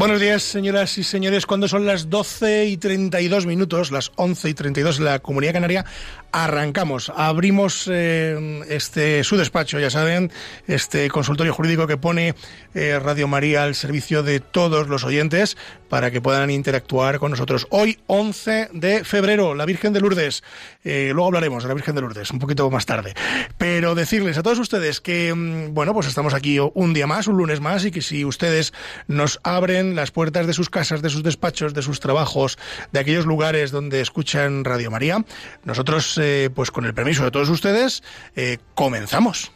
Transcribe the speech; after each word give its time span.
Buenos 0.00 0.18
días, 0.18 0.42
señoras 0.42 0.96
y 0.96 1.04
señores. 1.04 1.44
Cuando 1.44 1.68
son 1.68 1.84
las 1.84 2.08
12 2.08 2.64
y 2.64 2.78
32 2.78 3.44
minutos, 3.44 3.90
las 3.90 4.12
11 4.16 4.48
y 4.48 4.54
32 4.54 4.98
en 4.98 5.04
la 5.04 5.18
Comunidad 5.18 5.52
Canaria, 5.52 5.84
arrancamos. 6.32 7.12
Abrimos 7.14 7.86
eh, 7.92 8.62
este 8.70 9.22
su 9.24 9.36
despacho, 9.36 9.78
ya 9.78 9.90
saben, 9.90 10.32
este 10.66 11.10
consultorio 11.10 11.52
jurídico 11.52 11.86
que 11.86 11.98
pone 11.98 12.34
eh, 12.74 12.98
Radio 12.98 13.28
María 13.28 13.64
al 13.64 13.74
servicio 13.74 14.22
de 14.22 14.40
todos 14.40 14.88
los 14.88 15.04
oyentes 15.04 15.58
para 15.90 16.10
que 16.10 16.22
puedan 16.22 16.50
interactuar 16.50 17.18
con 17.18 17.32
nosotros. 17.32 17.66
Hoy, 17.68 17.98
11 18.06 18.70
de 18.72 19.04
febrero, 19.04 19.54
la 19.54 19.66
Virgen 19.66 19.92
de 19.92 20.00
Lourdes. 20.00 20.42
Eh, 20.82 21.10
luego 21.12 21.26
hablaremos 21.26 21.64
de 21.64 21.68
la 21.68 21.74
Virgen 21.74 21.94
de 21.94 22.00
Lourdes, 22.00 22.30
un 22.30 22.38
poquito 22.38 22.70
más 22.70 22.86
tarde. 22.86 23.12
Pero 23.58 23.94
decirles 23.94 24.38
a 24.38 24.42
todos 24.42 24.60
ustedes 24.60 25.02
que, 25.02 25.34
mm, 25.34 25.74
bueno, 25.74 25.92
pues 25.92 26.06
estamos 26.06 26.32
aquí 26.32 26.58
un 26.58 26.94
día 26.94 27.06
más, 27.06 27.26
un 27.26 27.36
lunes 27.36 27.60
más, 27.60 27.84
y 27.84 27.90
que 27.90 28.00
si 28.00 28.24
ustedes 28.24 28.72
nos 29.08 29.40
abren 29.42 29.89
las 29.94 30.10
puertas 30.10 30.46
de 30.46 30.52
sus 30.52 30.70
casas, 30.70 31.02
de 31.02 31.10
sus 31.10 31.22
despachos, 31.22 31.74
de 31.74 31.82
sus 31.82 32.00
trabajos, 32.00 32.58
de 32.92 33.00
aquellos 33.00 33.26
lugares 33.26 33.70
donde 33.70 34.00
escuchan 34.00 34.64
Radio 34.64 34.90
María. 34.90 35.24
Nosotros, 35.64 36.18
eh, 36.20 36.50
pues 36.54 36.70
con 36.70 36.84
el 36.84 36.94
permiso 36.94 37.24
de 37.24 37.30
todos 37.30 37.48
ustedes, 37.48 38.02
eh, 38.36 38.58
comenzamos. 38.74 39.52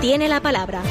Tiene 0.00 0.28
la 0.28 0.40
palabra 0.40 0.82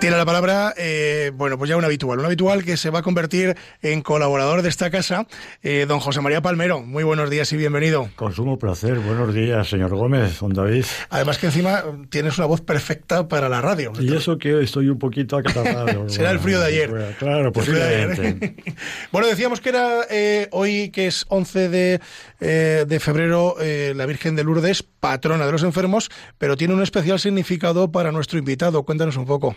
tiene 0.00 0.16
la 0.16 0.24
palabra, 0.24 0.72
eh, 0.78 1.30
bueno, 1.34 1.58
pues 1.58 1.68
ya 1.68 1.76
un 1.76 1.84
habitual, 1.84 2.18
un 2.18 2.24
habitual 2.24 2.64
que 2.64 2.78
se 2.78 2.88
va 2.88 3.00
a 3.00 3.02
convertir 3.02 3.54
en 3.82 4.00
colaborador 4.00 4.62
de 4.62 4.70
esta 4.70 4.90
casa, 4.90 5.26
eh, 5.62 5.84
don 5.86 6.00
José 6.00 6.22
María 6.22 6.40
Palmero. 6.40 6.80
Muy 6.80 7.04
buenos 7.04 7.28
días 7.28 7.52
y 7.52 7.58
bienvenido. 7.58 8.08
Con 8.16 8.32
sumo 8.32 8.58
placer, 8.58 8.98
buenos 8.98 9.34
días, 9.34 9.68
señor 9.68 9.94
Gómez, 9.94 10.40
don 10.40 10.54
David. 10.54 10.86
Además 11.10 11.36
que 11.36 11.46
encima 11.46 11.84
tienes 12.08 12.38
una 12.38 12.46
voz 12.46 12.62
perfecta 12.62 13.28
para 13.28 13.50
la 13.50 13.60
radio. 13.60 13.92
Y 14.00 14.14
eso 14.14 14.38
que 14.38 14.62
estoy 14.62 14.88
un 14.88 14.98
poquito 14.98 15.36
acatarrado. 15.36 16.08
Será 16.08 16.30
el 16.30 16.40
frío 16.40 16.60
de 16.60 16.66
ayer. 16.66 17.16
claro, 17.18 17.52
posiblemente. 17.52 18.56
bueno, 19.12 19.28
decíamos 19.28 19.60
que 19.60 19.68
era 19.68 20.06
eh, 20.08 20.48
hoy, 20.52 20.88
que 20.90 21.08
es 21.08 21.26
11 21.28 21.68
de, 21.68 22.00
de 22.40 23.00
febrero, 23.00 23.56
la 23.94 24.06
Virgen 24.06 24.34
de 24.34 24.44
Lourdes, 24.44 24.82
patrona 24.82 25.44
de 25.44 25.52
los 25.52 25.62
enfermos, 25.62 26.10
pero 26.38 26.56
tiene 26.56 26.72
un 26.72 26.82
especial 26.82 27.20
significado 27.20 27.92
para 27.92 28.12
nuestro 28.12 28.38
invitado. 28.38 28.82
Cuéntanos 28.84 29.18
un 29.18 29.26
poco 29.26 29.56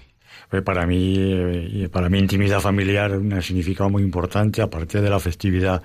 para 0.61 0.85
mí, 0.85 1.15
y 1.15 1.87
para 1.87 2.09
mi 2.09 2.19
intimidad 2.19 2.59
familiar, 2.59 3.17
un 3.17 3.41
significado 3.41 3.89
muy 3.89 4.03
importante, 4.03 4.61
aparte 4.61 5.01
de 5.01 5.09
la 5.09 5.19
festividad 5.19 5.81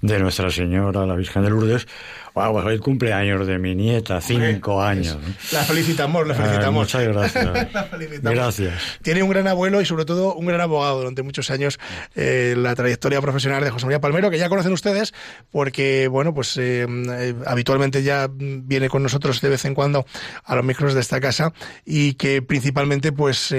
de 0.00 0.18
Nuestra 0.18 0.50
Señora, 0.50 1.06
la 1.06 1.16
Virgen 1.16 1.42
de 1.42 1.50
Lourdes, 1.50 1.86
Wow, 2.36 2.68
el 2.68 2.80
cumpleaños 2.80 3.46
de 3.46 3.58
mi 3.58 3.74
nieta, 3.74 4.20
cinco 4.20 4.82
años. 4.82 5.16
La 5.52 5.64
felicitamos, 5.64 6.28
la 6.28 6.34
felicitamos. 6.34 6.84
muchas 6.84 7.02
gracias. 7.02 7.46
Gracias. 8.22 8.98
Tiene 9.00 9.22
un 9.22 9.30
gran 9.30 9.48
abuelo 9.48 9.80
y 9.80 9.86
sobre 9.86 10.04
todo 10.04 10.34
un 10.34 10.44
gran 10.44 10.60
abogado 10.60 10.98
durante 10.98 11.22
muchos 11.22 11.50
años 11.50 11.78
eh, 12.14 12.54
la 12.54 12.74
trayectoria 12.74 13.22
profesional 13.22 13.64
de 13.64 13.70
José 13.70 13.86
María 13.86 14.02
Palmero, 14.02 14.30
que 14.30 14.36
ya 14.36 14.50
conocen 14.50 14.72
ustedes, 14.72 15.14
porque 15.50 16.08
bueno, 16.08 16.34
pues 16.34 16.58
eh, 16.58 16.86
eh, 16.86 17.34
habitualmente 17.46 18.02
ya 18.02 18.28
viene 18.30 18.90
con 18.90 19.02
nosotros 19.02 19.40
de 19.40 19.48
vez 19.48 19.64
en 19.64 19.74
cuando 19.74 20.04
a 20.44 20.56
los 20.56 20.64
micros 20.64 20.92
de 20.92 21.00
esta 21.00 21.20
casa 21.20 21.54
y 21.86 22.14
que 22.14 22.42
principalmente 22.42 23.12
pues 23.12 23.54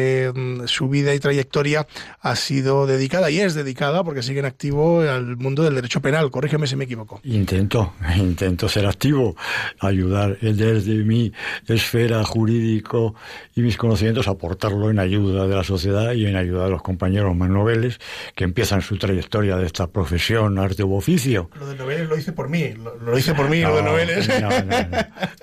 su 0.65 0.89
vida 0.89 1.15
y 1.15 1.19
trayectoria 1.19 1.87
ha 2.19 2.35
sido 2.35 2.85
dedicada 2.85 3.31
y 3.31 3.39
es 3.39 3.55
dedicada 3.55 4.03
porque 4.03 4.21
sigue 4.21 4.41
en 4.41 4.45
activo 4.45 5.01
al 5.01 5.35
mundo 5.37 5.63
del 5.63 5.73
derecho 5.73 5.99
penal. 5.99 6.29
Corrígeme 6.29 6.67
si 6.67 6.75
me 6.75 6.83
equivoco. 6.83 7.21
Intento, 7.23 7.93
intento 8.15 8.66
ser 8.69 8.85
activo, 8.85 9.35
ayudar 9.79 10.37
desde 10.39 10.93
mi 11.03 11.31
esfera 11.67 12.23
jurídico 12.23 13.15
y 13.55 13.61
mis 13.61 13.77
conocimientos, 13.77 14.27
aportarlo 14.27 14.89
en 14.89 14.99
ayuda 14.99 15.47
de 15.47 15.55
la 15.55 15.63
sociedad 15.63 16.13
y 16.13 16.25
en 16.25 16.35
ayuda 16.35 16.65
de 16.65 16.71
los 16.71 16.81
compañeros 16.81 17.35
más 17.35 17.49
noveles 17.49 17.99
que 18.35 18.43
empiezan 18.43 18.81
su 18.81 18.97
trayectoria 18.97 19.57
de 19.57 19.65
esta 19.65 19.87
profesión, 19.87 20.57
arte 20.59 20.83
u 20.83 20.95
oficio. 20.95 21.49
Lo 21.59 21.67
de 21.67 21.75
noveles 21.75 22.07
lo 22.07 22.17
hice 22.17 22.31
por 22.31 22.49
mí, 22.49 22.73
lo, 22.73 23.17
hice 23.17 23.33
por 23.33 23.49
mí, 23.49 23.61
lo 23.61 23.75
de 23.75 23.83
noveles. 23.83 24.29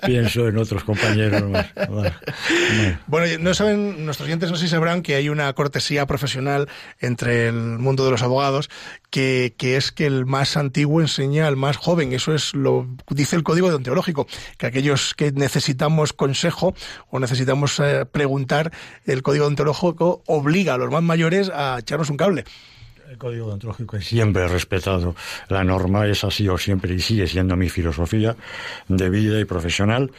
Pienso 0.05 0.47
en 0.47 0.57
otros 0.57 0.83
compañeros 0.83 1.43
más. 1.49 1.67
Bueno, 3.07 3.27
no 3.39 3.53
saben, 3.53 4.05
nuestros 4.05 4.27
oyentes 4.27 4.49
no 4.49 4.57
sé 4.57 4.63
si 4.63 4.69
sabrán 4.69 5.01
que 5.01 5.15
hay 5.15 5.29
una 5.29 5.51
cortesía 5.53 6.05
profesional 6.05 6.67
entre 6.99 7.47
el 7.47 7.55
mundo 7.55 8.05
de 8.05 8.11
los 8.11 8.21
abogados 8.21 8.69
que, 9.15 9.55
que 9.57 9.77
es 9.77 9.93
que 9.93 10.07
el 10.07 10.25
más 10.25 10.57
antiguo 10.57 10.99
enseña 10.99 11.47
al 11.47 11.55
más 11.55 11.77
joven. 11.77 12.11
Eso 12.11 12.35
es 12.35 12.53
lo 12.53 12.85
dice 13.09 13.37
el 13.37 13.43
código 13.43 13.69
deontológico, 13.69 14.27
que 14.57 14.65
aquellos 14.65 15.13
que 15.15 15.31
necesitamos 15.31 16.11
consejo 16.11 16.75
o 17.09 17.21
necesitamos 17.21 17.79
eh, 17.79 18.05
preguntar, 18.05 18.73
el 19.05 19.23
código 19.23 19.45
deontológico 19.45 20.21
obliga 20.25 20.73
a 20.73 20.77
los 20.77 20.91
más 20.91 21.01
mayores 21.01 21.49
a 21.49 21.77
echarnos 21.79 22.09
un 22.09 22.17
cable. 22.17 22.43
El 23.09 23.17
código 23.17 23.47
deontológico 23.47 24.01
siempre 24.01 24.43
he 24.43 24.47
respetado 24.47 25.15
la 25.49 25.63
norma, 25.63 26.07
esa 26.07 26.27
ha 26.27 26.31
sido 26.31 26.57
siempre 26.57 26.93
y 26.93 26.99
sigue 26.99 27.27
siendo 27.27 27.55
mi 27.55 27.69
filosofía 27.69 28.35
de 28.87 29.09
vida 29.09 29.39
y 29.39 29.45
profesional, 29.45 30.11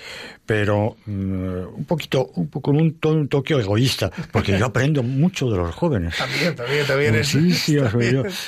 pero 0.47 0.97
mm, 1.07 1.75
un 1.77 1.85
poquito, 1.87 2.31
un, 2.37 2.47
con 2.47 2.77
un, 2.77 2.97
un, 3.05 3.29
toque 3.29 3.55
egoísta, 3.55 4.11
porque 4.31 4.57
yo 4.57 4.67
aprendo 4.67 5.03
mucho 5.03 5.51
de 5.51 5.57
los 5.57 5.75
jóvenes. 5.75 6.17
También, 6.17 6.55
también, 6.55 6.87
también. 6.87 7.25
Sí, 7.25 7.53
sí, 7.55 7.77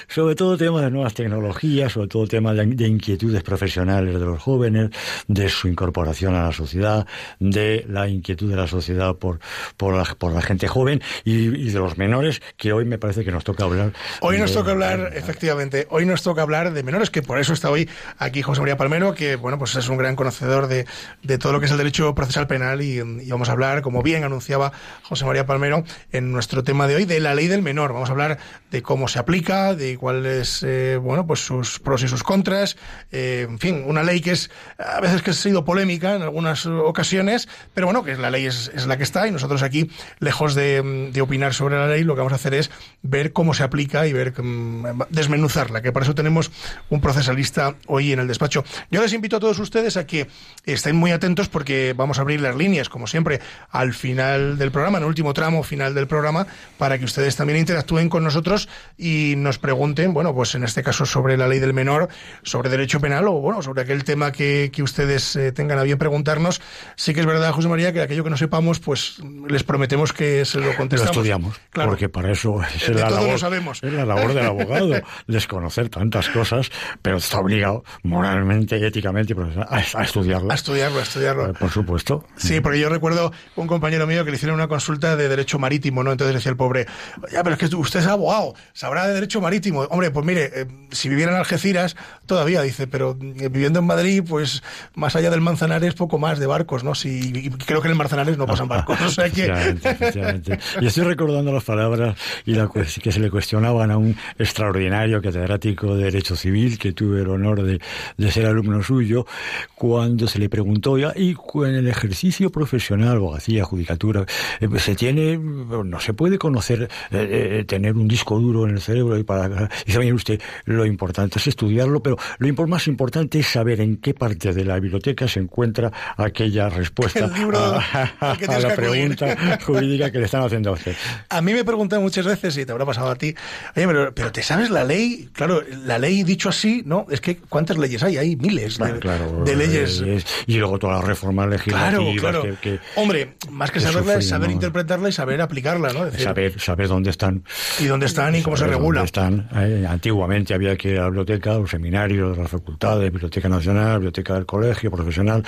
sobre, 0.06 0.34
todo 0.36 0.56
temas 0.56 0.82
de 0.82 0.90
nuevas 0.90 1.14
tecnologías, 1.14 1.92
sobre 1.92 2.08
todo 2.08 2.26
temas 2.26 2.56
de, 2.56 2.86
inquietudes 2.86 3.42
profesionales 3.42 4.14
de 4.14 4.24
los 4.24 4.40
jóvenes, 4.40 4.90
de 5.26 5.48
su 5.48 5.66
incorporación 5.66 6.36
a 6.36 6.44
la 6.44 6.52
sociedad, 6.52 7.06
de 7.40 7.84
la 7.88 8.08
inquietud 8.08 8.48
de 8.48 8.56
la 8.56 8.68
sociedad 8.68 9.16
por, 9.16 9.40
por, 9.76 9.94
la, 9.94 10.04
por 10.04 10.32
la 10.32 10.42
gente 10.42 10.68
joven 10.68 11.02
y, 11.24 11.48
de 11.48 11.78
los 11.78 11.98
menores, 11.98 12.40
que 12.56 12.72
hoy 12.72 12.84
me 12.84 12.98
parece 12.98 13.24
que 13.24 13.32
nos 13.32 13.42
toca 13.42 13.64
hablar. 13.64 13.92
Hoy 14.28 14.36
nos 14.36 14.52
toca 14.52 14.72
hablar, 14.72 15.12
efectivamente, 15.14 15.86
hoy 15.88 16.04
nos 16.04 16.22
toca 16.22 16.42
hablar 16.42 16.74
de 16.74 16.82
menores, 16.82 17.08
que 17.08 17.22
por 17.22 17.38
eso 17.38 17.54
está 17.54 17.70
hoy 17.70 17.88
aquí 18.18 18.42
José 18.42 18.60
María 18.60 18.76
Palmero, 18.76 19.14
que 19.14 19.36
bueno, 19.36 19.58
pues 19.58 19.74
es 19.74 19.88
un 19.88 19.96
gran 19.96 20.16
conocedor 20.16 20.66
de, 20.66 20.84
de 21.22 21.38
todo 21.38 21.54
lo 21.54 21.60
que 21.60 21.64
es 21.64 21.72
el 21.72 21.78
derecho 21.78 22.14
procesal 22.14 22.46
penal 22.46 22.82
y, 22.82 23.00
vamos 23.30 23.48
a 23.48 23.52
hablar, 23.52 23.80
como 23.80 24.02
bien 24.02 24.24
anunciaba 24.24 24.70
José 25.02 25.24
María 25.24 25.46
Palmero, 25.46 25.82
en 26.12 26.30
nuestro 26.30 26.62
tema 26.62 26.86
de 26.86 26.96
hoy, 26.96 27.04
de 27.06 27.20
la 27.20 27.34
ley 27.34 27.46
del 27.46 27.62
menor. 27.62 27.94
Vamos 27.94 28.10
a 28.10 28.12
hablar 28.12 28.38
de 28.70 28.82
cómo 28.82 29.08
se 29.08 29.18
aplica, 29.18 29.74
de 29.74 29.96
cuáles, 29.96 30.62
eh, 30.62 30.98
bueno, 31.00 31.26
pues 31.26 31.40
sus 31.40 31.78
pros 31.78 32.02
y 32.02 32.08
sus 32.08 32.22
contras. 32.22 32.76
Eh, 33.10 33.46
en 33.48 33.58
fin, 33.58 33.82
una 33.86 34.02
ley 34.02 34.20
que 34.20 34.32
es, 34.32 34.50
a 34.76 35.00
veces 35.00 35.22
que 35.22 35.30
ha 35.30 35.32
sido 35.32 35.64
polémica 35.64 36.14
en 36.14 36.20
algunas 36.20 36.66
ocasiones, 36.66 37.48
pero 37.72 37.86
bueno, 37.86 38.04
que 38.04 38.14
la 38.16 38.28
ley 38.28 38.44
es, 38.44 38.70
es 38.74 38.86
la 38.86 38.98
que 38.98 39.04
está 39.04 39.26
y 39.26 39.30
nosotros 39.30 39.62
aquí, 39.62 39.90
lejos 40.18 40.54
de, 40.54 41.10
de, 41.14 41.20
opinar 41.22 41.54
sobre 41.54 41.76
la 41.76 41.86
ley, 41.86 42.04
lo 42.04 42.14
que 42.14 42.18
vamos 42.18 42.34
a 42.34 42.36
hacer 42.36 42.52
es 42.52 42.70
ver 43.00 43.32
cómo 43.32 43.54
se 43.54 43.62
aplica 43.62 44.06
y 44.06 44.17
ver, 44.18 44.34
mm, 44.42 45.02
desmenuzarla, 45.10 45.82
que 45.82 45.92
para 45.92 46.04
eso 46.04 46.14
tenemos 46.14 46.50
un 46.90 47.00
procesalista 47.00 47.74
hoy 47.86 48.12
en 48.12 48.20
el 48.20 48.28
despacho. 48.28 48.64
Yo 48.90 49.00
les 49.00 49.12
invito 49.12 49.36
a 49.36 49.40
todos 49.40 49.58
ustedes 49.58 49.96
a 49.96 50.06
que 50.06 50.28
estén 50.64 50.96
muy 50.96 51.12
atentos 51.12 51.48
porque 51.48 51.94
vamos 51.96 52.18
a 52.18 52.22
abrir 52.22 52.40
las 52.40 52.56
líneas, 52.56 52.88
como 52.88 53.06
siempre, 53.06 53.40
al 53.70 53.94
final 53.94 54.58
del 54.58 54.70
programa, 54.70 54.98
en 54.98 55.04
el 55.04 55.08
último 55.08 55.34
tramo 55.34 55.62
final 55.62 55.94
del 55.94 56.06
programa, 56.06 56.46
para 56.76 56.98
que 56.98 57.04
ustedes 57.04 57.36
también 57.36 57.58
interactúen 57.58 58.08
con 58.08 58.24
nosotros 58.24 58.68
y 58.96 59.34
nos 59.36 59.58
pregunten, 59.58 60.12
bueno, 60.12 60.34
pues 60.34 60.54
en 60.54 60.64
este 60.64 60.82
caso 60.82 61.06
sobre 61.06 61.36
la 61.36 61.48
ley 61.48 61.58
del 61.58 61.74
menor, 61.74 62.08
sobre 62.42 62.68
derecho 62.70 63.00
penal 63.00 63.28
o, 63.28 63.32
bueno, 63.32 63.62
sobre 63.62 63.82
aquel 63.82 64.04
tema 64.04 64.32
que, 64.32 64.70
que 64.72 64.82
ustedes 64.82 65.36
eh, 65.36 65.52
tengan 65.52 65.78
a 65.78 65.82
bien 65.82 65.98
preguntarnos. 65.98 66.60
Sí 66.96 67.14
que 67.14 67.20
es 67.20 67.26
verdad, 67.26 67.52
José 67.52 67.68
María, 67.68 67.92
que 67.92 68.00
aquello 68.00 68.24
que 68.24 68.30
no 68.30 68.36
sepamos, 68.36 68.80
pues 68.80 69.20
les 69.48 69.62
prometemos 69.64 70.12
que 70.12 70.44
se 70.44 70.58
lo 70.58 70.74
contestamos. 70.76 71.16
Lo 71.16 71.22
estudiamos, 71.22 71.60
claro. 71.70 71.90
porque 71.90 72.08
para 72.08 72.32
eso 72.32 72.60
es 72.62 72.88
la, 72.88 73.10
labor, 73.10 73.38
sabemos. 73.38 73.82
es 73.82 73.92
la 73.92 74.04
labor 74.08 74.34
del 74.34 74.46
abogado, 74.46 75.00
desconocer 75.26 75.88
tantas 75.88 76.28
cosas, 76.30 76.70
pero 77.02 77.18
está 77.18 77.38
obligado 77.38 77.84
moralmente, 78.02 78.84
éticamente 78.84 79.34
a, 79.68 79.76
a 79.76 80.02
estudiarlo. 80.02 80.50
A 80.50 80.54
estudiarlo, 80.54 80.98
a 80.98 81.02
estudiarlo. 81.02 81.50
Eh, 81.50 81.54
por 81.58 81.70
supuesto. 81.70 82.24
Sí, 82.36 82.60
porque 82.60 82.80
yo 82.80 82.88
recuerdo 82.88 83.32
un 83.56 83.66
compañero 83.66 84.06
mío 84.06 84.24
que 84.24 84.30
le 84.30 84.36
hicieron 84.36 84.56
una 84.56 84.68
consulta 84.68 85.16
de 85.16 85.28
derecho 85.28 85.58
marítimo, 85.58 86.02
¿no? 86.02 86.12
Entonces 86.12 86.34
decía 86.34 86.50
el 86.50 86.56
pobre, 86.56 86.86
ya, 87.32 87.42
pero 87.42 87.56
es 87.56 87.70
que 87.70 87.76
usted 87.76 88.00
es 88.00 88.06
abogado, 88.06 88.54
sabrá 88.72 89.06
de 89.06 89.14
derecho 89.14 89.40
marítimo. 89.40 89.82
Hombre, 89.82 90.10
pues 90.10 90.24
mire, 90.24 90.50
eh, 90.54 90.66
si 90.90 91.08
viviera 91.08 91.32
en 91.32 91.38
Algeciras, 91.38 91.96
todavía, 92.26 92.62
dice, 92.62 92.86
pero 92.86 93.16
eh, 93.20 93.48
viviendo 93.48 93.80
en 93.80 93.86
Madrid, 93.86 94.22
pues 94.26 94.62
más 94.94 95.16
allá 95.16 95.30
del 95.30 95.40
Manzanares, 95.40 95.94
poco 95.94 96.18
más 96.18 96.38
de 96.38 96.46
barcos, 96.46 96.84
¿no? 96.84 96.94
Si, 96.94 97.50
creo 97.66 97.80
que 97.80 97.88
en 97.88 97.92
el 97.92 97.98
Manzanares 97.98 98.38
no 98.38 98.46
pasan 98.46 98.68
barcos, 98.68 99.00
o 99.00 99.10
sea 99.10 99.30
que... 99.30 99.48
Y 100.80 100.86
estoy 100.86 101.04
recordando 101.04 101.52
las 101.52 101.64
palabras 101.64 102.16
y 102.44 102.54
la, 102.54 102.68
que 102.68 103.12
se 103.12 103.20
le 103.20 103.30
cuestionaban 103.30 103.90
a 103.90 103.97
un 103.98 104.16
extraordinario 104.38 105.20
catedrático 105.20 105.96
de 105.96 106.04
Derecho 106.04 106.36
Civil, 106.36 106.78
que 106.78 106.92
tuve 106.92 107.22
el 107.22 107.28
honor 107.28 107.62
de, 107.62 107.80
de 108.16 108.30
ser 108.30 108.46
alumno 108.46 108.82
suyo, 108.82 109.26
cuando 109.74 110.26
se 110.26 110.38
le 110.38 110.48
preguntó, 110.48 110.98
y 110.98 111.04
en 111.04 111.74
el 111.74 111.88
ejercicio 111.88 112.50
profesional, 112.50 113.16
abogacía, 113.16 113.64
judicatura, 113.64 114.24
eh, 114.60 114.68
se 114.78 114.94
tiene, 114.94 115.38
no 115.38 116.00
se 116.00 116.14
puede 116.14 116.38
conocer, 116.38 116.88
eh, 117.10 117.58
eh, 117.60 117.64
tener 117.64 117.94
un 117.94 118.08
disco 118.08 118.38
duro 118.38 118.66
en 118.66 118.74
el 118.74 118.80
cerebro 118.80 119.18
y 119.18 119.24
para... 119.24 119.68
Y 119.86 119.92
sabe 119.92 120.12
usted, 120.12 120.40
lo 120.64 120.86
importante 120.86 121.38
es 121.38 121.46
estudiarlo, 121.46 122.02
pero 122.02 122.16
lo 122.38 122.66
más 122.66 122.86
importante 122.86 123.38
es 123.38 123.46
saber 123.46 123.80
en 123.80 123.98
qué 123.98 124.14
parte 124.14 124.52
de 124.52 124.64
la 124.64 124.78
biblioteca 124.78 125.28
se 125.28 125.40
encuentra 125.40 125.92
aquella 126.16 126.68
respuesta 126.68 127.26
a, 127.26 128.36
la 128.60 128.74
pregunta 128.74 129.58
jurídica 129.64 130.10
que 130.10 130.18
le 130.18 130.24
están 130.24 130.42
haciendo 130.42 130.70
a 130.70 130.72
usted. 130.72 130.94
A 131.30 131.40
mí 131.40 131.52
me 131.52 131.64
preguntan 131.64 132.02
muchas 132.02 132.26
veces, 132.26 132.56
y 132.56 132.66
te 132.66 132.72
habrá 132.72 132.84
pasado 132.84 133.10
a 133.10 133.16
ti, 133.16 133.34
oye, 133.76 133.86
pero, 133.88 134.14
pero 134.14 134.32
¿te 134.32 134.42
sabes 134.42 134.68
la 134.68 134.84
ley? 134.84 135.30
Claro, 135.32 135.62
la 135.84 135.98
ley 135.98 136.22
dicho 136.22 136.50
así, 136.50 136.82
¿no? 136.84 137.06
Es 137.10 137.22
que 137.22 137.38
¿cuántas 137.38 137.78
leyes 137.78 138.02
hay? 138.02 138.18
Hay 138.18 138.36
miles 138.36 138.78
de, 138.78 139.56
leyes. 139.56 140.04
Y 140.46 140.58
luego 140.58 140.78
todas 140.78 140.98
las 140.98 141.06
reformas 141.06 141.48
legislativas. 141.48 142.36
Que, 142.60 142.78
Hombre, 142.96 143.36
más 143.50 143.70
que 143.70 143.80
saberla 143.80 144.16
es 144.16 144.28
saber 144.28 144.50
interpretarla 144.50 145.08
y 145.08 145.12
saber 145.12 145.40
aplicarla, 145.40 145.92
¿no? 145.92 146.10
saber, 146.10 146.60
saber 146.60 146.88
dónde 146.88 147.10
están. 147.10 147.44
Y 147.78 147.86
dónde 147.86 148.06
están 148.06 148.34
y 148.34 148.42
cómo 148.42 148.58
se 148.58 148.66
regula. 148.66 149.04
Están. 149.04 149.48
Eh, 149.56 149.86
antiguamente 149.88 150.52
había 150.52 150.76
que 150.76 150.90
ir 150.90 150.98
a 150.98 151.02
la 151.02 151.06
biblioteca, 151.06 151.54
los 151.54 151.70
seminarios, 151.70 152.36
las 152.36 152.50
facultades, 152.50 153.10
Biblioteca 153.10 153.48
Nacional, 153.48 153.94
Biblioteca 153.94 154.34
del 154.34 154.44
Colegio 154.44 154.90
Profesional. 154.90 155.42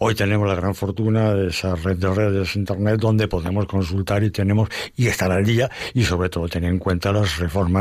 Hoy 0.00 0.16
tenemos 0.16 0.48
la 0.48 0.56
gran 0.56 0.74
fortuna 0.74 1.34
de 1.34 1.48
esa 1.48 1.76
red 1.76 1.98
de 1.98 2.12
redes 2.12 2.56
Internet 2.56 2.98
donde 2.98 3.28
podemos 3.28 3.66
consultar 3.66 4.24
y 4.24 4.30
tenemos 4.30 4.68
y 4.96 5.06
estar 5.06 5.30
al 5.30 5.44
día 5.44 5.70
y 5.94 6.02
sobre 6.02 6.28
todo 6.28 6.48
tener 6.48 6.70
en 6.70 6.78
cuenta 6.78 7.12
las 7.12 7.38
reformas 7.38 7.75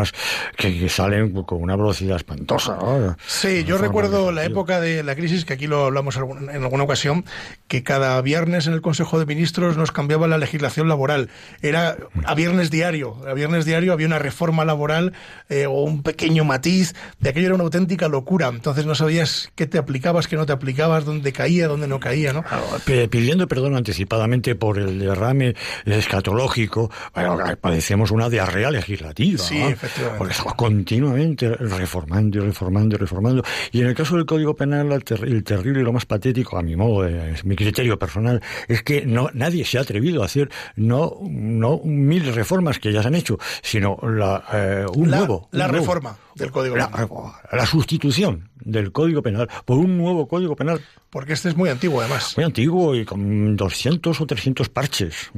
que, 0.58 0.90
salen 0.90 1.32
con 1.44 1.62
una 1.62 1.76
velocidad 1.76 2.18
espantosa. 2.18 2.78
Sí, 3.26 3.64
yo 3.64 3.78
recuerdo 3.78 4.32
la 4.32 4.46
época 4.46 4.80
de 4.80 5.04
la 5.04 5.16
crisis, 5.16 5.46
que 5.46 5.54
aquí 5.54 5.68
lo 5.68 5.86
hablamos 5.86 6.18
en 6.18 6.64
alguna 6.64 6.84
ocasión, 6.84 7.26
que 7.68 7.84
cada 7.84 8.22
viernes 8.22 8.68
en 8.68 8.74
el 8.74 8.82
Consejo 8.82 9.20
de 9.20 9.26
Ministros 9.26 9.78
nos 9.78 9.92
cambiaba 9.92 10.28
la 10.28 10.38
legislación 10.38 10.88
laboral. 10.88 11.30
Era 11.62 11.98
a 12.26 12.36
viernes 12.36 12.72
diario. 12.72 13.18
A 13.28 13.34
viernes 13.34 13.66
diario 13.66 13.94
había 13.94 14.08
una 14.08 14.20
reforma 14.20 14.66
laboral 14.66 15.14
eh, 15.50 15.66
o 15.66 15.84
un 15.84 16.04
pequeño 16.04 16.44
matiz. 16.44 16.94
De 17.20 17.30
aquello 17.30 17.48
era 17.48 17.56
una 17.56 17.64
auténtica 17.64 18.08
locura. 18.08 18.48
Entonces 18.48 18.86
no 18.86 18.96
sabías 18.96 19.52
qué 19.56 19.68
te 19.68 19.78
aplicabas, 19.78 20.28
qué 20.28 20.36
no 20.36 20.46
te 20.46 20.54
aplicabas, 20.54 21.06
dónde 21.06 21.34
caía, 21.34 21.68
dónde 21.68 21.88
no 21.88 22.00
caía, 22.00 22.34
¿no? 22.34 22.44
Pidiendo 22.86 23.48
perdón 23.48 23.76
anticipadamente 23.76 24.56
por 24.56 24.78
el 24.78 25.00
derrame 25.00 25.56
escatológico, 25.86 26.92
bueno, 27.14 27.38
padecemos 27.60 28.12
una 28.12 28.30
diarrea 28.30 28.72
legislativa. 28.72 29.44
Sí, 29.44 29.62
efectivamente. 29.62 29.85
Porque 30.18 30.32
estamos 30.32 30.56
continuamente 30.56 31.50
reformando 31.56 32.38
y 32.38 32.42
reformando 32.42 32.96
y 32.96 33.00
reformando. 33.00 33.44
Y 33.72 33.82
en 33.82 33.88
el 33.88 33.96
caso 33.96 34.16
del 34.16 34.26
Código 34.26 34.56
Penal, 34.56 34.92
el, 34.92 35.44
terrible 35.44 35.82
y 35.82 35.84
lo 35.84 35.94
más 35.94 36.06
patético, 36.06 36.58
a 36.58 36.62
mi 36.62 36.76
modo, 36.76 37.06
es 37.06 37.46
mi 37.46 37.56
criterio 37.56 37.98
personal, 37.98 38.42
es 38.68 38.84
que 38.84 39.06
no 39.06 39.30
nadie 39.34 39.66
se 39.66 39.78
ha 39.78 39.82
atrevido 39.82 40.22
a 40.22 40.26
hacer 40.26 40.50
no, 40.76 41.18
no 41.22 41.80
mil 41.84 42.34
reformas 42.34 42.80
que 42.80 42.92
ya 42.92 43.02
se 43.02 43.08
han 43.08 43.16
hecho, 43.16 43.38
sino 43.62 43.98
la, 44.02 44.44
eh, 44.54 44.86
un 44.94 45.10
nuevo. 45.10 45.48
la 45.52 45.68
reforma 45.68 46.18
del 46.36 46.52
Código 46.52 46.76
Penal. 46.76 47.10
La, 47.52 47.66
sustitución 47.66 48.50
del 48.60 48.92
Código 48.92 49.22
Penal 49.22 49.50
por 49.66 49.78
un 49.78 49.98
nuevo 49.98 50.28
Código 50.28 50.56
Penal. 50.56 50.82
Porque 51.10 51.32
este 51.32 51.48
es 51.48 51.56
muy 51.56 51.70
antiguo, 51.70 52.02
además. 52.02 52.34
Muy 52.36 52.44
antiguo 52.44 52.94
y 52.94 53.06
con 53.06 53.56
200 53.56 54.20
o 54.20 54.26
300 54.26 54.68
parches. 54.68 55.32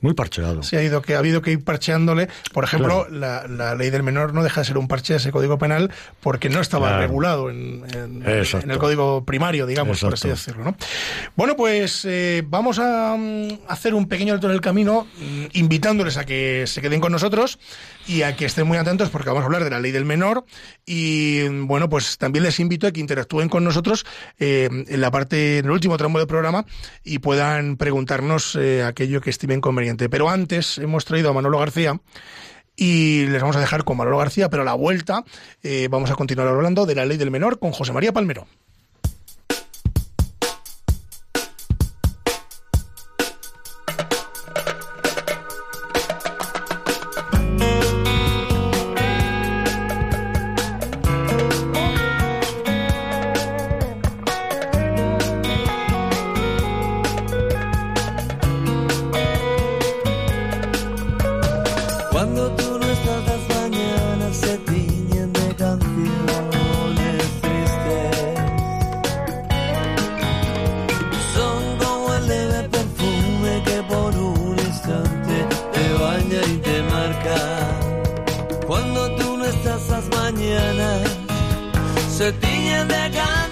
Muy 0.00 0.12
parcheado. 0.14 0.64
Sí, 0.64 0.74
ha, 0.74 0.82
ido 0.82 1.02
que, 1.02 1.14
ha 1.14 1.20
habido 1.20 1.40
que 1.40 1.52
ir 1.52 1.62
parcheándole. 1.62 2.28
Por 2.52 2.64
ejemplo, 2.64 3.06
la, 3.08 3.46
la, 3.46 3.76
ley 3.76 3.90
del 3.90 4.02
menor 4.02 4.34
no 4.34 4.42
deja 4.42 4.62
de 4.62 4.64
ser 4.64 4.76
un 4.76 4.88
parche 4.88 5.12
de 5.12 5.18
ese 5.18 5.30
Código 5.30 5.56
Penal 5.56 5.92
porque 6.20 6.48
no 6.48 6.60
estaba 6.60 6.98
regulado 6.98 7.48
en, 7.48 7.84
en, 7.94 8.24
el 8.26 8.78
Código 8.78 9.24
primario, 9.24 9.66
digamos, 9.66 10.00
por 10.00 10.14
así 10.14 10.28
decirlo. 10.28 10.64
¿no? 10.64 10.76
Bueno, 11.36 11.54
pues 11.54 12.04
eh, 12.06 12.42
vamos 12.44 12.80
a 12.80 13.16
mm, 13.16 13.60
hacer 13.68 13.94
un 13.94 14.08
pequeño 14.08 14.34
alto 14.34 14.48
en 14.48 14.54
el 14.54 14.60
camino, 14.60 15.06
mm, 15.16 15.44
invitándoles 15.52 16.16
a 16.16 16.24
que 16.24 16.64
se 16.66 16.82
queden 16.82 17.00
con 17.00 17.12
nosotros 17.12 17.60
y 18.06 18.22
a 18.22 18.36
que 18.36 18.46
estén 18.46 18.66
muy 18.66 18.78
atentos 18.78 19.10
porque 19.10 19.28
vamos 19.28 19.42
a 19.42 19.46
hablar 19.46 19.64
de 19.64 19.70
la 19.70 19.80
ley 19.80 19.92
del 19.92 20.04
menor 20.04 20.44
y 20.86 21.46
bueno, 21.48 21.88
pues 21.88 22.18
también 22.18 22.44
les 22.44 22.60
invito 22.60 22.86
a 22.86 22.92
que 22.92 23.00
interactúen 23.00 23.48
con 23.48 23.64
nosotros 23.64 24.04
eh, 24.38 24.68
en 24.70 25.00
la 25.00 25.10
parte, 25.10 25.58
en 25.58 25.66
el 25.66 25.70
último 25.70 25.96
tramo 25.96 26.18
del 26.18 26.26
programa 26.26 26.64
y 27.04 27.18
puedan 27.18 27.76
preguntarnos 27.76 28.56
eh, 28.56 28.82
aquello 28.82 29.20
que 29.20 29.30
estimen 29.30 29.60
conveniente. 29.60 30.08
Pero 30.08 30.28
antes 30.28 30.78
hemos 30.78 31.04
traído 31.04 31.30
a 31.30 31.32
Manolo 31.32 31.58
García 31.58 32.00
y 32.76 33.26
les 33.26 33.40
vamos 33.42 33.56
a 33.56 33.60
dejar 33.60 33.84
con 33.84 33.96
Manolo 33.96 34.18
García, 34.18 34.48
pero 34.48 34.62
a 34.62 34.64
la 34.64 34.74
vuelta 34.74 35.24
eh, 35.62 35.88
vamos 35.90 36.10
a 36.10 36.14
continuar 36.14 36.48
hablando 36.48 36.86
de 36.86 36.94
la 36.94 37.04
ley 37.04 37.18
del 37.18 37.30
menor 37.30 37.58
con 37.58 37.72
José 37.72 37.92
María 37.92 38.12
Palmero. 38.12 38.46
Brisa 82.20 82.32
suave 82.32 82.86
que 82.86 82.92
acá 82.92 83.50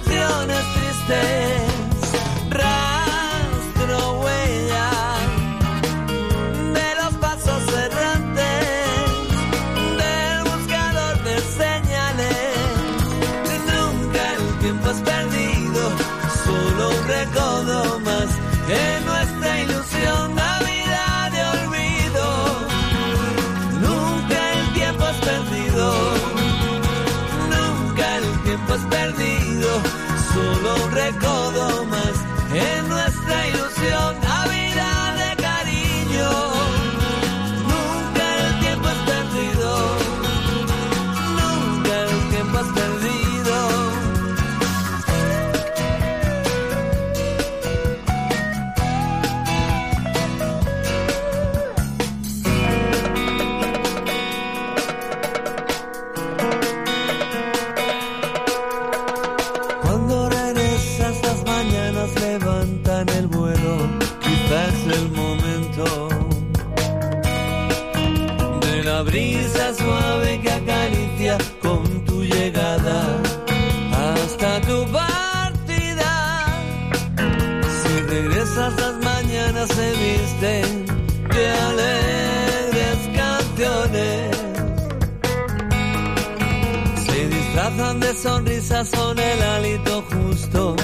son 88.85 89.19
el 89.19 89.43
hálito 89.43 90.03
justo 90.03 90.77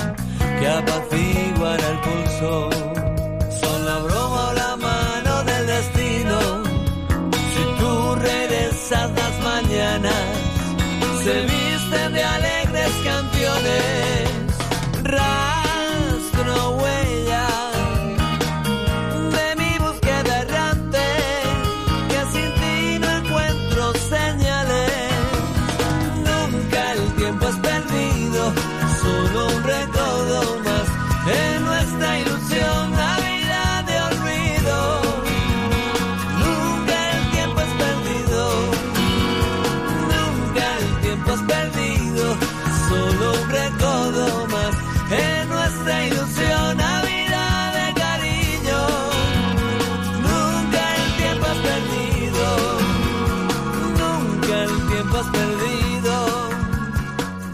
que 0.58 0.68
apaciguará 0.68 1.90
el 1.90 2.00
pulso. 2.00 2.83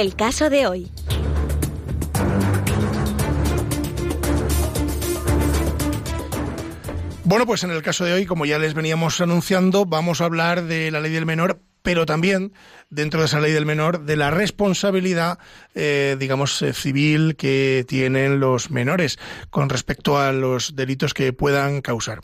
El 0.00 0.16
caso 0.16 0.48
de 0.48 0.66
hoy. 0.66 0.90
Bueno, 7.24 7.44
pues 7.44 7.64
en 7.64 7.70
el 7.70 7.82
caso 7.82 8.06
de 8.06 8.14
hoy, 8.14 8.24
como 8.24 8.46
ya 8.46 8.58
les 8.58 8.72
veníamos 8.72 9.20
anunciando, 9.20 9.84
vamos 9.84 10.22
a 10.22 10.24
hablar 10.24 10.62
de 10.62 10.90
la 10.90 11.00
ley 11.00 11.12
del 11.12 11.26
menor, 11.26 11.60
pero 11.82 12.06
también 12.06 12.54
dentro 12.88 13.20
de 13.20 13.26
esa 13.26 13.40
ley 13.40 13.52
del 13.52 13.66
menor 13.66 14.06
de 14.06 14.16
la 14.16 14.30
responsabilidad, 14.30 15.38
eh, 15.74 16.16
digamos, 16.18 16.62
eh, 16.62 16.72
civil 16.72 17.36
que 17.36 17.84
tienen 17.86 18.40
los 18.40 18.70
menores 18.70 19.18
con 19.50 19.68
respecto 19.68 20.18
a 20.18 20.32
los 20.32 20.76
delitos 20.76 21.12
que 21.12 21.34
puedan 21.34 21.82
causar. 21.82 22.20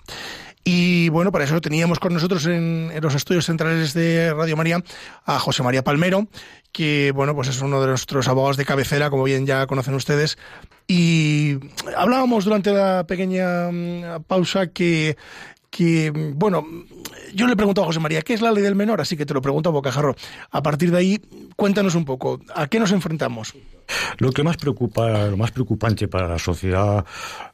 Y 0.68 1.10
bueno, 1.10 1.30
para 1.30 1.44
eso 1.44 1.60
teníamos 1.60 2.00
con 2.00 2.12
nosotros 2.12 2.44
en, 2.46 2.90
en, 2.92 3.00
los 3.00 3.14
estudios 3.14 3.46
centrales 3.46 3.94
de 3.94 4.34
Radio 4.34 4.56
María 4.56 4.82
a 5.24 5.38
José 5.38 5.62
María 5.62 5.84
Palmero, 5.84 6.26
que 6.72 7.12
bueno, 7.14 7.36
pues 7.36 7.46
es 7.46 7.60
uno 7.60 7.80
de 7.80 7.86
nuestros 7.86 8.26
abogados 8.26 8.56
de 8.56 8.64
cabecera, 8.64 9.08
como 9.08 9.22
bien 9.22 9.46
ya 9.46 9.68
conocen 9.68 9.94
ustedes. 9.94 10.36
Y 10.88 11.58
hablábamos 11.96 12.44
durante 12.44 12.72
la 12.72 13.04
pequeña 13.06 13.70
mm, 13.70 14.24
pausa 14.26 14.66
que 14.66 15.16
que, 15.70 16.10
bueno, 16.34 16.66
yo 17.34 17.46
le 17.46 17.52
he 17.52 17.56
preguntado 17.56 17.84
a 17.84 17.88
José 17.88 18.00
María, 18.00 18.22
¿qué 18.22 18.34
es 18.34 18.40
la 18.40 18.52
ley 18.52 18.62
del 18.62 18.74
menor? 18.74 19.00
Así 19.00 19.16
que 19.16 19.26
te 19.26 19.34
lo 19.34 19.42
pregunto 19.42 19.68
a 19.68 19.72
bocajarro. 19.72 20.14
A 20.50 20.62
partir 20.62 20.90
de 20.90 20.98
ahí, 20.98 21.20
cuéntanos 21.56 21.94
un 21.94 22.04
poco, 22.04 22.40
¿a 22.54 22.66
qué 22.66 22.80
nos 22.80 22.92
enfrentamos? 22.92 23.54
Lo 24.18 24.32
que 24.32 24.42
más 24.42 24.56
preocupa, 24.56 25.26
lo 25.26 25.36
más 25.36 25.52
preocupante 25.52 26.08
para 26.08 26.28
la 26.28 26.38
sociedad 26.38 27.04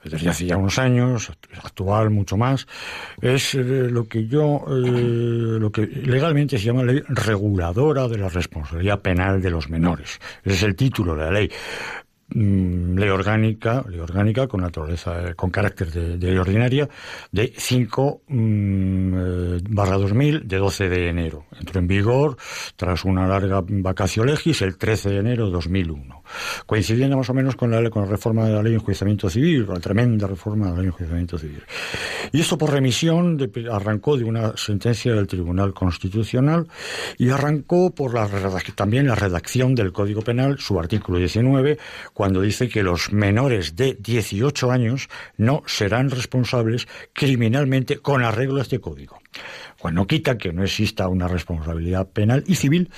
desde 0.05 0.29
hace 0.29 0.47
ya 0.47 0.57
unos 0.57 0.79
años, 0.79 1.31
actual 1.63 2.11
mucho 2.11 2.37
más, 2.37 2.67
es 3.21 3.55
eh, 3.55 3.63
lo 3.63 4.09
que 4.09 4.27
yo, 4.27 4.65
eh, 4.69 5.59
lo 5.61 5.71
que 5.71 5.87
legalmente 5.87 6.59
se 6.59 6.65
llama 6.65 6.85
ley 6.85 7.03
reguladora 7.09 8.09
de 8.09 8.19
la 8.19 8.29
responsabilidad 8.29 9.01
penal 9.01 9.43
de 9.43 9.51
los 9.51 9.69
menores. 9.69 10.21
Ese 10.45 10.57
es 10.57 10.63
el 10.63 10.77
título 10.77 11.15
de 11.15 11.25
la 11.25 11.31
ley 11.31 11.51
ley 12.35 13.09
orgánica, 13.09 13.85
ley 13.89 14.01
orgánica 14.01 14.47
con 14.47 14.61
naturaleza, 14.61 15.35
con 15.35 15.51
carácter 15.51 15.91
de, 15.91 16.19
de 16.19 16.27
ley 16.29 16.39
ordinaria, 16.39 16.89
de 17.31 17.53
5 17.57 18.23
mm, 18.29 19.15
eh, 19.15 19.61
barra 19.69 19.97
2000 19.97 20.49
de 20.49 20.57
12 20.57 20.89
de 20.89 21.09
enero. 21.09 21.47
Entró 21.59 21.81
en 21.81 21.87
vigor 21.87 22.37
tras 22.77 23.05
una 23.05 23.27
larga 23.27 23.63
vacacio 23.67 24.25
legis 24.25 24.63
el 24.63 24.77
13 24.77 25.11
de 25.11 25.19
enero 25.19 25.47
de 25.47 25.53
2001, 25.53 26.23
coincidiendo 26.67 27.17
más 27.17 27.31
o 27.31 27.35
menos 27.35 27.57
con 27.57 27.71
la, 27.71 27.89
con 27.91 28.05
la 28.05 28.11
reforma 28.11 28.47
de 28.47 28.53
la 28.53 28.63
ley 28.63 28.73
de 28.73 28.79
enjuiciamiento 28.79 29.29
civil, 29.31 29.67
con 29.67 29.75
la 29.75 29.81
tremenda 29.81 30.27
reforma 30.27 30.67
de 30.67 30.71
la 30.71 30.77
ley 30.77 30.85
de 30.85 30.89
enjuiciamiento 30.89 31.39
civil. 31.39 31.63
Y 32.33 32.41
esto 32.41 32.59
por 32.59 32.73
remisión 32.73 33.39
arrancó 33.71 34.17
de 34.17 34.25
una 34.25 34.57
sentencia 34.57 35.15
del 35.15 35.27
Tribunal 35.27 35.75
Constitucional 35.75 36.67
y 37.19 37.31
arrancó 37.31 37.95
por 37.95 38.15
la 38.15 38.29
también 38.75 39.07
la 39.07 39.15
redacción 39.15 39.75
del 39.75 39.93
Código 39.93 40.23
Penal, 40.23 40.59
su 40.59 40.79
artículo 40.79 41.19
19, 41.19 41.79
cuando 42.13 42.41
dice 42.41 42.69
que 42.69 42.83
los 42.83 43.13
menores 43.13 43.77
de 43.77 43.97
18 44.01 44.71
años 44.71 45.09
no 45.37 45.63
serán 45.67 46.11
responsables 46.11 46.87
criminalmente 47.13 47.99
con 47.99 48.23
arreglo 48.23 48.59
a 48.59 48.63
este 48.63 48.81
código. 48.81 49.21
Bueno, 49.83 50.03
no 50.03 50.07
quita 50.07 50.39
que 50.39 50.53
no 50.53 50.63
exista 50.63 51.09
una 51.09 51.29
responsabilidad 51.29 52.09
penal 52.09 52.45
y 52.47 52.55
civil, 52.55 52.91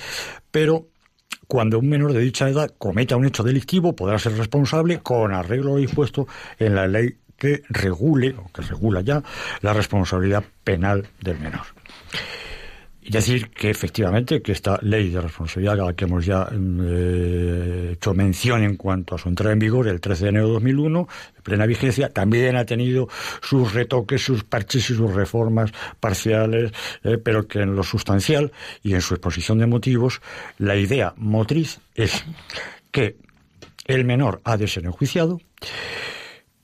pero 0.51 0.87
cuando 1.47 1.79
un 1.79 1.89
menor 1.89 2.13
de 2.13 2.19
dicha 2.19 2.49
edad 2.49 2.71
cometa 2.77 3.15
un 3.15 3.25
hecho 3.25 3.43
delictivo 3.43 3.95
podrá 3.95 4.19
ser 4.19 4.37
responsable 4.37 4.99
con 4.99 5.33
arreglo 5.33 5.75
dispuesto 5.75 6.27
en 6.59 6.75
la 6.75 6.87
ley 6.87 7.17
que 7.37 7.63
regule, 7.69 8.35
o 8.37 8.51
que 8.51 8.61
regula 8.61 9.01
ya, 9.01 9.23
la 9.61 9.73
responsabilidad 9.73 10.43
penal 10.63 11.07
del 11.21 11.39
menor. 11.39 11.65
Y 13.07 13.11
decir 13.11 13.51
que 13.51 13.69
efectivamente 13.69 14.41
que 14.41 14.51
esta 14.51 14.79
ley 14.81 15.11
de 15.11 15.21
responsabilidad 15.21 15.79
a 15.79 15.85
la 15.85 15.93
que 15.93 16.05
hemos 16.05 16.25
ya 16.25 16.49
eh, 16.51 17.91
hecho 17.93 18.15
mención 18.15 18.63
en 18.63 18.77
cuanto 18.77 19.13
a 19.13 19.19
su 19.19 19.29
entrada 19.29 19.53
en 19.53 19.59
vigor 19.59 19.87
el 19.87 20.01
13 20.01 20.23
de 20.23 20.29
enero 20.29 20.47
de 20.47 20.53
2001, 20.53 21.07
de 21.35 21.41
plena 21.43 21.67
vigencia, 21.67 22.09
también 22.09 22.55
ha 22.55 22.65
tenido 22.65 23.07
sus 23.43 23.73
retoques, 23.73 24.23
sus 24.23 24.43
parches 24.43 24.89
y 24.89 24.95
sus 24.95 25.13
reformas 25.13 25.71
parciales, 25.99 26.71
eh, 27.03 27.19
pero 27.23 27.47
que 27.47 27.59
en 27.59 27.75
lo 27.75 27.83
sustancial 27.83 28.51
y 28.81 28.95
en 28.95 29.01
su 29.01 29.13
exposición 29.13 29.59
de 29.59 29.67
motivos, 29.67 30.19
la 30.57 30.75
idea 30.75 31.13
motriz 31.15 31.81
es 31.93 32.25
que 32.89 33.17
el 33.85 34.03
menor 34.03 34.41
ha 34.45 34.57
de 34.57 34.67
ser 34.67 34.83
enjuiciado, 34.83 35.39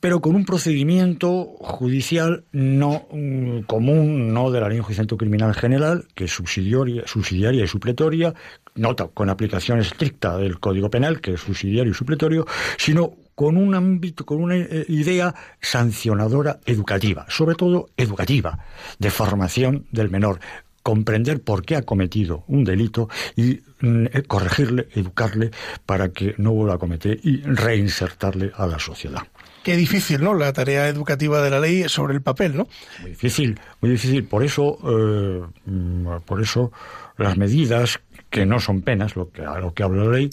pero 0.01 0.19
con 0.19 0.35
un 0.35 0.45
procedimiento 0.45 1.55
judicial 1.59 2.43
no 2.51 3.07
mm, 3.11 3.61
común, 3.61 4.33
no 4.33 4.51
de 4.51 4.59
la 4.59 4.67
ley 4.67 4.75
de 4.75 4.79
enjuiciamiento 4.79 5.15
criminal 5.15 5.53
general, 5.53 6.07
que 6.15 6.25
es 6.25 6.31
subsidiaria, 6.31 7.03
subsidiaria 7.05 7.63
y 7.63 7.67
supletoria, 7.67 8.33
nota 8.75 9.07
con 9.07 9.29
aplicación 9.29 9.79
estricta 9.79 10.37
del 10.37 10.59
Código 10.59 10.89
Penal, 10.89 11.21
que 11.21 11.33
es 11.33 11.41
subsidiario 11.41 11.91
y 11.91 11.95
supletorio, 11.95 12.45
sino 12.77 13.13
con 13.35 13.57
un 13.57 13.75
ámbito, 13.75 14.25
con 14.25 14.41
una 14.41 14.57
eh, 14.57 14.85
idea 14.89 15.33
sancionadora 15.61 16.59
educativa, 16.65 17.25
sobre 17.29 17.55
todo 17.55 17.89
educativa, 17.95 18.57
de 18.97 19.11
formación 19.11 19.85
del 19.91 20.09
menor, 20.09 20.39
comprender 20.81 21.43
por 21.43 21.63
qué 21.63 21.75
ha 21.75 21.83
cometido 21.83 22.43
un 22.47 22.63
delito 22.63 23.07
y 23.35 23.61
mm, 23.81 24.05
eh, 24.13 24.23
corregirle, 24.27 24.87
educarle 24.95 25.51
para 25.85 26.09
que 26.09 26.33
no 26.39 26.53
vuelva 26.53 26.75
a 26.75 26.79
cometer 26.79 27.19
y 27.23 27.41
reinsertarle 27.43 28.51
a 28.55 28.65
la 28.65 28.79
sociedad. 28.79 29.21
Qué 29.63 29.75
difícil, 29.75 30.23
¿no? 30.23 30.33
La 30.33 30.53
tarea 30.53 30.87
educativa 30.87 31.41
de 31.41 31.49
la 31.51 31.59
ley 31.59 31.87
sobre 31.87 32.15
el 32.15 32.21
papel, 32.21 32.57
¿no? 32.57 32.67
Muy 33.01 33.11
difícil, 33.11 33.59
muy 33.79 33.91
difícil. 33.91 34.23
Por 34.23 34.43
eso, 34.43 34.79
eh, 34.83 35.41
mm, 35.65 36.07
por 36.25 36.41
eso 36.41 36.71
las 37.17 37.37
medidas 37.37 37.99
que 38.31 38.45
no 38.45 38.59
son 38.59 38.81
penas, 38.81 39.15
lo 39.15 39.29
que, 39.29 39.43
a 39.43 39.59
lo 39.59 39.73
que 39.73 39.83
habla 39.83 40.05
la 40.05 40.11
ley, 40.11 40.29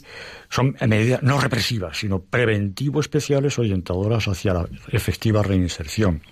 son 0.48 0.76
medidas 0.86 1.22
no 1.22 1.40
represivas, 1.40 1.98
sino 1.98 2.20
preventivo 2.20 3.00
especiales 3.00 3.58
orientadoras 3.58 4.28
hacia 4.28 4.54
la 4.54 4.68
efectiva 4.92 5.42
reinserción. 5.42 6.22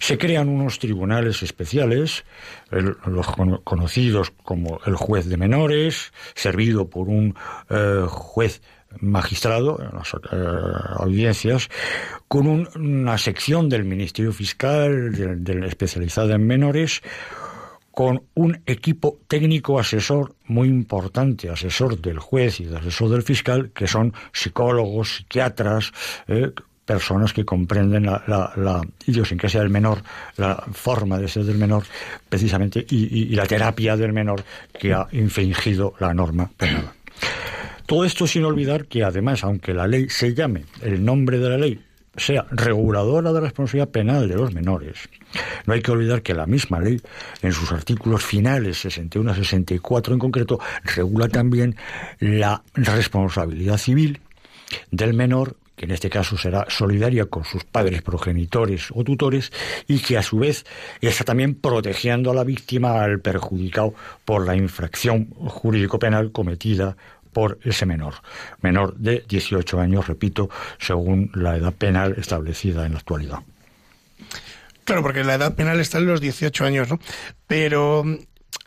Se 0.00 0.18
crean 0.18 0.48
unos 0.48 0.78
tribunales 0.78 1.42
especiales, 1.42 2.24
los 2.70 3.26
conocidos 3.64 4.32
como 4.44 4.80
el 4.86 4.94
juez 4.94 5.26
de 5.26 5.36
menores, 5.36 6.12
servido 6.34 6.88
por 6.88 7.08
un 7.08 7.34
eh, 7.68 8.04
juez 8.06 8.62
magistrado 9.00 9.78
en 9.80 9.96
las 9.96 10.14
eh, 10.14 10.36
audiencias, 10.96 11.68
con 12.26 12.46
una 12.46 13.18
sección 13.18 13.68
del 13.68 13.84
Ministerio 13.84 14.32
Fiscal 14.32 15.44
de, 15.44 15.66
especializada 15.66 16.34
en 16.34 16.46
menores, 16.46 17.02
con 17.90 18.22
un 18.34 18.60
equipo 18.66 19.18
técnico 19.26 19.78
asesor 19.78 20.34
muy 20.46 20.68
importante, 20.68 21.50
asesor 21.50 22.00
del 22.00 22.18
juez 22.18 22.60
y 22.60 22.64
de 22.64 22.78
asesor 22.78 23.10
del 23.10 23.22
fiscal, 23.22 23.70
que 23.74 23.88
son 23.88 24.14
psicólogos, 24.32 25.16
psiquiatras, 25.16 25.92
eh, 26.28 26.52
personas 26.88 27.34
que 27.34 27.44
comprenden 27.44 28.06
la, 28.06 28.22
la, 28.26 28.80
idiosincrasia 29.06 29.60
del 29.60 29.68
menor, 29.68 29.98
la 30.36 30.54
forma 30.72 31.18
de 31.18 31.28
ser 31.28 31.44
del 31.44 31.58
menor, 31.58 31.84
precisamente, 32.30 32.84
y, 32.88 33.34
la 33.34 33.44
terapia 33.44 33.94
del 33.94 34.14
menor 34.14 34.42
que 34.72 34.94
ha 34.94 35.06
infringido 35.12 35.92
la 36.00 36.14
norma 36.14 36.50
penal. 36.56 36.90
Todo 37.88 38.04
esto 38.04 38.26
sin 38.26 38.44
olvidar 38.44 38.84
que 38.84 39.02
además, 39.02 39.42
aunque 39.44 39.72
la 39.72 39.86
ley 39.86 40.10
se 40.10 40.34
llame, 40.34 40.66
el 40.82 41.02
nombre 41.02 41.38
de 41.38 41.48
la 41.48 41.56
ley 41.56 41.80
sea 42.18 42.44
reguladora 42.50 43.32
de 43.32 43.40
la 43.40 43.46
responsabilidad 43.46 43.88
penal 43.88 44.28
de 44.28 44.34
los 44.34 44.52
menores. 44.52 45.08
No 45.64 45.72
hay 45.72 45.80
que 45.80 45.90
olvidar 45.90 46.20
que 46.20 46.34
la 46.34 46.44
misma 46.44 46.80
ley, 46.80 47.00
en 47.40 47.52
sus 47.52 47.72
artículos 47.72 48.22
finales, 48.22 48.76
61 48.80 49.30
a 49.30 49.34
64 49.34 50.12
en 50.12 50.20
concreto, 50.20 50.60
regula 50.84 51.28
también 51.28 51.76
la 52.18 52.62
responsabilidad 52.74 53.78
civil 53.78 54.20
del 54.90 55.14
menor 55.14 55.56
que 55.78 55.86
en 55.86 55.92
este 55.92 56.10
caso 56.10 56.36
será 56.36 56.66
solidaria 56.68 57.26
con 57.26 57.44
sus 57.44 57.64
padres, 57.64 58.02
progenitores 58.02 58.88
o 58.92 59.04
tutores, 59.04 59.52
y 59.86 60.00
que 60.00 60.18
a 60.18 60.22
su 60.22 60.38
vez 60.38 60.66
está 61.00 61.24
también 61.24 61.54
protegiendo 61.54 62.32
a 62.32 62.34
la 62.34 62.44
víctima, 62.44 63.02
al 63.02 63.20
perjudicado, 63.20 63.94
por 64.24 64.44
la 64.44 64.56
infracción 64.56 65.30
jurídico-penal 65.30 66.32
cometida 66.32 66.96
por 67.32 67.58
ese 67.62 67.86
menor, 67.86 68.14
menor 68.60 68.96
de 68.96 69.24
18 69.28 69.80
años, 69.80 70.06
repito, 70.06 70.50
según 70.78 71.30
la 71.34 71.56
edad 71.56 71.72
penal 71.72 72.14
establecida 72.18 72.86
en 72.86 72.92
la 72.92 72.98
actualidad. 72.98 73.40
Claro, 74.84 75.02
porque 75.02 75.22
la 75.22 75.34
edad 75.34 75.54
penal 75.54 75.80
está 75.80 75.98
en 75.98 76.06
los 76.06 76.20
18 76.20 76.64
años, 76.64 76.88
¿no? 76.88 76.98
Pero 77.46 78.04
mm, 78.04 78.16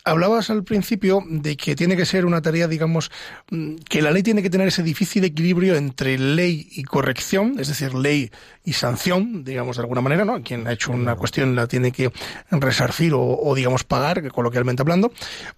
hablabas 0.04 0.50
al 0.50 0.64
principio 0.64 1.24
de 1.28 1.58
que 1.58 1.76
tiene 1.76 1.98
que 1.98 2.06
ser 2.06 2.26
una 2.26 2.44
tarea, 2.44 2.68
digamos, 2.68 3.12
mm, 3.50 3.78
que 3.90 4.02
la 4.02 4.12
ley 4.12 4.24
tiene 4.24 4.44
que 4.44 4.50
tener 4.50 4.68
ese 4.68 4.84
difícil 4.84 5.24
equilibrio 5.24 5.76
entre 5.76 6.18
ley 6.18 6.68
y 6.72 6.84
corrección, 6.84 7.56
es 7.60 7.70
decir, 7.70 7.94
ley 7.94 8.30
y 8.64 8.74
sanción, 8.74 9.44
digamos, 9.44 9.78
de 9.78 9.82
alguna 9.82 10.02
manera, 10.02 10.26
¿no? 10.26 10.42
Quien 10.44 10.68
ha 10.68 10.74
hecho 10.74 10.92
una 10.92 11.16
cuestión 11.16 11.56
la 11.56 11.68
tiene 11.68 11.92
que 11.92 12.12
resarcir 12.52 13.14
o, 13.16 13.54
digamos, 13.56 13.84
pagar, 13.84 14.32
coloquialmente 14.32 14.82
hablando, 14.82 15.12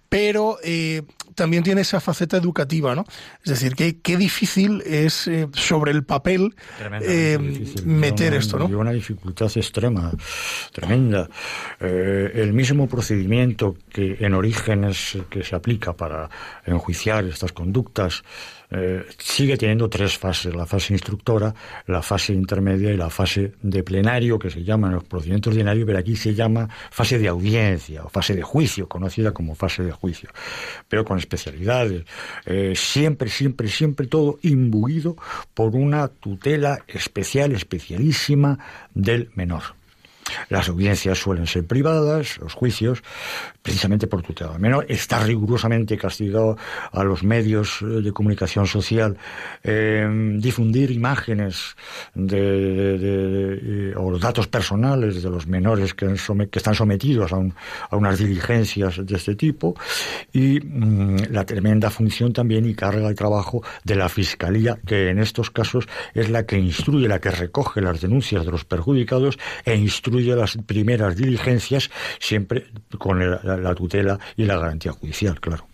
pero 0.08 0.58
eh, 0.64 1.02
también 1.34 1.62
tiene 1.62 1.82
esa 1.82 2.00
faceta 2.00 2.36
educativa, 2.36 2.94
¿no? 2.94 3.04
Es 3.42 3.50
decir, 3.50 3.74
que 3.74 4.00
qué 4.00 4.16
difícil 4.16 4.82
es 4.86 5.26
eh, 5.28 5.48
sobre 5.52 5.92
el 5.92 6.04
papel 6.04 6.54
eh, 7.02 7.38
meter 7.84 8.34
esto, 8.34 8.58
¿no? 8.58 8.66
una 8.66 8.92
dificultad 8.92 9.50
extrema, 9.54 10.12
tremenda. 10.72 11.28
Eh, 11.80 12.32
el 12.34 12.52
mismo 12.52 12.88
procedimiento 12.88 13.76
que 13.90 14.16
en 14.20 14.34
orígenes 14.34 15.18
que 15.30 15.42
se 15.42 15.56
aplica 15.56 15.92
para 15.92 16.28
enjuiciar 16.66 17.24
estas 17.24 17.52
conductas 17.52 18.22
eh, 18.76 19.06
sigue 19.18 19.56
teniendo 19.56 19.88
tres 19.88 20.18
fases, 20.18 20.54
la 20.54 20.66
fase 20.66 20.92
instructora, 20.92 21.54
la 21.86 22.02
fase 22.02 22.32
intermedia 22.32 22.90
y 22.90 22.96
la 22.96 23.08
fase 23.08 23.52
de 23.62 23.82
plenario, 23.84 24.38
que 24.38 24.50
se 24.50 24.64
llama 24.64 24.88
en 24.88 24.94
los 24.94 25.04
procedimientos 25.04 25.52
ordinarios, 25.52 25.86
pero 25.86 25.98
aquí 25.98 26.16
se 26.16 26.34
llama 26.34 26.68
fase 26.90 27.18
de 27.18 27.28
audiencia 27.28 28.04
o 28.04 28.08
fase 28.08 28.34
de 28.34 28.42
juicio, 28.42 28.88
conocida 28.88 29.32
como 29.32 29.54
fase 29.54 29.84
de 29.84 29.92
juicio, 29.92 30.30
pero 30.88 31.04
con 31.04 31.18
especialidades. 31.18 32.04
Eh, 32.46 32.72
siempre, 32.74 33.28
siempre, 33.28 33.68
siempre 33.68 34.08
todo 34.08 34.38
imbuido 34.42 35.16
por 35.54 35.76
una 35.76 36.08
tutela 36.08 36.84
especial, 36.88 37.52
especialísima 37.52 38.58
del 38.92 39.30
menor. 39.34 39.83
Las 40.48 40.68
audiencias 40.68 41.18
suelen 41.18 41.46
ser 41.46 41.66
privadas, 41.66 42.38
los 42.38 42.54
juicios, 42.54 43.02
precisamente 43.62 44.06
por 44.06 44.22
tutela 44.22 44.58
menor. 44.58 44.86
Está 44.88 45.20
rigurosamente 45.20 45.96
castigado 45.96 46.56
a 46.92 47.04
los 47.04 47.22
medios 47.22 47.80
eh, 47.82 47.86
de 48.02 48.12
comunicación 48.12 48.66
social 48.66 49.16
eh, 49.62 50.06
difundir 50.38 50.90
imágenes 50.90 51.76
de, 52.14 53.94
o 53.96 54.10
los 54.10 54.20
datos 54.20 54.46
personales 54.48 55.22
de 55.22 55.30
los 55.30 55.46
menores 55.46 55.94
que, 55.94 56.06
están 56.52 56.74
sometidos 56.74 57.32
a, 57.32 57.96
unas 57.96 58.18
diligencias 58.18 59.04
de 59.04 59.16
este 59.16 59.34
tipo 59.34 59.74
y 60.32 60.60
mm, 60.60 61.30
la 61.30 61.44
tremenda 61.44 61.90
función 61.90 62.32
también 62.32 62.66
y 62.66 62.74
carga 62.74 63.08
de 63.08 63.14
trabajo 63.14 63.62
de 63.84 63.94
la 63.94 64.08
Fiscalía, 64.08 64.78
que 64.86 65.10
en 65.10 65.18
estos 65.18 65.50
casos 65.50 65.86
es 66.14 66.30
la 66.30 66.46
que 66.46 66.58
instruye, 66.58 67.08
la 67.08 67.20
que 67.20 67.30
recoge 67.30 67.80
las 67.80 68.00
denuncias 68.00 68.44
de 68.44 68.50
los 68.50 68.64
perjudicados 68.64 69.38
e 69.64 69.74
instruye 69.74 70.13
las 70.22 70.56
primeras 70.66 71.16
diligencias, 71.16 71.90
siempre 72.18 72.66
con 72.98 73.18
la, 73.20 73.74
tutela 73.74 74.18
y 74.36 74.44
la 74.44 74.58
garantía 74.58 74.92
judicial, 74.92 75.40
claro. 75.40 75.66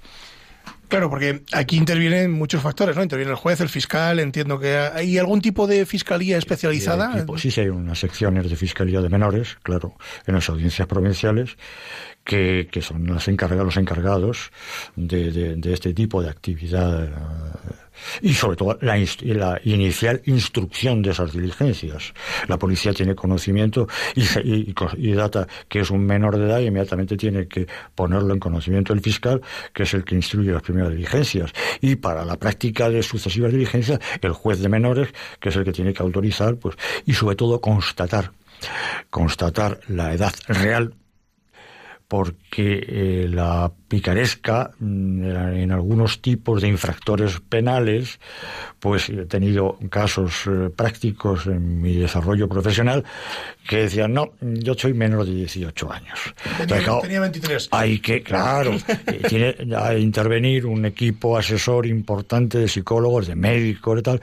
Claro, 0.89 1.09
porque 1.09 1.45
aquí 1.53 1.77
intervienen 1.77 2.33
muchos 2.33 2.63
factores, 2.63 2.97
¿no? 2.97 3.05
Interviene 3.05 3.31
el 3.31 3.37
juez, 3.37 3.61
el 3.61 3.69
fiscal, 3.69 4.19
entiendo 4.19 4.59
que 4.59 4.77
hay 4.77 5.19
algún 5.19 5.41
tipo 5.41 5.69
de 5.69 5.87
fiscalía 5.87 6.37
especializada. 6.37 7.25
Sí, 7.37 7.53
sí, 7.53 7.61
hay 7.61 7.69
unas 7.69 8.01
secciones 8.01 8.51
de 8.51 8.57
fiscalía 8.57 9.01
de 9.01 9.09
menores, 9.09 9.57
claro, 9.63 9.95
en 10.27 10.35
las 10.35 10.49
audiencias 10.49 10.89
provinciales, 10.89 11.57
que, 12.25 12.69
que 12.73 12.83
son 12.83 13.07
las 13.07 13.29
encargadas, 13.29 13.65
los 13.65 13.77
encargados 13.77 14.51
de, 14.97 15.31
de, 15.57 15.73
este 15.73 15.95
tipo 15.95 16.23
de 16.23 16.31
actividad 16.31 17.09
y 18.23 18.35
sobre 18.35 18.57
todo 18.57 18.79
la, 18.81 18.97
la, 19.23 19.61
inicial 19.65 20.23
instrucción 20.27 21.03
de 21.03 21.11
esas 21.11 21.33
diligencias. 21.33 22.13
La 22.49 22.59
policía 22.59 22.93
tiene 22.93 23.15
conocimiento 23.15 23.89
y, 24.15 24.25
y, 24.97 25.13
data 25.13 25.47
que 25.69 25.81
es 25.81 25.91
un 25.91 26.05
menor 26.05 26.39
de 26.39 26.47
edad 26.47 26.61
y 26.61 26.67
inmediatamente 26.67 27.17
tiene 27.17 27.47
que 27.47 27.67
ponerlo 27.95 28.33
en 28.35 28.41
conocimiento 28.41 28.93
del 28.93 29.03
fiscal, 29.03 29.41
que 29.73 29.85
es 29.85 29.95
el 29.95 30.05
que 30.05 30.15
instruye 30.15 30.53
las 30.53 30.63
primeras 30.63 30.91
diligencias. 30.91 31.53
Y 31.81 31.97
para 31.97 32.25
la 32.25 32.37
práctica 32.37 32.89
de 32.89 33.03
sucesivas 33.03 33.53
diligencias, 33.53 34.01
el 34.21 34.33
juez 34.33 34.61
de 34.61 34.69
menores, 34.69 35.09
que 35.39 35.49
es 35.49 35.57
el 35.57 35.65
que 35.65 35.73
tiene 35.73 35.93
que 35.93 36.03
autorizar, 36.03 36.57
pues, 36.57 36.77
y 37.07 37.13
sobre 37.13 37.37
todo 37.37 37.61
constatar 37.61 38.33
constatar 39.09 39.81
la 39.89 40.13
edad 40.13 40.35
real 40.47 40.95
porque 42.09 42.85
eh, 42.87 43.29
la 43.29 43.73
picaresca 43.91 44.71
mm, 44.79 45.25
en 45.57 45.73
algunos 45.73 46.23
tipos 46.23 46.63
de 46.63 46.69
infractores 46.69 47.41
penales, 47.41 48.21
pues 48.79 49.09
he 49.09 49.27
tenido 49.27 49.79
casos 49.91 50.45
eh, 50.47 50.71
prácticos 50.75 51.47
en 51.47 51.83
mi 51.83 51.97
desarrollo 51.97 52.49
profesional 52.49 53.05
que 53.69 53.83
decían, 53.83 54.15
no, 54.15 54.33
yo 54.41 54.75
soy 54.75 54.95
menos 54.95 55.27
de 55.27 55.35
18 55.35 55.93
años. 55.93 56.19
Tenía, 57.03 57.21
23. 57.21 57.69
Hay 57.73 57.99
que, 57.99 58.23
claro, 58.23 58.75
eh, 59.07 59.23
tiene 59.29 59.77
a 59.77 59.95
intervenir 59.97 60.67
un 60.67 60.87
equipo 60.87 61.37
asesor 61.37 61.87
importante 61.87 62.59
de 62.59 62.69
psicólogos, 62.69 63.27
de 63.27 63.35
médicos 63.35 63.99
y 63.99 64.03
tal, 64.03 64.21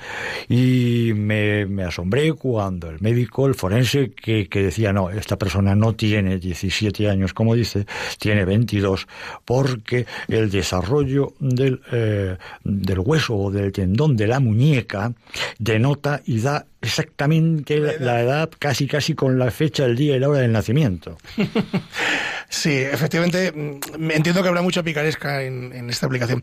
y 0.48 1.12
me, 1.14 1.66
me 1.66 1.84
asombré 1.84 2.34
cuando 2.34 2.90
el 2.90 3.02
médico, 3.02 3.48
el 3.48 3.56
forense, 3.56 4.12
que, 4.12 4.48
que 4.48 4.64
decía, 4.64 4.94
no, 4.94 5.10
esta 5.10 5.38
persona 5.38 5.76
no 5.76 5.94
tiene 5.94 6.40
17 6.40 7.10
años, 7.10 7.34
como 7.34 7.54
dice, 7.54 7.86
tiene 8.18 8.46
22, 8.46 9.08
porque 9.58 10.06
el 10.28 10.52
desarrollo 10.52 11.34
del, 11.40 11.82
eh, 11.92 12.38
del 12.64 13.00
hueso 13.00 13.36
o 13.36 13.50
del 13.50 13.72
tendón 13.72 14.16
de 14.16 14.28
la 14.28 14.40
muñeca 14.40 15.14
denota 15.58 16.22
y 16.28 16.42
da 16.42 16.68
exactamente 16.80 17.80
la 18.00 18.22
edad. 18.22 18.52
casi 18.60 18.86
casi 18.86 19.16
con 19.16 19.40
la 19.40 19.50
fecha, 19.50 19.86
el 19.86 19.96
día 19.96 20.16
y 20.16 20.20
la 20.20 20.30
hora 20.30 20.42
del 20.42 20.52
nacimiento. 20.52 21.18
Sí, 22.50 22.72
efectivamente, 22.72 23.52
mm, 23.52 24.12
entiendo 24.12 24.42
que 24.42 24.48
habrá 24.48 24.62
mucha 24.62 24.82
picaresca 24.82 25.44
en, 25.44 25.90
esta 25.90 26.06
aplicación. 26.06 26.42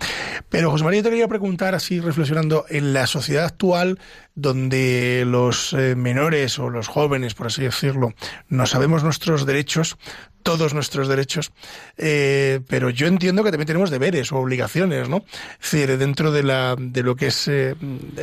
Pero 0.50 0.70
José 0.70 0.84
María, 0.84 1.02
te 1.02 1.08
quería 1.08 1.28
preguntar, 1.28 1.74
así 1.74 1.98
reflexionando, 1.98 2.66
en 2.68 2.92
la 2.92 3.06
sociedad 3.06 3.46
actual, 3.46 3.98
donde 4.34 5.24
los 5.26 5.72
eh, 5.72 5.94
menores 5.96 6.58
o 6.58 6.68
los 6.68 6.88
jóvenes, 6.88 7.32
por 7.32 7.46
así 7.46 7.62
decirlo, 7.62 8.12
no 8.50 8.66
sabemos 8.66 9.02
nuestros 9.02 9.46
derechos, 9.46 9.96
todos 10.44 10.74
nuestros 10.74 11.08
derechos, 11.08 11.50
eh, 11.96 12.60
pero 12.68 12.90
yo 12.90 13.08
entiendo 13.08 13.42
que 13.42 13.50
también 13.50 13.66
tenemos 13.66 13.90
deberes 13.90 14.30
o 14.30 14.36
obligaciones, 14.36 15.08
¿no? 15.08 15.24
Es 15.60 15.72
decir, 15.72 15.98
dentro 15.98 16.30
de, 16.30 16.44
la, 16.44 16.76
de 16.78 17.02
lo 17.02 17.16
que 17.16 17.26
es 17.28 17.48
eh, 17.48 17.74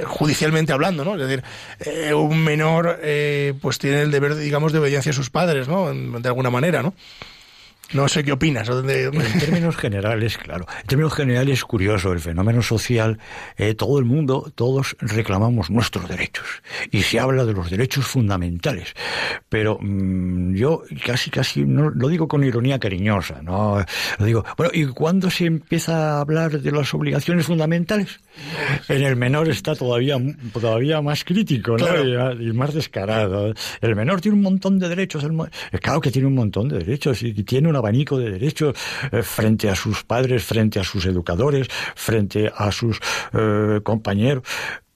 judicialmente 0.06 0.72
hablando, 0.72 1.04
¿no? 1.04 1.16
Es 1.16 1.28
decir, 1.28 1.44
un 2.14 2.42
menor 2.42 3.00
pues 3.60 3.80
tiene 3.80 4.02
el 4.02 4.12
deber, 4.12 4.36
digamos, 4.36 4.72
de 4.72 4.80
obediencia 4.80 5.10
a 5.10 5.14
sus 5.14 5.30
padres, 5.30 5.68
¿no? 5.68 5.94
De 5.94 6.30
alguna 6.30 6.50
manera, 6.50 6.82
¿no? 6.82 6.94
No 7.94 8.08
sé 8.08 8.24
qué 8.24 8.32
opinas. 8.32 8.70
En 8.70 9.40
términos 9.40 9.76
generales, 9.76 10.38
claro. 10.38 10.66
En 10.82 10.88
términos 10.88 11.14
generales, 11.14 11.60
es 11.60 11.66
curioso 11.66 12.14
el 12.14 12.20
fenómeno 12.20 12.62
social. 12.62 13.20
Eh, 13.58 13.74
todo 13.74 14.00
el 14.00 14.06
mundo, 14.06 14.52
todos 14.56 14.96
reclamamos 15.00 15.70
nuestros 15.70 16.08
derechos. 16.08 16.46
Y 16.92 17.02
se 17.02 17.20
habla 17.20 17.46
de 17.46 17.54
los 17.54 17.70
derechos 17.70 18.08
fundamentales. 18.08 18.94
Pero 19.50 19.78
mm, 19.82 20.56
yo 20.56 20.84
casi, 21.06 21.30
casi, 21.30 21.66
no, 21.66 21.90
lo 21.90 22.08
digo 22.08 22.28
con 22.28 22.44
ironía 22.44 22.80
cariñosa, 22.80 23.42
¿no? 23.42 23.84
Lo 24.20 24.26
digo, 24.26 24.46
bueno, 24.58 24.72
¿y 24.74 24.86
cuándo 24.88 25.30
se 25.30 25.46
empieza 25.46 26.18
a 26.18 26.22
hablar 26.22 26.62
de 26.62 26.72
las 26.72 26.94
obligaciones 26.94 27.46
fundamentales? 27.46 28.20
En 28.88 29.04
el 29.04 29.18
menor 29.18 29.50
está 29.50 29.76
todavía, 29.76 30.18
todavía 30.54 31.02
más 31.02 31.24
crítico, 31.26 31.78
¿no? 31.78 32.32
Y, 32.42 32.54
más 32.54 32.74
descarado. 32.74 33.54
El 33.82 33.96
menor 33.96 34.22
tiene 34.22 34.38
un 34.38 34.44
montón 34.44 34.80
de 34.80 34.88
derechos. 34.88 35.26
claro 35.82 36.00
que 36.00 36.12
tiene 36.12 36.28
un 36.28 36.36
montón 36.36 36.70
de 36.70 36.80
derechos 36.80 37.24
y 37.24 37.34
tiene 37.44 37.70
una 37.70 37.81
abanico 37.82 38.18
de 38.18 38.32
derechos 38.32 38.76
eh, 39.12 39.22
frente 39.24 39.70
a 39.70 39.76
sus 39.76 40.04
padres, 40.04 40.44
frente 40.44 40.80
a 40.80 40.84
sus 40.84 41.06
educadores, 41.06 41.68
frente 41.96 42.52
a 42.56 42.72
sus 42.72 43.00
eh, 43.34 43.82
compañeros 43.84 44.44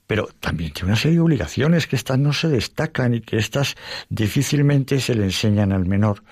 pero 0.06 0.28
también 0.40 0.72
tiene 0.72 0.90
una 0.90 0.96
serie 0.96 1.16
de 1.16 1.22
obligaciones 1.22 1.86
que 1.86 1.96
estas 1.96 2.18
no 2.18 2.32
se 2.32 2.48
destacan 2.48 3.14
y 3.14 3.20
que 3.20 3.36
estas 3.36 3.74
difícilmente 4.08 5.00
se 5.00 5.14
le 5.14 5.24
enseñan 5.24 5.72
al 5.72 5.86
menor, 5.86 6.22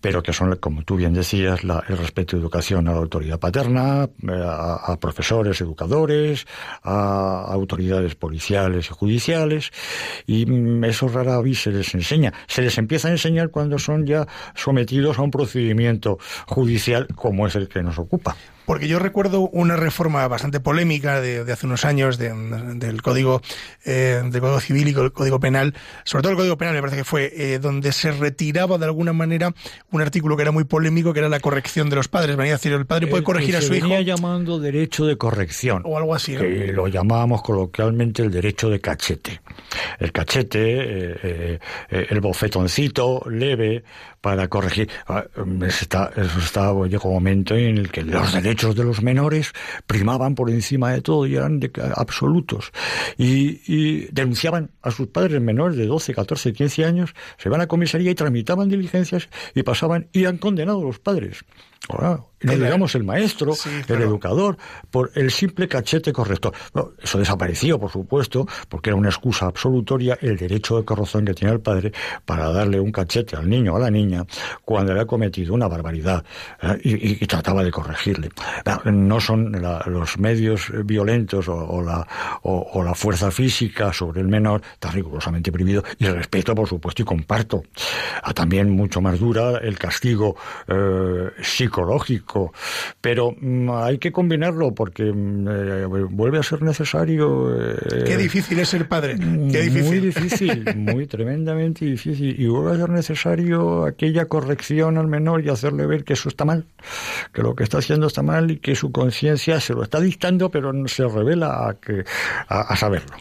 pero 0.00 0.22
que 0.22 0.32
son, 0.32 0.56
como 0.56 0.82
tú 0.82 0.96
bien 0.96 1.12
decías, 1.12 1.60
el 1.62 1.98
respeto 1.98 2.36
y 2.36 2.40
educación 2.40 2.88
a 2.88 2.92
la 2.92 2.98
autoridad 2.98 3.38
paterna, 3.38 4.04
eh, 4.04 4.44
a, 4.44 4.96
profesores, 5.00 5.60
educadores, 5.60 6.46
a 6.82 7.46
autoridades 7.48 8.14
policiales 8.14 8.86
y 8.90 8.94
judiciales, 8.94 9.70
y 10.26 10.46
eso 10.86 11.08
rara 11.08 11.40
vez 11.40 11.62
se 11.62 11.72
les 11.72 11.94
enseña. 11.94 12.32
Se 12.46 12.62
les 12.62 12.78
empieza 12.78 13.08
a 13.08 13.12
enseñar 13.12 13.50
cuando 13.50 13.78
son 13.78 14.06
ya 14.06 14.26
sometidos 14.54 15.18
a 15.18 15.22
un 15.22 15.30
procedimiento 15.30 16.18
judicial 16.46 17.06
como 17.14 17.46
es 17.46 17.54
el 17.56 17.68
que 17.68 17.82
nos 17.82 17.98
ocupa. 17.98 18.36
Porque 18.66 18.88
yo 18.88 18.98
recuerdo 18.98 19.42
una 19.52 19.76
reforma 19.76 20.26
bastante 20.28 20.60
polémica 20.60 21.20
de, 21.20 21.50
hace 21.50 21.66
unos 21.66 21.84
años 21.84 22.18
del 22.18 23.00
Código 23.00 23.40
eh, 23.84 24.20
del 24.24 24.40
Código 24.40 24.60
Civil 24.60 24.88
y 24.88 24.90
el 24.90 25.12
Código 25.12 25.40
Penal, 25.40 25.74
sobre 26.04 26.22
todo 26.22 26.32
el 26.32 26.36
Código 26.36 26.58
Penal 26.58 26.74
me 26.74 26.80
parece 26.80 26.98
que 26.98 27.04
fue, 27.04 27.32
eh, 27.36 27.58
donde 27.60 27.92
se 27.92 28.10
retiraba 28.10 28.76
de 28.76 28.84
alguna 28.84 29.12
manera 29.12 29.54
un 29.92 30.02
artículo 30.02 30.36
que 30.36 30.42
era 30.42 30.50
muy 30.50 30.64
polémico, 30.64 31.12
que 31.12 31.20
era 31.20 31.28
la 31.28 31.40
corrección 31.40 31.88
de 31.88 31.96
los 31.96 32.08
padres. 32.08 32.36
Venía 32.36 32.54
a 32.54 32.56
decir, 32.56 32.72
el 32.72 32.86
padre 32.86 33.06
puede 33.06 33.22
corregir 33.22 33.56
a 33.56 33.60
su 33.60 33.72
hijo. 33.74 33.88
venía 33.88 34.02
llamando 34.02 34.58
derecho 34.58 35.06
de 35.06 35.16
corrección. 35.16 35.82
O 35.84 35.96
algo 35.96 36.14
así. 36.14 36.36
Que 36.36 36.72
lo 36.72 36.88
llamábamos 36.88 37.42
coloquialmente 37.42 38.22
el 38.22 38.32
derecho 38.32 38.68
de 38.68 38.80
cachete. 38.80 39.40
El 40.00 40.10
cachete, 40.10 40.58
eh, 40.60 41.58
el 41.88 42.20
bofetoncito 42.20 43.22
leve 43.30 43.84
para 44.26 44.48
corregir. 44.48 44.90
Ah, 45.06 45.24
eso 45.68 45.84
está, 46.40 46.72
llegó 46.88 47.10
un 47.10 47.14
momento 47.14 47.54
en 47.54 47.78
el 47.78 47.92
que 47.92 48.02
los 48.02 48.32
derechos 48.32 48.74
de 48.74 48.82
los 48.82 49.00
menores 49.00 49.52
primaban 49.86 50.34
por 50.34 50.50
encima 50.50 50.90
de 50.90 51.00
todo 51.00 51.28
y 51.28 51.36
eran 51.36 51.60
absolutos. 51.94 52.72
Y, 53.16 54.06
denunciaban 54.06 54.72
a 54.82 54.90
sus 54.90 55.06
padres 55.06 55.40
menores 55.40 55.76
de 55.76 55.86
12, 55.86 56.12
14, 56.12 56.52
15 56.54 56.84
años, 56.84 57.14
se 57.38 57.48
van 57.48 57.60
a 57.60 57.68
comisaría 57.68 58.10
y 58.10 58.16
tramitaban 58.16 58.68
diligencias 58.68 59.28
y 59.54 59.62
pasaban, 59.62 60.08
y 60.12 60.24
han 60.24 60.38
condenado 60.38 60.80
a 60.80 60.84
los 60.86 60.98
padres. 60.98 61.44
Ahora, 61.88 62.18
no 62.46 62.64
digamos 62.64 62.94
el 62.94 63.04
maestro, 63.04 63.54
el 63.88 64.02
educador, 64.02 64.56
por 64.90 65.10
el 65.14 65.30
simple 65.30 65.68
cachete 65.68 66.12
corrector. 66.12 66.52
eso 67.02 67.18
desapareció, 67.18 67.78
por 67.78 67.90
supuesto, 67.90 68.46
porque 68.68 68.90
era 68.90 68.96
una 68.96 69.08
excusa 69.08 69.46
absolutoria 69.46 70.18
el 70.20 70.36
derecho 70.36 70.78
de 70.78 70.84
corrección 70.84 71.24
que 71.24 71.34
tenía 71.34 71.52
el 71.52 71.60
padre 71.60 71.92
para 72.24 72.50
darle 72.50 72.80
un 72.80 72.92
cachete 72.92 73.36
al 73.36 73.48
niño 73.48 73.74
o 73.74 73.76
a 73.76 73.80
la 73.80 73.90
niña 73.90 74.24
cuando 74.64 74.92
había 74.92 75.06
cometido 75.06 75.54
una 75.54 75.68
barbaridad 75.68 76.24
¿eh? 76.62 76.78
y, 76.82 77.26
trataba 77.26 77.64
de 77.64 77.70
corregirle. 77.70 78.30
No 78.84 79.20
son 79.20 79.52
los 79.86 80.18
medios 80.18 80.70
violentos 80.84 81.48
o, 81.48 81.82
la, 81.82 82.06
o, 82.42 82.82
la 82.82 82.94
fuerza 82.94 83.30
física 83.30 83.92
sobre 83.92 84.20
el 84.20 84.28
menor, 84.28 84.62
está 84.74 84.90
rigurosamente 84.90 85.50
prohibido, 85.50 85.82
y 85.98 86.06
respeto, 86.06 86.54
por 86.54 86.68
supuesto, 86.68 87.02
y 87.02 87.04
comparto. 87.04 87.62
Ah, 88.22 88.32
también 88.32 88.70
mucho 88.70 89.00
más 89.00 89.18
dura 89.18 89.58
el 89.58 89.78
castigo 89.78 90.36
eh, 90.68 91.30
psicológico, 91.42 92.35
pero 93.00 93.34
mm, 93.38 93.70
hay 93.70 93.98
que 93.98 94.12
combinarlo 94.12 94.74
porque 94.74 95.04
mm, 95.04 95.48
eh, 95.48 95.86
vuelve 95.86 96.38
a 96.38 96.42
ser 96.42 96.62
necesario. 96.62 97.54
Eh, 97.54 98.04
Qué 98.06 98.16
difícil 98.16 98.58
es 98.58 98.68
ser 98.68 98.88
padre. 98.88 99.16
Qué 99.16 99.62
difícil. 99.62 99.84
Muy 99.84 100.00
difícil, 100.00 100.64
muy 100.76 101.06
tremendamente 101.06 101.84
difícil. 101.84 102.38
Y 102.38 102.46
vuelve 102.46 102.74
a 102.74 102.78
ser 102.78 102.90
necesario 102.90 103.84
aquella 103.84 104.26
corrección 104.26 104.98
al 104.98 105.06
menor 105.06 105.44
y 105.44 105.48
hacerle 105.48 105.86
ver 105.86 106.04
que 106.04 106.14
eso 106.14 106.28
está 106.28 106.44
mal, 106.44 106.64
que 107.32 107.42
lo 107.42 107.54
que 107.54 107.64
está 107.64 107.78
haciendo 107.78 108.06
está 108.06 108.22
mal 108.22 108.50
y 108.50 108.58
que 108.58 108.74
su 108.74 108.92
conciencia 108.92 109.60
se 109.60 109.74
lo 109.74 109.82
está 109.82 110.00
dictando, 110.00 110.50
pero 110.50 110.72
no 110.72 110.88
se 110.88 111.06
revela 111.06 111.68
a, 111.68 111.74
que, 111.74 112.04
a, 112.48 112.76
saberlo. 112.76 113.14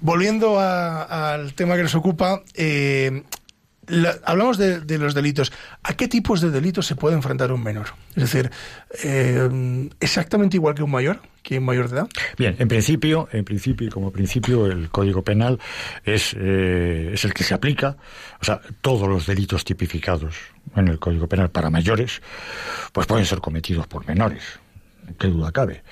Volviendo 0.00 0.60
al 0.60 1.54
tema 1.54 1.76
que 1.76 1.82
nos 1.82 1.94
ocupa, 1.94 2.42
eh, 2.54 3.22
hablamos 4.24 4.58
de, 4.58 4.98
los 4.98 5.14
delitos. 5.14 5.52
¿A 5.82 5.94
qué 5.94 6.08
tipos 6.08 6.40
de 6.40 6.50
delitos 6.50 6.86
se 6.86 6.96
puede 6.96 7.14
enfrentar 7.14 7.52
un 7.52 7.62
menor? 7.62 7.88
Es 8.14 8.22
decir, 8.22 8.50
eh, 9.04 9.88
exactamente 10.00 10.56
igual 10.56 10.74
que 10.74 10.82
un 10.82 10.90
mayor, 10.90 11.20
que 11.42 11.58
un 11.58 11.64
mayor 11.64 11.88
de 11.88 11.96
edad. 11.96 12.08
Bien, 12.36 12.56
en 12.58 12.68
principio, 12.68 13.28
en 13.32 13.44
principio 13.44 13.90
como 13.90 14.10
principio, 14.10 14.66
el 14.66 14.88
Código 14.90 15.22
Penal 15.22 15.58
es, 16.04 16.34
eh, 16.38 17.10
es 17.14 17.24
el 17.24 17.34
que 17.34 17.44
se 17.44 17.54
aplica. 17.54 17.96
O 18.40 18.44
sea, 18.44 18.60
todos 18.80 19.08
los 19.08 19.26
delitos 19.26 19.64
tipificados 19.64 20.36
en 20.74 20.88
el 20.88 20.98
Código 20.98 21.28
Penal 21.28 21.50
para 21.50 21.70
mayores, 21.70 22.20
pues 22.92 23.06
pueden 23.06 23.24
ser 23.24 23.40
cometidos 23.40 23.86
por 23.86 24.06
menores 24.06 24.60
qué 25.18 25.28
duda 25.28 25.52
cabe. 25.52 25.82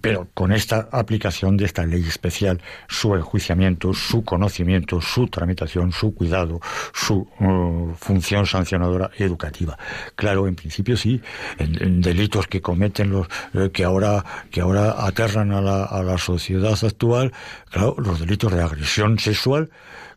pero 0.00 0.28
con 0.34 0.52
esta 0.52 0.88
aplicación 0.92 1.56
de 1.56 1.64
esta 1.64 1.84
ley 1.86 2.02
especial, 2.06 2.60
su 2.88 3.14
enjuiciamiento, 3.14 3.92
su 3.94 4.24
conocimiento, 4.24 5.00
su 5.00 5.26
tramitación, 5.28 5.92
su 5.92 6.14
cuidado, 6.14 6.60
su 6.92 7.28
uh, 7.40 7.94
función 7.96 8.46
sancionadora 8.46 9.10
educativa. 9.18 9.78
Claro, 10.14 10.46
en 10.46 10.54
principio 10.54 10.96
sí, 10.96 11.20
en, 11.58 12.00
delitos 12.00 12.46
que 12.46 12.60
cometen 12.60 13.10
los 13.10 13.26
eh, 13.54 13.70
que 13.72 13.84
ahora 13.84 14.24
que 14.50 14.60
ahora 14.60 15.06
aterran 15.06 15.52
a 15.52 15.60
la, 15.60 15.84
a 15.84 16.02
la 16.02 16.18
sociedad 16.18 16.78
actual, 16.82 17.32
claro, 17.70 17.94
los 17.98 18.20
delitos 18.20 18.52
de 18.52 18.62
agresión 18.62 19.18
sexual 19.18 19.70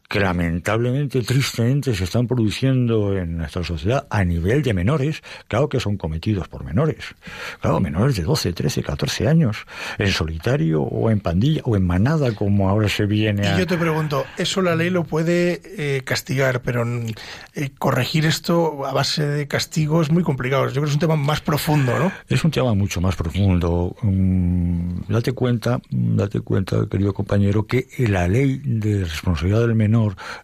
que 0.07 0.19
lamentablemente, 0.19 1.21
tristemente, 1.21 1.95
se 1.95 2.03
están 2.03 2.27
produciendo 2.27 3.17
en 3.17 3.37
nuestra 3.37 3.63
sociedad 3.63 4.05
a 4.09 4.23
nivel 4.23 4.61
de 4.61 4.73
menores, 4.73 5.23
claro 5.47 5.67
que 5.67 5.79
son 5.79 5.97
cometidos 5.97 6.47
por 6.47 6.63
menores. 6.63 7.15
Claro, 7.59 7.79
menores 7.79 8.15
de 8.15 8.23
12, 8.23 8.53
13, 8.53 8.83
14 8.83 9.27
años, 9.27 9.65
en 9.97 10.11
solitario 10.11 10.83
o 10.83 11.09
en 11.09 11.19
pandilla 11.19 11.61
o 11.65 11.75
en 11.75 11.87
manada, 11.87 12.33
como 12.35 12.69
ahora 12.69 12.87
se 12.87 13.05
viene 13.05 13.47
a... 13.47 13.55
Y 13.55 13.59
yo 13.59 13.67
te 13.67 13.77
pregunto, 13.77 14.25
eso 14.37 14.61
la 14.61 14.75
ley 14.75 14.91
lo 14.91 15.05
puede 15.05 15.61
eh, 15.77 16.01
castigar, 16.03 16.61
pero 16.61 16.85
mm, 16.85 17.07
eh, 17.55 17.71
corregir 17.77 18.25
esto 18.25 18.85
a 18.85 18.93
base 18.93 19.25
de 19.25 19.47
castigo 19.47 20.01
es 20.01 20.11
muy 20.11 20.23
complicado. 20.23 20.65
Yo 20.65 20.71
creo 20.71 20.83
que 20.83 20.89
es 20.89 20.95
un 20.95 20.99
tema 20.99 21.15
más 21.15 21.41
profundo, 21.41 21.97
¿no? 21.97 22.11
Es 22.29 22.43
un 22.43 22.51
tema 22.51 22.75
mucho 22.75 23.01
más 23.01 23.15
profundo. 23.15 23.95
Mm, 24.03 24.99
date 25.09 25.31
cuenta, 25.31 25.81
date 25.89 26.41
cuenta, 26.41 26.85
querido 26.89 27.13
compañero, 27.13 27.65
que 27.65 27.87
la 27.97 28.27
ley 28.27 28.61
de 28.63 29.03
responsabilidad 29.03 29.61
del 29.61 29.73
menor 29.73 29.94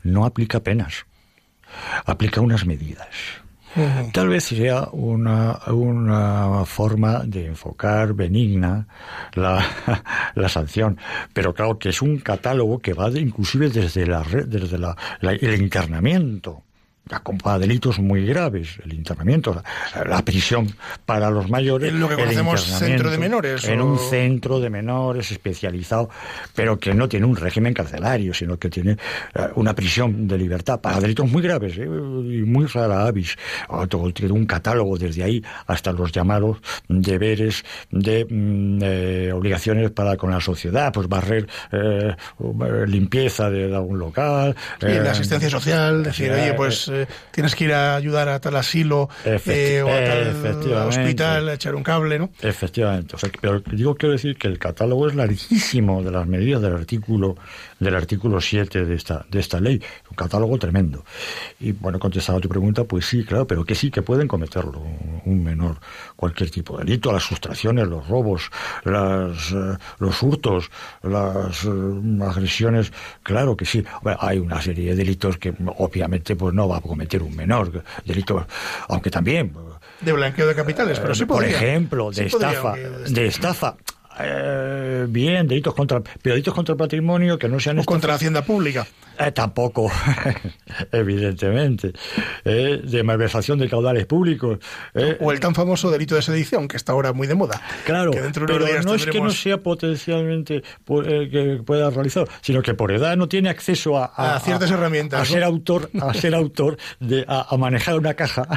no 0.04 0.26
aplica 0.26 0.62
penas, 0.62 1.06
aplica 2.06 2.42
unas 2.42 2.66
medidas. 2.66 3.08
Tal 4.12 4.28
vez 4.28 4.44
sea 4.44 4.90
una, 4.92 5.60
una 5.68 6.66
forma 6.66 7.20
de 7.20 7.46
enfocar 7.46 8.14
benigna 8.14 8.86
la, 9.34 9.66
la, 10.36 10.50
sanción, 10.50 10.98
pero 11.34 11.54
claro 11.54 11.80
que 11.80 11.90
es 11.90 12.02
un 12.02 12.20
catálogo 12.20 12.80
que 12.80 12.94
va 12.94 13.10
inclusive 13.12 13.70
desde, 13.70 14.06
la, 14.06 14.24
desde 14.24 14.78
la, 14.78 14.98
el 15.22 15.62
internamiento 15.62 16.64
para 17.44 17.60
delitos 17.60 18.00
muy 18.00 18.26
graves, 18.26 18.78
el 18.86 18.94
internamiento, 18.94 19.62
la, 20.06 20.22
prisión 20.24 20.68
para 21.06 21.30
los 21.30 21.50
mayores. 21.50 21.90
En 21.90 22.00
lo 22.00 22.08
que 22.08 22.16
conocemos 22.16 22.62
centro 22.62 23.10
de 23.10 23.18
menores. 23.18 23.64
En 23.66 23.82
un 23.82 23.98
centro 23.98 24.60
de 24.60 24.70
menores 24.70 25.32
especializado, 25.32 26.10
pero 26.56 26.80
que 26.80 26.94
no 26.94 27.10
tiene 27.10 27.26
un 27.26 27.36
régimen 27.36 27.74
carcelario, 27.74 28.34
sino 28.34 28.58
que 28.58 28.70
tiene 28.70 28.92
eh, 29.34 29.48
una 29.56 29.74
prisión 29.74 30.28
de 30.28 30.38
libertad 30.38 30.80
para 30.80 31.00
delitos 31.00 31.30
muy 31.30 31.42
graves 31.42 31.78
¿eh? 31.78 31.84
y 31.86 32.44
muy 32.44 32.66
rara 32.68 33.06
avis. 33.06 33.36
Tiene 34.14 34.34
un 34.34 34.46
catálogo 34.46 34.98
desde 34.98 35.24
ahí 35.24 35.44
hasta 35.68 35.92
los 35.92 36.12
llamados 36.12 36.58
deberes 36.88 37.66
de 37.90 38.26
mm, 38.30 39.36
obligaciones 39.36 39.92
para 39.92 40.16
con 40.18 40.32
la 40.32 40.40
sociedad, 40.40 40.94
pues 40.94 41.08
barrer, 41.08 41.48
eh, 41.72 42.16
limpieza 42.88 43.50
de 43.50 43.76
algún 43.76 44.00
local. 44.00 44.56
Y 44.82 44.86
la 44.86 45.12
asistencia 45.12 45.50
social, 45.50 46.04
decir, 46.04 46.32
oye, 46.32 46.54
pues 46.54 46.91
tienes 47.32 47.56
que 47.56 47.66
ir 47.66 47.74
a 47.74 47.96
ayudar 47.96 48.30
a 48.30 48.40
tal 48.40 48.56
asilo 48.56 49.10
eh, 49.26 49.82
o 49.82 49.90
a 49.90 50.04
tal 50.04 50.88
hospital 50.88 51.50
a 51.50 51.54
echar 51.54 51.76
un 51.76 51.84
cable, 51.84 52.20
¿no? 52.20 52.30
Efectivamente. 52.42 53.16
O 53.16 53.20
sea, 53.20 53.30
pero 53.40 53.60
digo, 53.60 53.96
quiero 53.96 54.14
decir 54.14 54.38
que 54.38 54.48
el 54.48 54.60
catálogo 54.60 55.08
es 55.08 55.16
larguísimo 55.16 56.04
de 56.04 56.12
las 56.12 56.28
medidas 56.28 56.62
del 56.62 56.74
artículo 56.74 57.36
del 57.82 57.96
artículo 57.96 58.40
7 58.40 58.86
de 58.86 58.96
esta, 58.96 59.26
de 59.30 59.40
esta 59.40 59.60
ley. 59.60 59.82
Un 60.10 60.16
catálogo 60.16 60.58
tremendo. 60.58 61.04
Y 61.60 61.72
bueno, 61.74 62.00
contestado 62.00 62.38
a 62.38 62.42
tu 62.42 62.48
pregunta, 62.48 62.84
pues 62.84 63.06
sí, 63.06 63.26
claro, 63.26 63.46
pero 63.48 63.66
que 63.66 63.76
sí 63.76 63.92
que 63.92 64.02
pueden 64.02 64.28
cometerlo 64.28 64.82
un 65.26 65.44
menor, 65.44 65.78
cualquier 66.16 66.52
tipo 66.52 66.78
de 66.78 66.86
delito, 66.86 67.12
las 67.12 67.24
sustracciones, 67.24 67.88
los 67.88 68.08
robos, 68.08 68.50
las, 68.86 69.52
eh, 69.52 69.78
los 70.00 70.22
hurtos, 70.22 70.70
las 71.02 71.66
eh, 71.66 72.24
agresiones, 72.24 72.94
claro 73.24 73.58
que 73.58 73.66
sí. 73.66 73.84
hay 74.20 74.38
una 74.38 74.62
serie 74.62 74.92
de 74.92 74.96
delitos 74.96 75.38
que 75.38 75.54
obviamente 75.78 76.36
pues 76.36 76.54
no 76.54 76.68
va 76.70 76.78
a 76.78 76.82
cometer 76.82 77.24
un 77.24 77.36
menor, 77.36 77.84
delitos, 78.06 78.46
aunque 78.88 79.10
también 79.10 79.54
de 80.02 80.14
blanqueo 80.14 80.48
de 80.48 80.56
capitales, 80.56 81.00
pero 81.00 81.16
sí 81.16 81.26
Por 81.26 81.44
ejemplo, 81.44 82.12
de 82.12 82.26
estafa, 82.26 82.76
de 82.76 83.28
estafa. 83.28 83.76
Eh, 84.24 85.06
bien, 85.10 85.48
delitos 85.48 85.74
contra, 85.74 86.02
pero 86.22 86.36
delitos 86.36 86.54
contra 86.54 86.74
el 86.74 86.78
patrimonio 86.78 87.38
que 87.38 87.48
no 87.48 87.60
sean... 87.60 87.80
O 87.80 87.84
contra 87.84 88.10
la 88.10 88.16
hacienda 88.16 88.44
pública. 88.44 88.86
Eh, 89.20 89.32
tampoco, 89.32 89.92
evidentemente. 90.92 91.94
Eh, 92.46 92.82
de 92.84 93.04
malversación 93.04 93.60
de 93.60 93.70
caudales 93.70 94.06
públicos. 94.06 94.60
O 95.20 95.32
el 95.32 95.40
tan 95.40 95.54
famoso 95.54 95.92
delito 95.92 96.16
de 96.16 96.22
sedición, 96.22 96.68
que 96.68 96.78
está 96.78 96.94
ahora 96.94 97.14
muy 97.14 97.28
de 97.28 97.36
moda. 97.36 97.62
Claro, 97.86 98.12
pero 98.12 98.60
no 98.84 98.96
es 98.96 99.06
que 99.06 99.20
no 99.20 99.30
sea 99.30 99.58
potencialmente 99.58 100.64
que 100.86 101.62
pueda 101.66 101.90
realizar, 101.90 102.28
sino 102.42 102.62
que 102.62 102.74
por 102.74 102.92
edad 102.92 103.16
no 103.18 103.28
tiene 103.28 103.50
acceso 103.50 103.98
a, 103.98 104.40
ciertas 104.44 104.72
herramientas. 104.72 105.22
A 105.22 105.26
ser 105.26 105.44
autor, 105.44 105.90
a 106.02 106.14
ser 106.14 106.34
autor, 106.34 106.78
de, 107.00 107.26
a, 107.28 107.56
manejar 107.58 107.96
una 107.96 108.14
caja. 108.14 108.48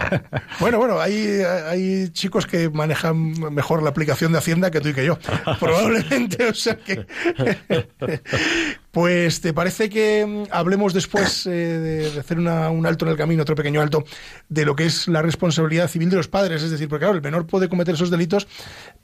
bueno, 0.60 0.78
bueno, 0.78 1.00
hay, 1.00 1.42
hay 1.66 2.08
chicos 2.10 2.46
que 2.46 2.70
manejan 2.70 3.34
mejor 3.52 3.82
la 3.82 3.90
aplicación 3.90 4.32
de 4.32 4.38
Hacienda 4.38 4.70
que 4.70 4.80
tú 4.80 4.88
y 4.88 4.94
que 4.94 5.04
yo. 5.04 5.18
Probablemente, 5.60 6.46
o 6.46 6.54
sea 6.54 6.76
que... 6.76 7.06
Pues 8.94 9.40
te 9.40 9.52
parece 9.52 9.90
que 9.90 10.24
mm, 10.24 10.52
hablemos 10.52 10.94
después 10.94 11.46
eh, 11.46 11.50
de, 11.50 12.20
hacer 12.20 12.38
un 12.38 12.86
alto 12.86 13.04
en 13.04 13.10
el 13.10 13.16
camino, 13.16 13.42
otro 13.42 13.56
pequeño 13.56 13.80
alto, 13.80 14.04
de 14.48 14.64
lo 14.64 14.76
que 14.76 14.86
es 14.86 15.08
la 15.08 15.20
responsabilidad 15.20 15.88
civil 15.88 16.10
de 16.10 16.16
los 16.16 16.28
padres. 16.28 16.62
Es 16.62 16.70
decir, 16.70 16.88
porque 16.88 17.04
claro, 17.04 17.16
el 17.16 17.22
menor 17.22 17.44
puede 17.44 17.68
cometer 17.68 17.96
esos 17.96 18.08
delitos, 18.08 18.46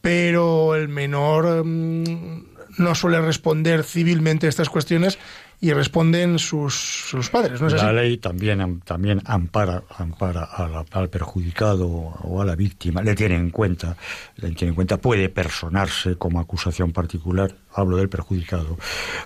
pero 0.00 0.76
el 0.76 0.86
menor 0.86 1.64
mm, 1.64 2.44
no 2.78 2.94
suele 2.94 3.20
responder 3.20 3.82
civilmente 3.82 4.46
a 4.46 4.48
estas 4.48 4.68
cuestiones 4.68 5.18
y 5.62 5.72
responden 5.72 6.38
sus, 6.38 6.74
sus 6.74 7.28
padres, 7.28 7.60
¿no 7.60 7.66
es 7.66 7.74
La 7.74 7.92
ley 7.92 8.16
también, 8.16 8.80
también 8.80 9.20
ampara, 9.26 9.82
ampara 9.96 10.44
al 10.90 11.10
perjudicado 11.10 11.86
o 11.86 12.40
a 12.40 12.44
la 12.46 12.56
víctima, 12.56 13.02
le 13.02 13.14
tiene 13.14 13.36
en 13.36 13.50
cuenta, 13.50 13.96
le 14.36 14.50
tiene 14.52 14.70
en 14.70 14.74
cuenta, 14.74 14.96
puede 14.96 15.28
personarse 15.28 16.16
como 16.16 16.40
acusación 16.40 16.92
particular, 16.92 17.54
hablo 17.72 17.96
del 17.96 18.08
perjudicado, 18.08 18.78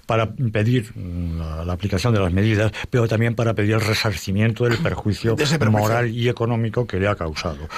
para 0.07 0.33
pedir 0.33 0.93
la, 0.97 1.73
aplicación 1.73 2.15
de 2.15 2.21
las 2.21 2.33
medidas, 2.33 2.73
pero 2.91 3.09
también 3.09 3.35
para 3.35 3.55
pedir 3.55 3.75
el 3.75 3.81
resarcimiento 3.81 4.65
del 4.65 4.79
perjuicio, 4.83 5.37
moral 5.71 6.11
y 6.11 6.29
económico 6.29 6.87
que 6.87 6.99
le 6.99 7.09
ha 7.09 7.15
causado. 7.15 7.69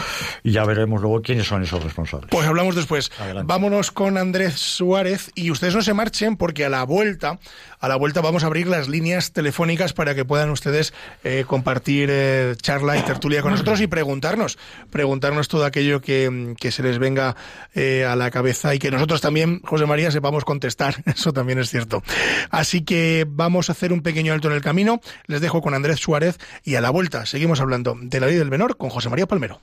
Y 0.43 0.53
ya 0.53 0.65
veremos 0.65 1.01
luego 1.01 1.23
quiénes 1.23 1.47
son 1.47 1.63
esos 1.63 1.83
responsables. 1.83 2.31
Pues 2.31 2.47
hablamos 2.47 2.75
después. 2.75 3.11
Vámonos 3.45 3.91
con 3.91 4.19
Andrés 4.19 4.55
Suárez 4.55 5.31
y 5.35 5.51
ustedes 5.51 5.75
no 5.75 5.83
se 5.83 5.95
marchen 5.95 6.37
porque 6.37 6.65
a 6.65 6.69
la 6.69 6.85
vuelta, 6.85 7.39
a 7.81 7.89
la 7.89 7.97
vuelta 7.97 8.21
vamos 8.21 8.45
a 8.45 8.47
abrir 8.47 8.67
las 8.67 8.89
líneas 8.89 9.33
telefónicas 9.33 9.93
para 9.93 10.15
que 10.15 10.25
puedan 10.25 10.51
ustedes 10.51 10.93
eh, 11.25 11.45
compartir 11.47 12.09
eh, 12.11 12.55
charla 12.61 12.97
y 12.97 13.03
tertulia 13.03 13.43
con 13.43 13.53
nosotros 13.53 13.81
y 13.81 13.87
preguntarnos, 13.87 14.59
preguntarnos 14.91 15.49
todo 15.49 15.65
aquello 15.65 16.01
que, 16.01 16.55
se 16.71 16.83
les 16.83 16.99
venga 16.99 17.37
eh, 17.75 18.05
a 18.05 18.17
la 18.17 18.31
cabeza 18.31 18.75
y 18.75 18.79
que 18.79 18.91
nosotros 18.91 19.21
también, 19.21 19.61
José 19.63 19.87
María, 19.87 20.11
sepamos 20.11 20.45
contestar. 20.57 20.97
Eso 21.07 21.33
también 21.33 21.59
es 21.59 21.71
cierto. 21.71 22.03
Así 22.51 22.83
que 22.83 23.27
vamos 23.29 23.69
a 23.69 23.73
hacer 23.73 23.93
un 23.93 24.01
pequeño 24.01 24.33
alto 24.33 24.49
en 24.49 24.55
el 24.55 24.63
camino. 24.63 25.01
Les 25.27 25.41
dejo 25.41 25.61
con 25.61 25.75
Andrés 25.75 26.01
Suárez 26.01 26.39
y 26.65 26.77
a 26.77 26.81
la 26.81 26.91
vuelta 26.91 27.27
seguimos 27.27 27.61
hablando 27.61 27.97
de 28.01 28.21
la 28.21 28.27
ley 28.27 28.37
del 28.37 28.51
menor 28.51 28.77
con 28.77 28.91
José 28.91 29.11
María 29.11 29.27
Palmero. 29.27 29.61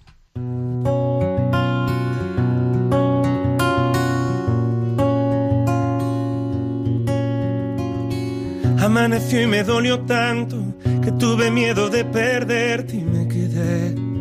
Amaneció 8.80 9.42
y 9.42 9.48
me 9.48 9.64
dolió 9.64 10.02
tanto 10.02 10.58
que 11.02 11.12
tuve 11.14 11.50
miedo 11.50 11.90
de 11.90 12.06
perderte 12.06 12.98
y 12.98 13.04
me 13.04 13.28
quedé 13.28 14.13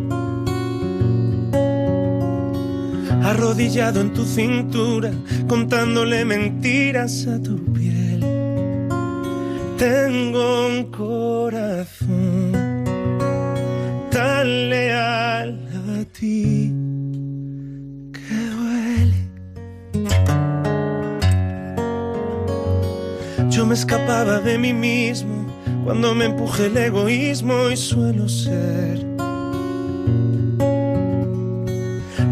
arrodillado 3.22 4.00
en 4.00 4.12
tu 4.12 4.24
cintura, 4.24 5.10
contándole 5.48 6.24
mentiras 6.24 7.26
a 7.26 7.40
tu 7.42 7.56
piel. 7.72 8.20
Tengo 9.78 10.66
un 10.68 10.90
corazón 10.90 12.52
tan 14.10 14.70
leal 14.70 15.58
a 16.00 16.04
ti 16.18 16.72
Yo 23.52 23.66
me 23.66 23.74
escapaba 23.74 24.40
de 24.40 24.56
mí 24.56 24.72
mismo 24.72 25.46
cuando 25.84 26.14
me 26.14 26.24
empuje 26.24 26.66
el 26.66 26.76
egoísmo 26.78 27.68
y 27.70 27.76
suelo 27.76 28.26
ser 28.26 29.11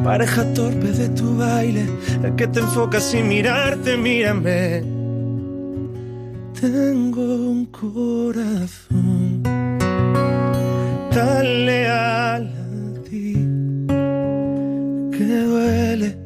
pareja 0.05 0.45
torpe 0.55 0.93
de 0.93 1.09
tu 1.11 1.37
baile, 1.37 1.85
el 2.23 2.35
que 2.37 2.47
te 2.47 2.61
enfocas 2.61 3.11
sin 3.11 3.29
mirarte, 3.29 3.97
mírame. 3.97 4.83
Tengo 6.61 7.23
un 7.55 7.67
corazón 7.67 9.43
tan 11.11 11.67
leal 11.67 12.47
a 12.47 13.03
ti 13.09 13.33
que 15.17 15.25
duele, 15.25 16.17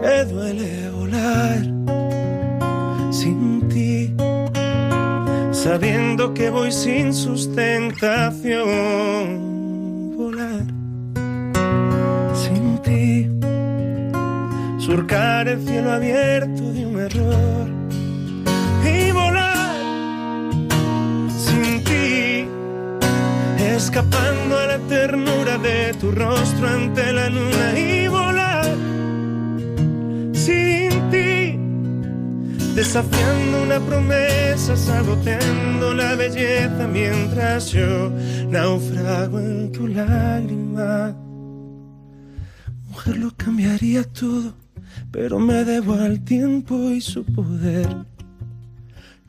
que 0.00 0.24
duele 0.32 0.90
volar 0.90 1.74
sabiendo 5.64 6.34
que 6.34 6.50
voy 6.50 6.70
sin 6.70 7.14
sustentación. 7.14 9.53
Surcar 14.94 15.48
el 15.48 15.60
cielo 15.66 15.90
abierto 15.90 16.62
de 16.72 16.86
un 16.86 17.00
error 17.00 17.66
y 18.86 19.10
volar 19.10 19.74
sin 21.36 21.82
ti, 21.82 22.46
escapando 23.58 24.56
a 24.56 24.66
la 24.66 24.78
ternura 24.88 25.58
de 25.58 25.94
tu 25.94 26.12
rostro 26.12 26.68
ante 26.68 27.12
la 27.12 27.28
luna 27.28 27.66
y 27.76 28.06
volar 28.06 28.76
sin 30.32 30.90
ti 31.10 31.58
desafiando 32.76 33.62
una 33.64 33.80
promesa, 33.80 34.76
saboteando 34.76 35.92
la 35.92 36.14
belleza 36.14 36.86
mientras 36.86 37.72
yo 37.72 38.12
naufrago 38.48 39.40
en 39.40 39.72
tu 39.72 39.88
lágrima. 39.88 41.16
Mujer, 42.88 43.16
lo 43.16 43.32
cambiaría 43.36 44.04
todo, 44.04 44.63
pero 45.14 45.38
me 45.38 45.64
debo 45.64 45.94
al 45.94 46.24
tiempo 46.24 46.90
y 46.90 47.00
su 47.00 47.24
poder. 47.24 47.86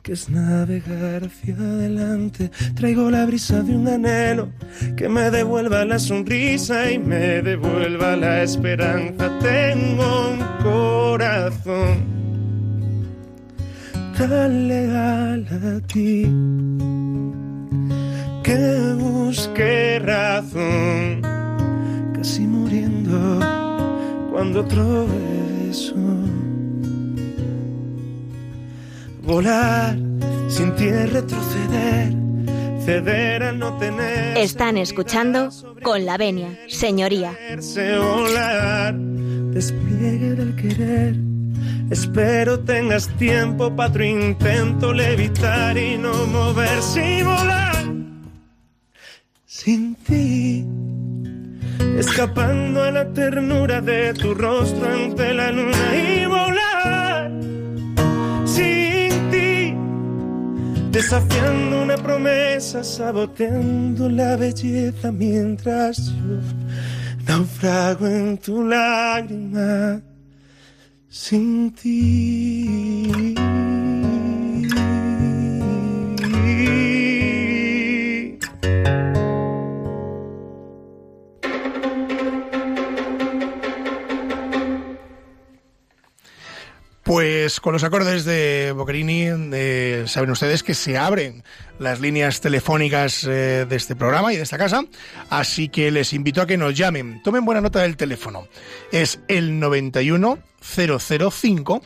Que 0.02 0.14
es 0.14 0.28
navegar 0.28 1.22
hacia 1.24 1.54
adelante. 1.54 2.50
Traigo 2.74 3.08
la 3.08 3.24
brisa 3.24 3.62
de 3.62 3.76
un 3.76 3.86
anhelo 3.86 4.48
que 4.96 5.08
me 5.08 5.30
devuelva 5.30 5.84
la 5.84 6.00
sonrisa 6.00 6.90
y 6.90 6.98
me 6.98 7.40
devuelva 7.40 8.16
la 8.16 8.42
esperanza. 8.42 9.30
Tengo 9.38 10.30
un 10.30 10.40
corazón 10.60 12.04
tan 14.18 14.66
legal 14.66 15.46
a 15.46 15.86
ti 15.86 16.24
que 18.42 18.94
busque 18.98 20.00
razón, 20.00 21.22
casi 22.12 22.42
muriendo 22.42 23.38
cuando 24.32 24.60
otro 24.60 25.06
beso. 25.76 25.94
Volar 29.22 29.96
sin 30.48 30.74
ti 30.76 30.90
retroceder, 30.90 32.14
ceder 32.84 33.42
a 33.42 33.52
no 33.52 33.76
tener. 33.78 34.38
Están 34.38 34.76
escuchando 34.76 35.50
con 35.82 36.06
la 36.06 36.16
venia, 36.16 36.58
señoría. 36.68 37.36
Volar, 37.98 38.94
despliegue 38.94 40.34
del 40.34 40.54
querer. 40.56 41.16
Espero 41.90 42.60
tengas 42.60 43.08
tiempo 43.16 43.74
para 43.74 43.92
tu 43.92 44.02
intento 44.02 44.92
levitar 44.92 45.76
y 45.78 45.96
no 45.96 46.26
moverse 46.26 47.18
y 47.18 47.22
volar 47.22 47.86
sin 49.44 49.94
ti. 49.94 50.64
Escapando 51.98 52.82
a 52.82 52.90
la 52.90 53.04
ternura 53.12 53.80
de 53.80 54.12
tu 54.14 54.34
rostro 54.34 54.86
ante 54.86 55.34
la 55.34 55.50
luna 55.50 55.96
y 55.96 56.26
volar 56.26 57.30
sin 58.44 59.30
ti. 59.30 59.74
Desafiando 60.90 61.82
una 61.82 61.96
promesa, 61.96 62.84
saboteando 62.84 64.08
la 64.08 64.36
belleza 64.36 65.10
mientras 65.12 66.06
yo 66.06 66.40
naufrago 67.26 68.06
en 68.06 68.38
tu 68.38 68.62
lágrima 68.62 70.00
sin 71.08 71.72
ti. 71.72 73.34
Pues 87.06 87.60
con 87.60 87.72
los 87.72 87.84
acordes 87.84 88.24
de 88.24 88.72
Boccherini 88.72 89.28
eh, 89.52 90.06
saben 90.08 90.28
ustedes 90.28 90.64
que 90.64 90.74
se 90.74 90.98
abren 90.98 91.44
las 91.78 92.00
líneas 92.00 92.40
telefónicas 92.40 93.22
eh, 93.22 93.64
de 93.64 93.76
este 93.76 93.94
programa 93.94 94.32
y 94.32 94.36
de 94.36 94.42
esta 94.42 94.58
casa, 94.58 94.84
así 95.30 95.68
que 95.68 95.92
les 95.92 96.12
invito 96.12 96.42
a 96.42 96.48
que 96.48 96.56
nos 96.56 96.74
llamen. 96.74 97.22
Tomen 97.22 97.44
buena 97.44 97.60
nota 97.60 97.82
del 97.82 97.96
teléfono. 97.96 98.48
Es 98.90 99.20
el 99.28 99.60
91 99.60 100.40
005 100.60 101.82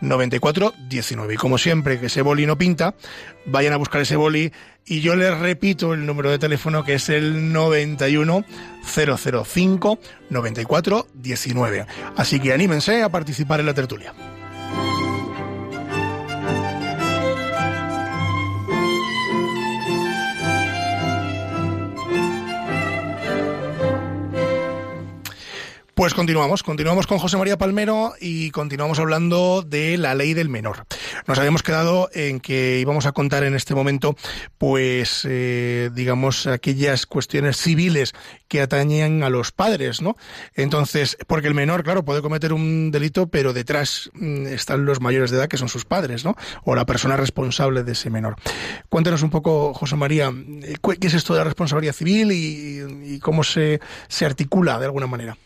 94 0.00 0.74
19. 0.88 1.34
Y 1.34 1.36
como 1.36 1.56
siempre, 1.56 2.00
que 2.00 2.06
ese 2.06 2.22
boli 2.22 2.44
no 2.44 2.58
pinta, 2.58 2.96
vayan 3.46 3.74
a 3.74 3.76
buscar 3.76 4.00
ese 4.00 4.16
boli 4.16 4.52
y 4.86 5.02
yo 5.02 5.14
les 5.14 5.38
repito 5.38 5.94
el 5.94 6.04
número 6.04 6.32
de 6.32 6.40
teléfono 6.40 6.82
que 6.84 6.94
es 6.94 7.08
el 7.10 7.52
91 7.52 8.44
005 8.84 9.98
94 10.30 11.06
19. 11.14 11.86
Así 12.16 12.40
que 12.40 12.52
anímense 12.52 13.04
a 13.04 13.08
participar 13.08 13.60
en 13.60 13.66
la 13.66 13.74
tertulia. 13.74 14.12
Pues 26.04 26.12
continuamos, 26.12 26.62
continuamos 26.62 27.06
con 27.06 27.16
José 27.16 27.38
María 27.38 27.56
Palmero 27.56 28.12
y 28.20 28.50
continuamos 28.50 28.98
hablando 28.98 29.62
de 29.62 29.96
la 29.96 30.14
ley 30.14 30.34
del 30.34 30.50
menor. 30.50 30.84
Nos 31.26 31.38
habíamos 31.38 31.62
quedado 31.62 32.10
en 32.12 32.40
que 32.40 32.78
íbamos 32.78 33.06
a 33.06 33.12
contar 33.12 33.42
en 33.42 33.54
este 33.54 33.74
momento, 33.74 34.14
pues, 34.58 35.26
eh, 35.26 35.88
digamos, 35.94 36.46
aquellas 36.46 37.06
cuestiones 37.06 37.56
civiles 37.56 38.12
que 38.48 38.60
atañen 38.60 39.22
a 39.22 39.30
los 39.30 39.50
padres, 39.50 40.02
¿no? 40.02 40.18
Entonces, 40.52 41.16
porque 41.26 41.48
el 41.48 41.54
menor, 41.54 41.82
claro, 41.84 42.04
puede 42.04 42.20
cometer 42.20 42.52
un 42.52 42.90
delito, 42.90 43.28
pero 43.28 43.54
detrás 43.54 44.10
mm, 44.12 44.48
están 44.48 44.84
los 44.84 45.00
mayores 45.00 45.30
de 45.30 45.38
edad, 45.38 45.48
que 45.48 45.56
son 45.56 45.70
sus 45.70 45.86
padres, 45.86 46.22
¿no? 46.22 46.36
O 46.64 46.74
la 46.74 46.84
persona 46.84 47.16
responsable 47.16 47.82
de 47.82 47.92
ese 47.92 48.10
menor. 48.10 48.36
Cuéntanos 48.90 49.22
un 49.22 49.30
poco, 49.30 49.72
José 49.72 49.96
María, 49.96 50.30
eh, 50.64 50.74
¿qué 51.00 51.06
es 51.06 51.14
esto 51.14 51.32
de 51.32 51.38
la 51.38 51.44
responsabilidad 51.44 51.94
civil 51.94 52.30
y, 52.30 53.14
y 53.14 53.18
cómo 53.20 53.42
se, 53.42 53.80
se 54.08 54.26
articula 54.26 54.78
de 54.78 54.84
alguna 54.84 55.06
manera? 55.06 55.38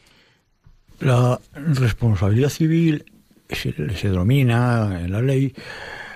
La 1.01 1.41
responsabilidad 1.55 2.49
civil 2.49 3.05
se, 3.49 3.73
se 3.97 4.09
en 4.09 5.13
la 5.13 5.23
ley 5.23 5.55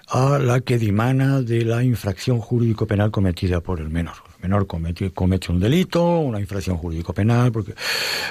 a 0.08 0.38
la 0.38 0.60
que 0.60 0.78
dimana 0.78 1.40
de 1.40 1.64
la 1.64 1.82
infracción 1.82 2.40
jurídico-penal 2.40 3.10
cometida 3.10 3.60
por 3.60 3.80
el 3.80 3.90
menor. 3.90 4.31
Menor 4.42 4.66
comete, 4.66 5.12
comete 5.12 5.52
un 5.52 5.60
delito, 5.60 6.18
una 6.18 6.40
infracción 6.40 6.76
jurídico-penal, 6.76 7.52
porque 7.52 7.74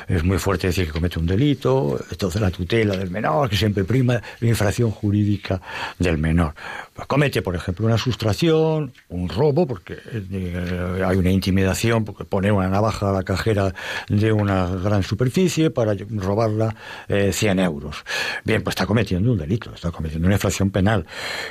es 0.08 0.24
muy 0.24 0.38
fuerte 0.38 0.68
decir 0.68 0.88
que 0.88 0.92
comete 0.92 1.20
un 1.20 1.26
delito, 1.26 2.00
entonces 2.12 2.42
la 2.42 2.52
tutela 2.52 2.98
del 2.98 3.10
menor, 3.10 3.50
que 3.50 3.56
siempre 3.56 3.86
prima 3.86 4.22
la 4.40 4.48
infracción 4.48 4.92
jurídica 4.92 5.62
del 5.98 6.18
menor. 6.18 6.54
Pues 6.94 7.08
comete, 7.08 7.42
por 7.42 7.56
ejemplo, 7.56 7.86
una 7.86 7.98
sustracción, 7.98 8.92
un 9.10 9.30
robo, 9.30 9.66
porque 9.66 9.98
eh, 10.12 11.02
hay 11.06 11.18
una 11.18 11.32
intimidación, 11.32 12.04
porque 12.04 12.26
pone 12.26 12.52
una 12.52 12.68
navaja 12.68 13.10
a 13.10 13.14
la 13.14 13.24
cajera 13.24 13.74
de 14.10 14.34
una 14.34 14.68
gran 14.68 15.04
superficie 15.04 15.70
para 15.70 15.96
robarla 16.10 16.76
eh, 17.08 17.32
100 17.34 17.60
euros. 17.60 18.04
Bien, 18.44 18.62
pues 18.62 18.74
está 18.74 18.86
cometiendo 18.86 19.32
un 19.32 19.38
delito, 19.38 19.74
está 19.74 19.92
cometiendo 19.92 20.28
una 20.28 20.36
infracción 20.36 20.72
penal. 20.72 21.06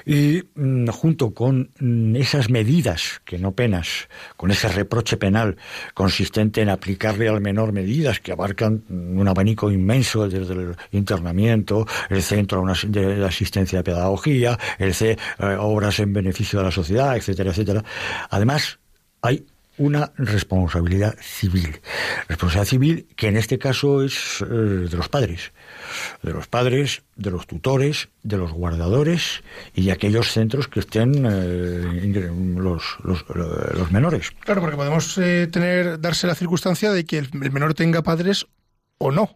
Y 0.04 0.42
mm, 0.54 0.88
junto 0.88 1.32
con 1.32 1.70
mm, 1.78 2.16
esas 2.16 2.50
medidas, 2.50 3.22
que 3.24 3.38
no 3.38 3.52
penas, 3.52 4.08
con 4.36 4.49
ese 4.50 4.68
reproche 4.68 5.16
penal 5.16 5.56
consistente 5.94 6.62
en 6.62 6.68
aplicarle 6.68 7.28
al 7.28 7.40
menor 7.40 7.72
medidas 7.72 8.20
que 8.20 8.32
abarcan 8.32 8.82
un 8.88 9.26
abanico 9.28 9.70
inmenso 9.70 10.28
desde 10.28 10.52
el 10.52 10.76
internamiento, 10.92 11.86
el 12.08 12.22
centro 12.22 12.64
de 12.88 13.24
asistencia 13.24 13.78
de 13.78 13.84
pedagogía, 13.84 14.58
el 14.78 14.94
C, 14.94 15.12
eh, 15.12 15.56
obras 15.58 15.98
en 16.00 16.12
beneficio 16.12 16.58
de 16.58 16.66
la 16.66 16.70
sociedad, 16.70 17.16
etcétera, 17.16 17.50
etcétera. 17.50 17.84
Además, 18.30 18.78
hay 19.22 19.44
una 19.80 20.12
responsabilidad 20.18 21.16
civil. 21.20 21.80
Responsabilidad 22.28 22.68
civil 22.68 23.06
que 23.16 23.28
en 23.28 23.38
este 23.38 23.58
caso 23.58 24.02
es 24.02 24.42
eh, 24.42 24.44
de 24.44 24.96
los 24.96 25.08
padres. 25.08 25.52
De 26.22 26.32
los 26.32 26.48
padres, 26.48 27.02
de 27.16 27.30
los 27.30 27.46
tutores, 27.46 28.10
de 28.22 28.36
los 28.36 28.52
guardadores 28.52 29.42
y 29.74 29.86
de 29.86 29.92
aquellos 29.92 30.32
centros 30.32 30.68
que 30.68 30.80
estén 30.80 31.26
eh, 31.26 32.30
los, 32.56 32.98
los, 33.02 33.24
los, 33.28 33.90
menores. 33.90 34.32
Claro, 34.40 34.60
porque 34.60 34.76
podemos 34.76 35.16
eh, 35.16 35.48
tener, 35.50 35.98
darse 35.98 36.26
la 36.26 36.34
circunstancia 36.34 36.92
de 36.92 37.04
que 37.04 37.16
el, 37.16 37.30
el 37.42 37.50
menor 37.50 37.72
tenga 37.72 38.02
padres 38.02 38.46
o 38.98 39.10
no. 39.10 39.34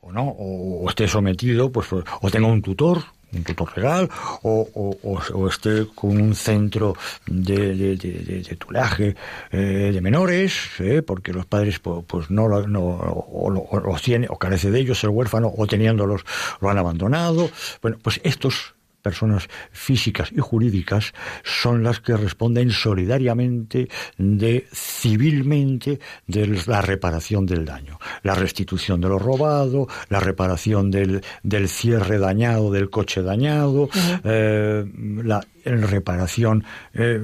O 0.00 0.12
no, 0.12 0.28
o, 0.28 0.84
o 0.84 0.88
esté 0.90 1.08
sometido, 1.08 1.72
pues, 1.72 1.88
o 1.92 2.30
tenga 2.30 2.46
un 2.46 2.60
tutor, 2.60 3.04
un 3.32 3.44
tutor 3.44 3.76
legal 3.76 4.08
o, 4.42 4.68
o, 4.74 5.18
o, 5.34 5.48
esté 5.48 5.86
con 5.94 6.20
un 6.20 6.34
centro 6.34 6.94
de, 7.26 7.74
de, 7.74 7.96
de, 7.96 8.42
de 8.42 8.56
tulaje 8.56 9.14
eh, 9.50 9.90
de 9.92 10.00
menores, 10.00 10.54
eh, 10.78 11.02
porque 11.02 11.32
los 11.32 11.46
padres 11.46 11.78
pues, 11.78 12.04
pues 12.06 12.30
no, 12.30 12.48
no 12.66 12.80
o, 12.80 13.48
o, 13.48 13.80
los 13.80 14.02
tiene 14.02 14.26
o 14.30 14.38
carece 14.38 14.70
de 14.70 14.80
ellos 14.80 15.02
el 15.04 15.10
huérfano 15.10 15.52
o 15.56 15.66
teniéndolos 15.66 16.24
lo 16.60 16.70
han 16.70 16.78
abandonado. 16.78 17.50
Bueno, 17.82 17.98
pues 18.02 18.20
estos 18.24 18.74
personas 19.02 19.48
físicas 19.72 20.30
y 20.32 20.40
jurídicas 20.40 21.12
son 21.44 21.82
las 21.82 22.00
que 22.00 22.16
responden 22.16 22.70
solidariamente 22.70 23.88
de 24.16 24.66
civilmente 24.72 26.00
de 26.26 26.62
la 26.66 26.82
reparación 26.82 27.46
del 27.46 27.64
daño, 27.64 27.98
la 28.22 28.34
restitución 28.34 29.00
de 29.00 29.08
lo 29.08 29.18
robado, 29.18 29.88
la 30.08 30.20
reparación 30.20 30.90
del, 30.90 31.22
del 31.42 31.68
cierre 31.68 32.18
dañado 32.18 32.70
del 32.70 32.90
coche 32.90 33.22
dañado, 33.22 33.82
uh 33.82 33.88
-huh. 33.88 34.20
eh, 34.24 34.84
la 35.24 35.44
reparación 35.64 36.64
eh, 36.94 37.20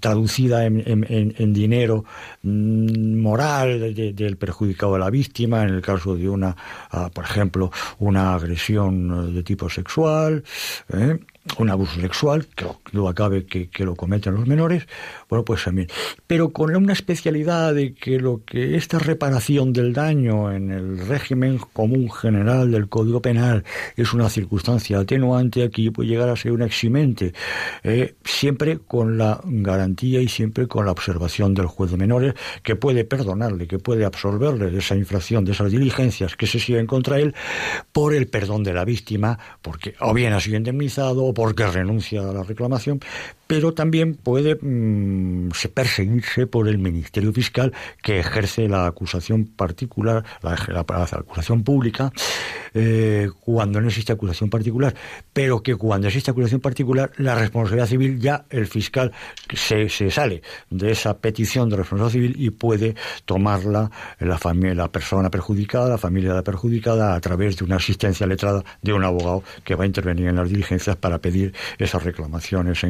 traducida 0.00 0.64
en, 0.64 0.82
en, 0.86 1.34
en, 1.36 1.52
dinero 1.52 2.04
moral 2.42 3.94
de, 3.94 4.12
del 4.12 4.36
perjudicado 4.36 4.94
de 4.94 4.98
la 4.98 5.10
víctima, 5.10 5.62
en 5.62 5.70
el 5.70 5.82
caso 5.82 6.16
de 6.16 6.28
una, 6.28 6.56
uh, 6.92 7.10
por 7.10 7.24
ejemplo, 7.24 7.70
una 7.98 8.34
agresión 8.34 9.34
de 9.34 9.42
tipo 9.42 9.68
sexual, 9.68 10.44
eh, 10.92 11.18
un 11.58 11.70
abuso 11.70 12.00
sexual, 12.00 12.46
que 12.54 12.66
no 12.92 13.08
acabe 13.08 13.46
que, 13.46 13.68
que, 13.68 13.84
lo 13.84 13.94
cometen 13.94 14.34
los 14.34 14.46
menores, 14.46 14.86
bueno, 15.28 15.44
pues 15.44 15.64
también. 15.64 15.88
Pero 16.26 16.50
con 16.50 16.74
una 16.74 16.92
especialidad 16.92 17.74
de 17.74 17.94
que 17.94 18.18
lo 18.18 18.42
que 18.44 18.76
esta 18.76 18.98
reparación 18.98 19.72
del 19.72 19.92
daño 19.92 20.52
en 20.52 20.70
el 20.70 21.06
régimen 21.06 21.58
común 21.58 22.10
general 22.10 22.70
del 22.70 22.88
Código 22.88 23.22
Penal 23.22 23.64
es 23.96 24.12
una 24.12 24.28
circunstancia 24.28 24.98
atenuante, 24.98 25.62
aquí 25.62 25.90
puede 25.90 26.08
llegar 26.08 26.28
a 26.28 26.36
ser 26.36 26.52
un 26.52 26.62
eximente, 26.62 27.32
eh, 27.82 28.14
siempre 28.24 28.78
con 28.78 29.18
la 29.18 29.40
garantía 29.44 30.20
y 30.20 30.28
siempre 30.28 30.66
con 30.66 30.84
la 30.84 30.92
observación 30.92 31.54
del 31.54 31.66
juez 31.66 31.90
de 31.90 31.96
menores, 31.96 32.34
que 32.62 32.76
puede 32.76 33.04
perdonarle, 33.04 33.66
que 33.66 33.78
puede 33.78 34.04
absolverle 34.04 34.70
de 34.70 34.78
esa 34.78 34.96
infracción, 34.96 35.44
de 35.44 35.52
esas 35.52 35.70
diligencias 35.70 36.36
que 36.36 36.46
se 36.46 36.60
siguen 36.60 36.86
contra 36.86 37.18
él, 37.18 37.34
por 37.92 38.14
el 38.14 38.28
perdón 38.28 38.62
de 38.62 38.72
la 38.72 38.84
víctima, 38.84 39.38
porque 39.62 39.94
o 40.00 40.14
bien 40.14 40.32
ha 40.32 40.40
sido 40.40 40.56
indemnizado 40.56 41.32
porque 41.38 41.68
renuncia 41.68 42.28
a 42.28 42.32
la 42.32 42.42
reclamación, 42.42 42.98
pero 43.48 43.72
también 43.72 44.14
puede 44.14 44.56
mm, 44.60 45.48
perseguirse 45.74 46.46
por 46.46 46.68
el 46.68 46.78
Ministerio 46.78 47.32
Fiscal 47.32 47.72
que 48.02 48.20
ejerce 48.20 48.68
la 48.68 48.86
acusación 48.86 49.46
particular, 49.46 50.22
la, 50.42 50.52
acusación 50.82 51.64
pública, 51.64 52.12
eh, 52.74 53.30
cuando 53.40 53.80
no 53.80 53.88
existe 53.88 54.12
acusación 54.12 54.50
particular, 54.50 54.94
pero 55.32 55.62
que 55.62 55.74
cuando 55.74 56.08
existe 56.08 56.30
acusación 56.30 56.60
particular, 56.60 57.10
la 57.16 57.34
responsabilidad 57.34 57.86
civil 57.86 58.20
ya 58.20 58.44
el 58.50 58.66
fiscal 58.66 59.12
se, 59.54 59.88
sale 59.88 60.42
de 60.68 60.90
esa 60.90 61.16
petición 61.16 61.70
de 61.70 61.76
responsabilidad 61.76 62.12
civil 62.12 62.36
y 62.38 62.50
puede 62.50 62.94
tomarla 63.24 63.90
la, 64.20 64.88
persona 64.88 65.30
perjudicada, 65.30 65.88
la 65.88 65.98
familia 65.98 66.30
de 66.30 66.36
la 66.36 66.44
perjudicada, 66.44 67.14
a 67.14 67.20
través 67.20 67.56
de 67.56 67.64
una 67.64 67.76
asistencia 67.76 68.26
letrada 68.26 68.62
de 68.82 68.92
un 68.92 69.04
abogado 69.04 69.42
que 69.64 69.74
va 69.74 69.84
a 69.84 69.86
intervenir 69.86 70.26
en 70.26 70.36
las 70.36 70.50
diligencias 70.50 70.96
para 70.96 71.18
pedir 71.18 71.54
esa 71.78 71.98
reclamación, 71.98 72.68
esa 72.68 72.86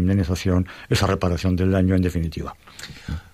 esa 0.88 1.06
reparación 1.06 1.56
del 1.56 1.70
daño 1.70 1.94
en 1.94 2.02
definitiva. 2.02 2.54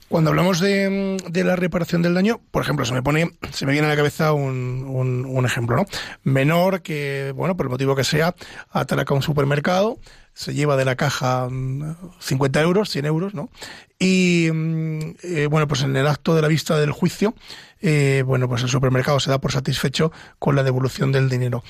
Cuando 0.09 0.31
hablamos 0.31 0.61
de, 0.61 1.17
la 1.33 1.57
reparación 1.57 2.03
del 2.03 2.15
daño, 2.15 2.41
por 2.51 2.63
ejemplo, 2.63 2.85
se 2.85 2.93
me 2.93 3.03
pone, 3.03 3.33
se 3.51 3.67
me 3.67 3.73
viene 3.73 3.87
a 3.87 3.91
la 3.91 3.97
cabeza 3.97 4.33
un, 4.33 4.85
un, 5.27 5.45
ejemplo, 5.45 5.77
¿no? 5.77 5.87
Menor 6.23 6.83
que, 6.83 7.33
bueno, 7.35 7.57
por 7.57 7.67
el 7.67 7.71
motivo 7.71 7.97
que 7.97 8.05
sea, 8.05 8.35
atraca 8.71 9.13
un 9.13 9.23
supermercado, 9.23 9.99
se 10.35 10.55
lleva 10.55 10.77
de 10.77 10.85
la 10.85 10.95
caja 10.95 11.49
50 11.49 12.61
mm, 12.61 12.63
euros, 12.63 12.91
100 12.91 13.07
euros, 13.07 13.35
¿no? 13.35 13.51
Y, 13.99 14.51
mm, 14.53 15.01
eh, 15.23 15.49
bueno, 15.51 15.67
pues 15.67 15.83
en 15.83 15.97
el 15.97 16.07
acto 16.07 16.37
de 16.37 16.43
la 16.43 16.49
vista 16.49 16.79
del 16.79 16.93
juicio, 16.93 17.35
eh, 17.81 18.23
bueno, 18.27 18.49
pues 18.49 18.63
el 18.63 18.69
supermercado 18.69 19.19
se 19.21 19.31
da 19.31 19.41
por 19.41 19.53
satisfecho 19.53 20.13
con 20.39 20.55
la 20.55 20.63
devolución 20.63 21.13
del 21.13 21.29
dinero. 21.29 21.65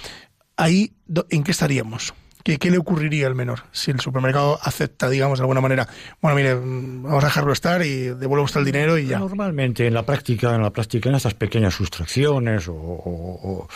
Ahí, 0.56 0.92
¿en 1.30 1.44
qué 1.44 1.52
estaríamos? 1.52 2.14
¿Qué, 2.44 2.70
le 2.70 2.76
ocurriría 2.76 3.26
al 3.26 3.34
menor 3.34 3.60
si 3.72 3.90
el 3.90 4.00
supermercado 4.00 4.58
acepta, 4.60 5.08
digamos, 5.08 5.38
de 5.38 5.44
alguna 5.44 5.62
manera, 5.62 5.88
bueno, 6.20 6.36
mire, 6.36 6.52
vamos 6.52 7.24
a 7.24 7.28
dejarlo 7.28 7.54
estar 7.54 7.80
y 7.80 8.08
devuelve 8.08 8.44
usted 8.44 8.60
el 8.60 8.66
dinero 8.66 8.98
y 8.98 9.06
ya? 9.06 9.18
Normalmente 9.18 9.86
en 9.86 9.94
la 9.94 10.02
práctica, 10.02 10.54
en 10.54 10.60
la 10.60 10.68
práctica, 10.68 11.08
en 11.08 11.14
estas 11.14 11.32
pequeñas 11.32 11.72
sustracciones 11.72 12.68
o, 12.68 13.66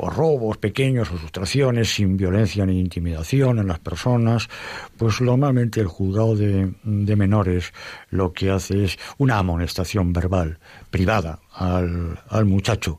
robos 0.00 0.56
pequeños 0.56 1.12
o 1.12 1.18
sustracciones 1.18 1.90
sin 1.90 2.16
violencia 2.16 2.66
ni 2.66 2.80
intimidación 2.80 3.60
en 3.60 3.68
las 3.68 3.78
personas, 3.78 4.48
pues 4.96 5.20
normalmente 5.20 5.80
el 5.80 5.86
juzgado 5.86 6.34
de, 6.34 6.74
menores 6.82 7.72
lo 8.10 8.32
que 8.32 8.50
hace 8.50 8.82
es 8.82 8.98
una 9.18 9.38
amonestación 9.38 10.12
verbal 10.12 10.58
privada 10.90 11.38
al, 11.54 12.44
muchacho 12.46 12.98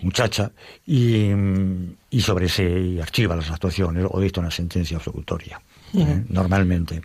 muchacha 0.00 0.52
y, 0.86 1.30
y 2.10 2.20
sobre 2.20 2.46
ese 2.46 2.98
archiva 3.00 3.36
las 3.36 3.50
actuaciones 3.50 4.06
o 4.08 4.20
dicta 4.20 4.40
una 4.40 4.50
sentencia 4.50 4.96
absolutoria, 4.96 5.60
¿eh? 5.94 6.24
normalmente. 6.28 7.02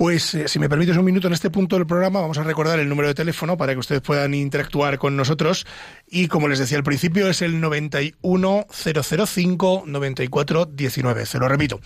Pues 0.00 0.34
eh, 0.34 0.48
si 0.48 0.58
me 0.58 0.70
permites 0.70 0.96
un 0.96 1.04
minuto 1.04 1.26
en 1.26 1.34
este 1.34 1.50
punto 1.50 1.76
del 1.76 1.86
programa, 1.86 2.22
vamos 2.22 2.38
a 2.38 2.42
recordar 2.42 2.80
el 2.80 2.88
número 2.88 3.08
de 3.08 3.14
teléfono 3.14 3.58
para 3.58 3.74
que 3.74 3.80
ustedes 3.80 4.00
puedan 4.00 4.32
interactuar 4.32 4.96
con 4.96 5.14
nosotros. 5.14 5.66
Y 6.08 6.28
como 6.28 6.48
les 6.48 6.58
decía 6.58 6.78
al 6.78 6.84
principio, 6.84 7.28
es 7.28 7.42
el 7.42 7.60
91005 7.60 9.82
9419. 9.84 11.26
Se 11.26 11.38
lo 11.38 11.48
repito, 11.48 11.80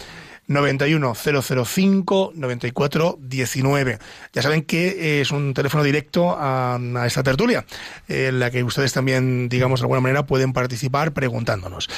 91 0.47 1.15
005 1.15 2.33
94 2.35 3.19
19. 3.21 3.99
Ya 4.33 4.43
saben 4.43 4.63
que 4.63 5.21
es 5.21 5.31
un 5.31 5.55
teléfono 5.55 5.83
directo 5.85 6.37
a, 6.39 6.79
esta 7.07 7.23
tertulia, 7.23 7.65
en 8.09 8.41
la 8.41 8.51
que 8.51 8.63
ustedes 8.63 8.93
también, 8.93 9.49
digamos, 9.49 9.81
de 9.81 9.85
alguna 9.85 10.01
manera 10.01 10.27
pueden 10.27 10.53
participar 10.53 11.13
preguntándonos. 11.13 11.89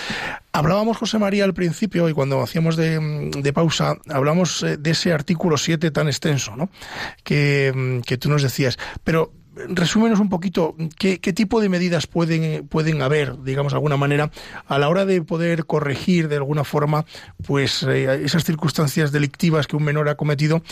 Hablábamos, 0.52 0.96
José 0.96 1.18
María, 1.18 1.44
al 1.44 1.54
principio, 1.54 2.08
y 2.08 2.12
cuando 2.12 2.40
hacíamos 2.42 2.76
de, 2.76 3.30
de 3.36 3.52
pausa, 3.52 3.98
hablamos 4.08 4.62
eh, 4.62 4.76
de 4.76 4.90
ese 4.90 5.12
artículo 5.12 5.56
7 5.58 5.90
tan 5.90 6.06
extenso, 6.06 6.56
¿no? 6.56 6.70
Que, 7.24 8.00
que 8.06 8.16
tú 8.16 8.30
nos 8.30 8.42
decías. 8.42 8.78
Pero 9.04 9.32
resúmenos 9.68 10.20
un 10.20 10.28
poquito 10.28 10.76
qué, 10.98 11.18
tipo 11.18 11.60
de 11.60 11.68
medidas 11.68 12.06
pueden, 12.06 12.66
pueden 12.68 13.02
haber, 13.02 13.42
digamos, 13.42 13.72
de 13.72 13.76
alguna 13.76 13.96
manera, 13.96 14.30
a 14.66 14.78
la 14.78 14.88
hora 14.88 15.04
de 15.04 15.22
poder 15.22 15.64
corregir 15.64 16.28
de 16.28 16.36
alguna 16.36 16.64
forma 16.64 17.04
pues 17.46 17.82
eh, 17.82 18.24
esas 18.24 18.44
circunstancias 18.44 19.12
delictivas 19.12 19.66
que 19.66 19.76
un 19.76 19.84
menor 19.84 20.08
ha 20.08 20.16
cometido 20.16 20.62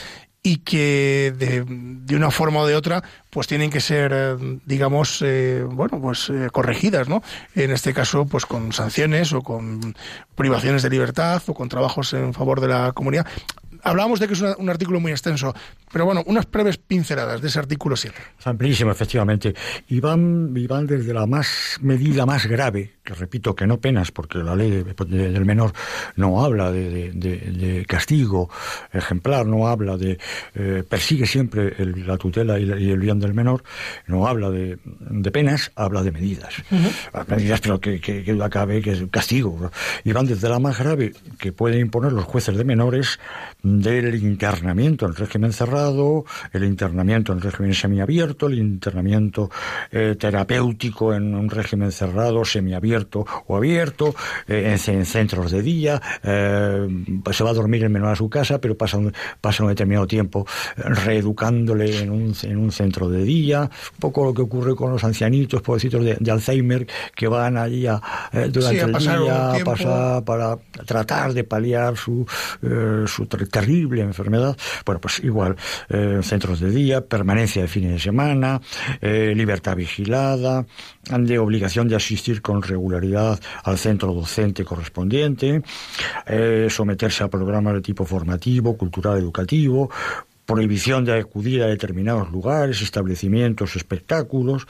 y 0.46 0.58
que 0.58 1.32
de, 1.38 2.14
una 2.14 2.30
forma 2.30 2.60
o 2.60 2.66
de 2.66 2.76
otra 2.76 3.02
pues 3.30 3.46
tienen 3.46 3.70
que 3.70 3.80
ser 3.80 4.12
eh, 4.14 4.58
digamos 4.66 5.22
eh, 5.22 5.64
bueno 5.66 5.98
pues 6.00 6.30
corregidas 6.52 7.08
no 7.08 7.22
en 7.54 7.70
este 7.70 7.94
caso 7.94 8.26
pues 8.26 8.44
con 8.44 8.72
sanciones 8.72 9.32
o 9.32 9.40
con 9.40 9.94
privaciones 10.34 10.82
de 10.82 10.90
libertad 10.90 11.42
o 11.46 11.54
con 11.54 11.70
trabajos 11.70 12.12
en 12.12 12.34
favor 12.34 12.60
de 12.60 12.68
la 12.68 12.92
comunidad 12.92 13.26
hablábamos 13.84 14.18
de 14.18 14.26
que 14.26 14.34
es 14.34 14.40
un 14.40 14.68
artículo 14.68 14.98
muy 14.98 15.12
extenso, 15.12 15.54
pero 15.92 16.06
bueno, 16.06 16.22
unas 16.26 16.50
breves 16.50 16.78
pinceladas 16.78 17.40
de 17.40 17.48
ese 17.48 17.58
artículo 17.58 17.96
7. 17.96 18.16
Es 18.40 18.46
amplísimo, 18.46 18.90
efectivamente. 18.90 19.54
Y 19.88 20.00
van, 20.00 20.52
desde 20.86 21.14
la 21.14 21.26
más 21.26 21.78
medida 21.80 22.26
más 22.26 22.46
grave, 22.46 22.94
que 23.04 23.14
repito 23.14 23.54
que 23.54 23.66
no 23.66 23.78
penas, 23.78 24.10
porque 24.10 24.38
la 24.38 24.56
ley 24.56 24.82
del 24.82 25.44
menor 25.44 25.72
no 26.16 26.44
habla 26.44 26.72
de, 26.72 27.84
castigo 27.86 28.50
ejemplar, 28.92 29.46
no 29.46 29.68
habla 29.68 29.96
de. 29.96 30.18
Eh, 30.54 30.82
persigue 30.88 31.26
siempre 31.26 31.74
la 31.78 32.16
tutela 32.16 32.58
y, 32.58 32.64
el 32.64 32.98
bien 32.98 33.20
del 33.20 33.34
menor, 33.34 33.62
no 34.06 34.26
habla 34.26 34.50
de, 34.50 34.78
penas, 35.32 35.70
habla 35.76 36.02
de 36.02 36.12
medidas. 36.12 36.54
Medidas, 37.28 37.60
pero 37.60 37.80
que, 37.80 38.00
que, 38.00 38.24
que 38.24 38.38
cabe, 38.50 38.82
que 38.82 38.92
es 38.92 39.04
castigo. 39.10 39.70
Y 40.02 40.12
van 40.12 40.26
desde 40.26 40.48
la 40.48 40.58
más 40.58 40.78
grave, 40.78 41.12
que 41.38 41.52
pueden 41.52 41.80
imponer 41.80 42.12
los 42.12 42.24
jueces 42.24 42.56
de 42.56 42.64
menores, 42.64 43.18
del 43.80 44.14
internamiento 44.22 45.06
en 45.06 45.14
régimen 45.14 45.52
cerrado, 45.52 46.24
el 46.52 46.64
internamiento 46.64 47.32
en 47.32 47.40
régimen 47.40 47.74
semiabierto, 47.74 48.46
el 48.46 48.58
internamiento 48.58 49.50
eh, 49.90 50.16
terapéutico 50.18 51.14
en 51.14 51.34
un 51.34 51.50
régimen 51.50 51.92
cerrado, 51.92 52.44
semiabierto 52.44 53.24
o 53.46 53.56
abierto, 53.56 54.14
eh, 54.48 54.76
en, 54.86 55.04
centros 55.04 55.50
de 55.50 55.62
día, 55.62 56.00
eh, 56.22 56.86
se 57.30 57.44
va 57.44 57.50
a 57.50 57.54
dormir 57.54 57.84
el 57.84 57.90
menor 57.90 58.12
a 58.12 58.16
su 58.16 58.28
casa, 58.28 58.60
pero 58.60 58.76
pasa 58.76 58.98
un, 58.98 59.12
pasa 59.40 59.62
un 59.62 59.68
determinado 59.70 60.06
tiempo 60.06 60.46
reeducándole 60.76 62.02
en 62.02 62.10
un, 62.10 62.34
en 62.42 62.56
un 62.56 62.72
centro 62.72 63.08
de 63.08 63.24
día, 63.24 63.62
un 63.62 64.00
poco 64.00 64.24
lo 64.24 64.34
que 64.34 64.42
ocurre 64.42 64.74
con 64.74 64.90
los 64.90 65.04
ancianitos, 65.04 65.62
pobrecitos 65.62 66.04
de, 66.04 66.16
de 66.18 66.30
Alzheimer, 66.30 66.86
que 67.14 67.28
van 67.28 67.56
allí 67.56 67.86
a, 67.86 68.00
durante 68.50 68.80
el 68.80 68.96
día 68.96 69.52
a 69.52 69.58
pasar 69.58 70.24
para 70.24 70.56
tratar 70.86 71.32
de 71.32 71.44
paliar 71.44 71.96
su, 71.96 72.26
su 73.06 73.26
terrible 73.64 74.02
enfermedad, 74.02 74.56
bueno, 74.84 75.00
pues 75.00 75.20
igual, 75.24 75.56
eh, 75.88 76.20
centros 76.22 76.60
de 76.60 76.70
día, 76.70 77.00
permanencia 77.00 77.62
de 77.62 77.68
fines 77.68 77.92
de 77.92 77.98
semana, 77.98 78.60
eh, 79.00 79.32
libertad 79.34 79.74
vigilada, 79.74 80.66
de 81.10 81.38
obligación 81.38 81.88
de 81.88 81.96
asistir 81.96 82.42
con 82.42 82.62
regularidad 82.62 83.40
al 83.62 83.78
centro 83.78 84.12
docente 84.12 84.64
correspondiente, 84.64 85.62
eh, 86.26 86.66
someterse 86.68 87.24
a 87.24 87.28
programas 87.28 87.74
de 87.74 87.80
tipo 87.80 88.04
formativo, 88.04 88.76
cultural, 88.76 89.18
educativo, 89.18 89.90
prohibición 90.46 91.04
de 91.04 91.18
acudir 91.18 91.62
a 91.62 91.66
determinados 91.66 92.30
lugares, 92.30 92.82
establecimientos, 92.82 93.76
espectáculos, 93.76 94.66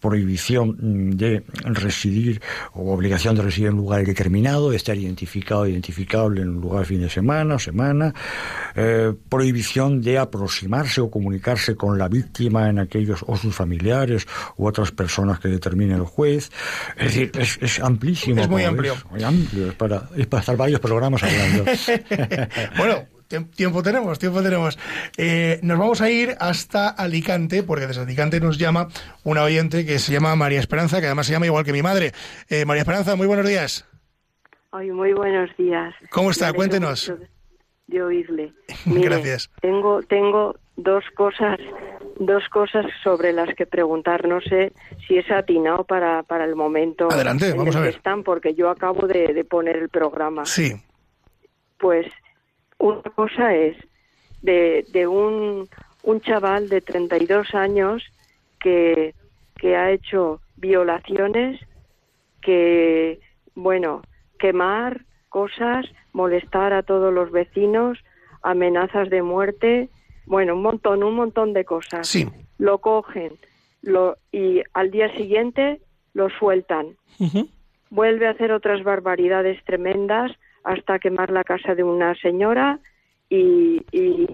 prohibición 0.00 0.76
mm, 0.80 1.10
de 1.16 1.42
residir 1.64 2.40
o 2.72 2.92
obligación 2.92 3.36
de 3.36 3.42
residir 3.42 3.68
en 3.68 3.74
un 3.74 3.80
lugar 3.80 4.04
determinado, 4.04 4.70
de 4.70 4.76
estar 4.76 4.96
identificado, 4.96 5.66
identificable 5.66 6.42
en 6.42 6.48
un 6.50 6.60
lugar 6.60 6.86
fin 6.86 7.00
de 7.00 7.10
semana 7.10 7.56
o 7.56 7.58
semana, 7.58 8.14
eh, 8.74 9.12
prohibición 9.28 10.00
de 10.00 10.18
aproximarse 10.18 11.00
o 11.00 11.10
comunicarse 11.10 11.76
con 11.76 11.98
la 11.98 12.08
víctima 12.08 12.68
en 12.68 12.78
aquellos 12.78 13.24
o 13.26 13.36
sus 13.36 13.54
familiares 13.54 14.26
u 14.56 14.66
otras 14.66 14.92
personas 14.92 15.40
que 15.40 15.48
determine 15.48 15.94
el 15.94 16.04
juez. 16.04 16.50
Es 16.96 17.14
decir, 17.14 17.32
es, 17.34 17.80
amplísimo. 17.80 18.40
Es 18.40 18.48
muy 18.48 18.64
amplio. 18.64 18.94
Es 18.94 19.10
muy 19.10 19.22
amplio, 19.22 19.68
es 19.68 19.74
para, 19.74 20.08
es 20.16 20.26
para 20.26 20.40
estar 20.40 20.56
varios 20.56 20.80
programas 20.80 21.22
hablando. 21.22 21.64
bueno, 22.78 23.17
Tiempo 23.28 23.82
tenemos, 23.82 24.18
tiempo 24.18 24.42
tenemos. 24.42 24.78
Eh, 25.18 25.60
nos 25.62 25.78
vamos 25.78 26.00
a 26.00 26.10
ir 26.10 26.34
hasta 26.40 26.88
Alicante, 26.88 27.62
porque 27.62 27.86
desde 27.86 28.00
Alicante 28.00 28.40
nos 28.40 28.56
llama 28.56 28.88
una 29.22 29.42
oyente 29.42 29.84
que 29.84 29.98
se 29.98 30.12
llama 30.12 30.34
María 30.34 30.60
Esperanza, 30.60 31.00
que 31.00 31.06
además 31.06 31.26
se 31.26 31.32
llama 31.32 31.44
igual 31.44 31.64
que 31.64 31.72
mi 31.72 31.82
madre. 31.82 32.12
Eh, 32.48 32.64
María 32.64 32.82
Esperanza, 32.82 33.16
muy 33.16 33.26
buenos 33.26 33.46
días. 33.46 33.86
Ay, 34.72 34.90
muy 34.90 35.12
buenos 35.12 35.54
días. 35.58 35.94
¿Cómo 36.10 36.30
está? 36.30 36.52
Cuéntenos. 36.54 37.12
De 37.86 38.02
oírle. 38.02 38.54
Gracias. 38.86 39.50
Tengo, 39.60 40.02
tengo 40.02 40.56
dos 40.76 41.04
cosas, 41.14 41.58
dos 42.18 42.42
cosas 42.50 42.86
sobre 43.02 43.32
las 43.34 43.54
que 43.54 43.66
preguntar. 43.66 44.26
No 44.26 44.40
sé 44.40 44.72
si 45.06 45.18
es 45.18 45.30
atinado 45.30 45.84
para, 45.84 46.22
para 46.22 46.44
el 46.44 46.56
momento. 46.56 47.10
Adelante, 47.10 47.52
vamos 47.52 47.76
a 47.76 47.80
ver. 47.80 47.96
están, 47.96 48.22
porque 48.22 48.54
yo 48.54 48.70
acabo 48.70 49.06
de, 49.06 49.34
de 49.34 49.44
poner 49.44 49.76
el 49.76 49.90
programa. 49.90 50.46
Sí. 50.46 50.72
Pues 51.78 52.06
una 52.78 53.02
cosa 53.02 53.54
es 53.54 53.76
de, 54.42 54.84
de 54.92 55.06
un, 55.06 55.68
un 56.02 56.20
chaval 56.20 56.68
de 56.68 56.80
32 56.80 57.54
años 57.54 58.02
que, 58.60 59.14
que 59.56 59.76
ha 59.76 59.90
hecho 59.90 60.40
violaciones, 60.56 61.60
que, 62.40 63.20
bueno, 63.54 64.02
quemar 64.38 65.04
cosas, 65.28 65.86
molestar 66.12 66.72
a 66.72 66.82
todos 66.82 67.12
los 67.12 67.30
vecinos, 67.30 67.98
amenazas 68.42 69.10
de 69.10 69.22
muerte, 69.22 69.88
bueno, 70.26 70.54
un 70.54 70.62
montón, 70.62 71.02
un 71.02 71.14
montón 71.14 71.52
de 71.52 71.64
cosas. 71.64 72.06
Sí. 72.06 72.28
Lo 72.58 72.78
cogen 72.78 73.32
lo, 73.82 74.16
y 74.32 74.62
al 74.74 74.90
día 74.90 75.14
siguiente 75.16 75.80
lo 76.14 76.28
sueltan. 76.30 76.96
Vuelve 77.90 78.26
a 78.26 78.30
hacer 78.30 78.52
otras 78.52 78.82
barbaridades 78.82 79.62
tremendas 79.64 80.32
hasta 80.68 80.98
quemar 80.98 81.30
la 81.30 81.44
casa 81.44 81.74
de 81.74 81.82
una 81.82 82.14
señora 82.16 82.78
y, 83.30 83.82
y, 83.90 84.26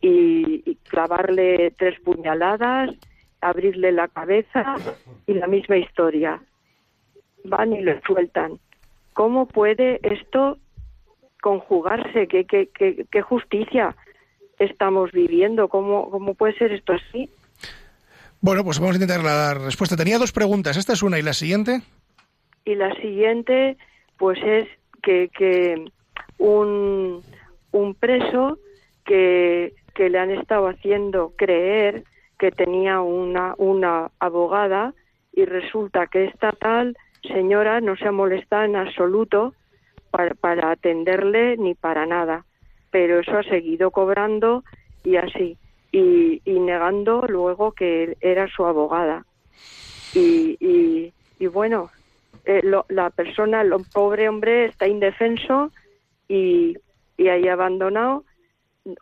y 0.00 0.74
clavarle 0.88 1.72
tres 1.76 2.00
puñaladas, 2.00 2.90
abrirle 3.42 3.92
la 3.92 4.08
cabeza 4.08 4.76
y 5.26 5.34
la 5.34 5.46
misma 5.46 5.76
historia. 5.76 6.40
Van 7.44 7.74
y 7.74 7.82
lo 7.82 8.00
sueltan. 8.00 8.58
¿Cómo 9.12 9.46
puede 9.46 10.00
esto 10.02 10.56
conjugarse? 11.42 12.28
¿Qué, 12.28 12.46
qué, 12.46 12.68
qué, 12.72 13.04
qué 13.10 13.22
justicia 13.22 13.94
estamos 14.58 15.12
viviendo? 15.12 15.68
¿Cómo, 15.68 16.10
¿Cómo 16.10 16.32
puede 16.34 16.54
ser 16.54 16.72
esto 16.72 16.94
así? 16.94 17.28
Bueno, 18.40 18.64
pues 18.64 18.78
vamos 18.78 18.94
a 18.94 19.02
intentar 19.02 19.22
la 19.22 19.52
respuesta. 19.52 19.96
Tenía 19.96 20.18
dos 20.18 20.32
preguntas. 20.32 20.78
Esta 20.78 20.94
es 20.94 21.02
una 21.02 21.18
y 21.18 21.22
la 21.22 21.34
siguiente. 21.34 21.82
Y 22.64 22.74
la 22.74 22.94
siguiente, 22.96 23.76
pues 24.16 24.38
es 24.42 24.66
que, 25.02 25.28
que 25.28 25.90
un, 26.38 27.22
un 27.72 27.94
preso 27.94 28.58
que, 29.04 29.74
que 29.94 30.10
le 30.10 30.18
han 30.18 30.30
estado 30.30 30.68
haciendo 30.68 31.32
creer 31.36 32.04
que 32.38 32.50
tenía 32.52 33.00
una, 33.00 33.54
una 33.58 34.10
abogada 34.20 34.94
y 35.32 35.44
resulta 35.44 36.06
que 36.06 36.24
esta 36.26 36.52
tal 36.52 36.96
señora 37.22 37.80
no 37.80 37.96
se 37.96 38.06
ha 38.06 38.12
molestado 38.12 38.64
en 38.64 38.76
absoluto 38.76 39.54
para, 40.10 40.34
para 40.34 40.70
atenderle 40.70 41.56
ni 41.56 41.74
para 41.74 42.06
nada, 42.06 42.44
pero 42.90 43.20
eso 43.20 43.38
ha 43.38 43.42
seguido 43.42 43.90
cobrando 43.90 44.64
y 45.04 45.16
así, 45.16 45.58
y, 45.92 46.40
y 46.44 46.60
negando 46.60 47.22
luego 47.28 47.72
que 47.72 48.16
era 48.20 48.48
su 48.48 48.64
abogada. 48.64 49.24
Y, 50.14 50.56
y, 50.60 51.12
y 51.38 51.46
bueno, 51.46 51.90
eh, 52.48 52.62
lo, 52.62 52.86
la 52.88 53.10
persona, 53.10 53.60
el 53.60 53.74
pobre 53.92 54.26
hombre 54.26 54.64
está 54.64 54.88
indefenso 54.88 55.70
y, 56.28 56.78
y 57.18 57.28
ahí 57.28 57.46
abandonado. 57.46 58.24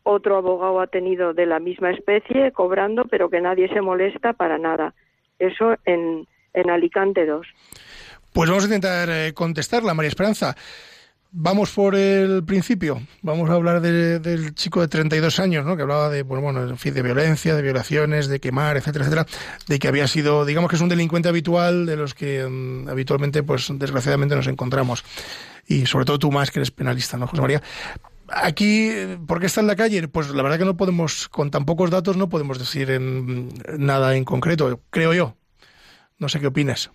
Otro 0.03 0.37
abogado 0.37 0.81
ha 0.81 0.89
tenido 0.89 1.33
de 1.33 1.47
la 1.47 1.61
misma 1.61 1.93
especie 1.93 2.51
cobrando, 2.51 3.05
pero 3.05 3.31
que 3.31 3.41
nadie 3.41 3.69
se 3.69 3.81
molesta 3.81 4.33
para 4.33 4.59
nada. 4.59 4.95
Eso 5.39 5.77
en, 5.85 6.27
en 6.55 6.71
Alicante 6.71 7.25
2. 7.25 7.47
Pues 8.33 8.51
vamos 8.51 8.65
a 8.65 8.67
intentar 8.67 9.09
eh, 9.11 9.33
contestarla, 9.33 9.95
María 9.95 10.09
Esperanza. 10.09 10.57
Vamos 11.39 11.71
por 11.71 11.95
el 11.95 12.45
principio. 12.45 13.03
Vamos 13.21 13.51
a 13.51 13.53
hablar 13.53 13.83
de, 13.83 14.21
del 14.21 14.55
chico 14.55 14.81
de 14.81 14.89
32 14.89 15.39
años, 15.39 15.67
¿no? 15.67 15.77
Que 15.77 15.83
hablaba 15.83 16.09
de, 16.09 16.23
bueno, 16.23 16.67
en 16.67 16.79
fin, 16.79 16.95
de 16.95 17.03
violencia, 17.03 17.55
de 17.55 17.61
violaciones, 17.61 18.29
de 18.29 18.41
quemar, 18.41 18.79
etcétera, 18.79 19.05
etcétera. 19.05 19.27
De 19.69 19.79
que 19.79 19.87
había 19.87 20.09
sido, 20.09 20.47
digamos 20.47 20.71
que 20.71 20.77
es 20.77 20.83
un 20.83 20.89
delincuente 20.89 21.29
habitual 21.29 21.85
de 21.85 21.95
los 21.97 22.15
que 22.15 22.43
um, 22.43 22.89
habitualmente, 22.89 23.43
pues, 23.43 23.71
desgraciadamente 23.71 24.35
nos 24.35 24.47
encontramos. 24.47 25.05
Y 25.67 25.85
sobre 25.85 26.07
todo 26.07 26.19
tú 26.19 26.33
más 26.33 26.51
que 26.51 26.61
eres 26.61 26.71
penalista, 26.71 27.19
¿no, 27.19 27.27
José 27.27 27.43
María? 27.43 27.63
Aquí, 28.29 28.91
¿por 29.27 29.39
qué 29.39 29.45
está 29.45 29.61
en 29.61 29.67
la 29.67 29.77
calle? 29.77 30.09
Pues 30.09 30.31
la 30.31 30.43
verdad 30.43 30.57
que 30.57 30.65
no 30.65 30.79
podemos, 30.79 31.29
con 31.29 31.51
tan 31.51 31.67
pocos 31.67 31.91
datos, 31.91 32.17
no 32.17 32.31
podemos 32.31 32.59
decir 32.59 32.91
en, 32.91 33.51
nada 33.77 34.17
en 34.17 34.25
concreto, 34.25 34.81
creo 34.89 35.13
yo. 35.13 35.37
No 36.19 36.31
sé 36.31 36.41
qué 36.41 36.47
opinas. 36.47 36.91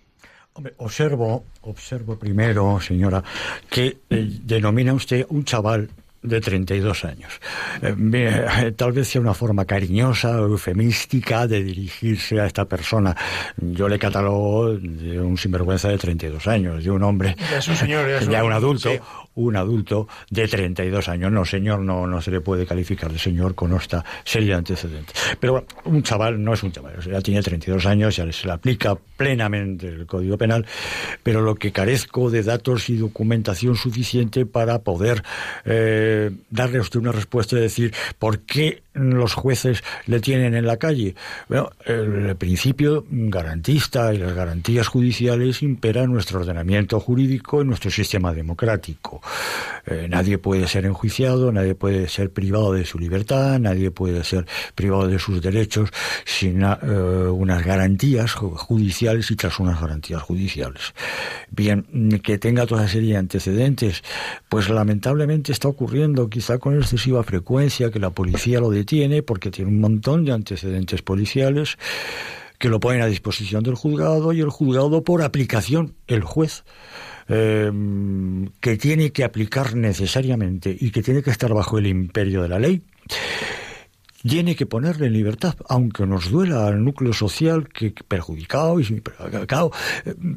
Hombre, 0.54 0.74
observo, 0.78 1.44
observo 1.62 2.18
primero, 2.18 2.78
señora, 2.80 3.22
que 3.70 3.98
eh, 4.10 4.28
denomina 4.44 4.92
usted 4.92 5.24
un 5.30 5.44
chaval 5.44 5.88
de 6.22 6.40
32 6.40 7.04
años. 7.04 7.40
Eh, 7.82 7.96
eh, 8.12 8.72
tal 8.76 8.92
vez 8.92 9.08
sea 9.08 9.20
una 9.20 9.34
forma 9.34 9.64
cariñosa, 9.64 10.38
eufemística 10.38 11.46
de 11.48 11.64
dirigirse 11.64 12.38
a 12.38 12.46
esta 12.46 12.66
persona. 12.66 13.16
Yo 13.56 13.88
le 13.88 13.98
catalogo 13.98 14.74
de 14.74 15.18
un 15.20 15.36
sinvergüenza 15.36 15.88
de 15.88 15.98
32 15.98 16.46
años, 16.46 16.84
de 16.84 16.90
un 16.90 17.02
hombre, 17.02 17.34
Ya 17.50 17.58
es 17.58 17.66
un 17.68 17.74
señor, 17.74 18.08
ya 18.08 18.18
es 18.18 18.28
ya 18.28 18.40
un- 18.44 18.50
un 18.50 18.52
adulto, 18.52 18.90
sí. 18.92 18.98
Un 19.34 19.56
adulto 19.56 20.08
de 20.30 20.48
32 20.48 21.08
años. 21.08 21.32
No, 21.32 21.44
señor, 21.44 21.80
no, 21.80 22.06
no 22.06 22.20
se 22.20 22.30
le 22.30 22.40
puede 22.40 22.66
calificar 22.66 23.12
de 23.12 23.18
señor 23.18 23.54
con 23.54 23.74
esta 23.74 24.04
serie 24.24 24.48
de 24.48 24.54
antecedentes. 24.54 25.14
Pero 25.40 25.54
bueno, 25.54 25.66
un 25.84 26.02
chaval 26.02 26.42
no 26.42 26.54
es 26.54 26.62
un 26.62 26.72
chaval, 26.72 27.00
ya 27.00 27.20
tiene 27.20 27.42
32 27.42 27.86
años, 27.86 28.16
ya 28.16 28.30
se 28.32 28.46
le 28.46 28.52
aplica 28.52 28.96
plenamente 29.16 29.88
el 29.88 30.06
Código 30.06 30.36
Penal, 30.36 30.66
pero 31.22 31.40
lo 31.40 31.54
que 31.54 31.72
carezco 31.72 32.30
de 32.30 32.42
datos 32.42 32.90
y 32.90 32.96
documentación 32.96 33.76
suficiente 33.76 34.46
para 34.46 34.80
poder 34.80 35.22
eh, 35.64 36.30
darle 36.50 36.78
a 36.78 36.82
usted 36.82 37.00
una 37.00 37.12
respuesta 37.12 37.56
y 37.56 37.60
decir 37.60 37.94
por 38.18 38.40
qué 38.40 38.82
los 38.94 39.34
jueces 39.34 39.82
le 40.06 40.20
tienen 40.20 40.54
en 40.54 40.66
la 40.66 40.76
calle. 40.76 41.14
Bueno, 41.48 41.70
el 41.86 42.36
principio 42.36 43.04
garantista 43.10 44.12
y 44.12 44.18
las 44.18 44.34
garantías 44.34 44.86
judiciales 44.86 45.62
imperan 45.62 46.12
nuestro 46.12 46.40
ordenamiento 46.40 47.00
jurídico 47.00 47.62
y 47.62 47.64
nuestro 47.64 47.90
sistema 47.90 48.32
democrático. 48.32 49.20
Eh, 49.86 50.06
nadie 50.08 50.38
puede 50.38 50.68
ser 50.68 50.84
enjuiciado, 50.84 51.50
nadie 51.52 51.74
puede 51.74 52.08
ser 52.08 52.30
privado 52.30 52.72
de 52.72 52.84
su 52.84 52.98
libertad, 52.98 53.58
nadie 53.58 53.90
puede 53.90 54.22
ser 54.24 54.46
privado 54.74 55.08
de 55.08 55.18
sus 55.18 55.40
derechos 55.42 55.90
sin 56.24 56.62
eh, 56.62 56.66
unas 57.30 57.64
garantías 57.64 58.34
ju- 58.36 58.56
judiciales 58.56 59.30
y 59.30 59.36
tras 59.36 59.58
unas 59.58 59.80
garantías 59.80 60.22
judiciales. 60.22 60.94
Bien, 61.50 62.20
que 62.22 62.38
tenga 62.38 62.66
toda 62.66 62.88
serie 62.88 63.12
de 63.12 63.18
antecedentes, 63.18 64.02
pues 64.48 64.68
lamentablemente 64.68 65.52
está 65.52 65.68
ocurriendo 65.68 66.28
quizá 66.28 66.58
con 66.58 66.76
excesiva 66.76 67.22
frecuencia 67.24 67.90
que 67.90 67.98
la 67.98 68.10
policía 68.10 68.60
lo 68.60 68.70
detiene 68.82 69.22
porque 69.22 69.50
tiene 69.50 69.70
un 69.70 69.80
montón 69.80 70.24
de 70.24 70.32
antecedentes 70.32 71.02
policiales 71.02 71.78
que 72.58 72.68
lo 72.68 72.78
ponen 72.78 73.02
a 73.02 73.06
disposición 73.06 73.62
del 73.62 73.74
juzgado 73.74 74.32
y 74.32 74.40
el 74.40 74.50
juzgado 74.50 75.02
por 75.02 75.22
aplicación, 75.22 75.94
el 76.06 76.22
juez, 76.22 76.64
eh, 77.28 77.70
que 78.60 78.76
tiene 78.76 79.10
que 79.10 79.24
aplicar 79.24 79.74
necesariamente 79.74 80.76
y 80.78 80.90
que 80.90 81.02
tiene 81.02 81.22
que 81.22 81.30
estar 81.30 81.52
bajo 81.52 81.78
el 81.78 81.86
imperio 81.86 82.42
de 82.42 82.48
la 82.48 82.58
ley, 82.58 82.82
tiene 84.22 84.56
que 84.56 84.66
ponerle 84.66 85.06
en 85.06 85.12
libertad, 85.12 85.54
aunque 85.68 86.06
nos 86.06 86.30
duela 86.30 86.66
al 86.66 86.84
núcleo 86.84 87.12
social 87.12 87.68
que 87.68 87.92
perjudicado 88.06 88.80
y 88.80 89.00
perjudicado, 89.00 89.72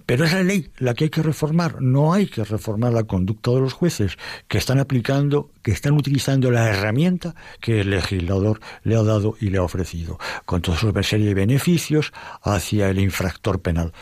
pero 0.05 0.25
es 0.25 0.33
la 0.33 0.43
ley 0.43 0.69
la 0.77 0.93
que 0.93 1.05
hay 1.05 1.09
que 1.09 1.23
reformar. 1.23 1.81
No 1.81 2.13
hay 2.13 2.27
que 2.27 2.43
reformar 2.43 2.93
la 2.93 3.03
conducta 3.03 3.51
de 3.51 3.61
los 3.61 3.73
jueces 3.73 4.17
que 4.47 4.57
están 4.57 4.79
aplicando, 4.79 5.51
que 5.61 5.71
están 5.71 5.93
utilizando 5.93 6.51
la 6.51 6.69
herramienta 6.69 7.35
que 7.59 7.81
el 7.81 7.91
legislador 7.91 8.59
le 8.83 8.95
ha 8.95 9.03
dado 9.03 9.35
y 9.39 9.49
le 9.49 9.57
ha 9.57 9.63
ofrecido, 9.63 10.19
con 10.45 10.61
toda 10.61 10.77
su 10.77 10.91
serie 11.03 11.27
de 11.27 11.33
beneficios 11.33 12.13
hacia 12.41 12.89
el 12.89 12.99
infractor 12.99 13.61
penal. 13.61 13.93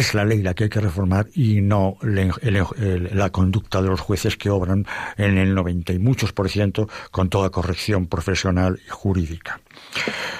Es 0.00 0.14
la 0.14 0.24
ley 0.24 0.40
la 0.42 0.54
que 0.54 0.64
hay 0.64 0.70
que 0.70 0.80
reformar 0.80 1.26
y 1.34 1.60
no 1.60 1.98
la 2.02 3.28
conducta 3.30 3.82
de 3.82 3.88
los 3.88 4.00
jueces 4.00 4.36
que 4.38 4.48
obran 4.48 4.86
en 5.18 5.36
el 5.36 5.54
90 5.54 5.92
y 5.92 5.98
muchos 5.98 6.32
por 6.32 6.48
ciento 6.48 6.88
con 7.10 7.28
toda 7.28 7.50
corrección 7.50 8.06
profesional 8.06 8.80
y 8.86 8.88
jurídica. 8.90 9.60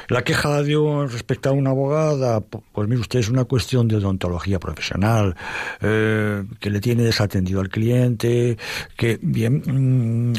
La 0.09 0.23
queja 0.25 0.63
de 0.63 0.79
un- 0.79 1.11
respecto 1.11 1.51
a 1.51 1.53
una 1.53 1.71
abogada, 1.71 2.41
pu- 2.41 2.63
pues 2.73 2.89
mire 2.89 3.03
usted, 3.03 3.19
es 3.19 3.29
una 3.29 3.45
cuestión 3.45 3.87
de 3.87 3.97
odontología 3.97 4.59
profesional, 4.59 5.37
eh, 5.83 6.43
que 6.59 6.71
le 6.71 6.81
tiene 6.81 7.03
desatendido 7.03 7.61
al 7.61 7.69
cliente, 7.69 8.57
que 8.97 9.19
bien... 9.21 9.63
mm, 9.67 10.33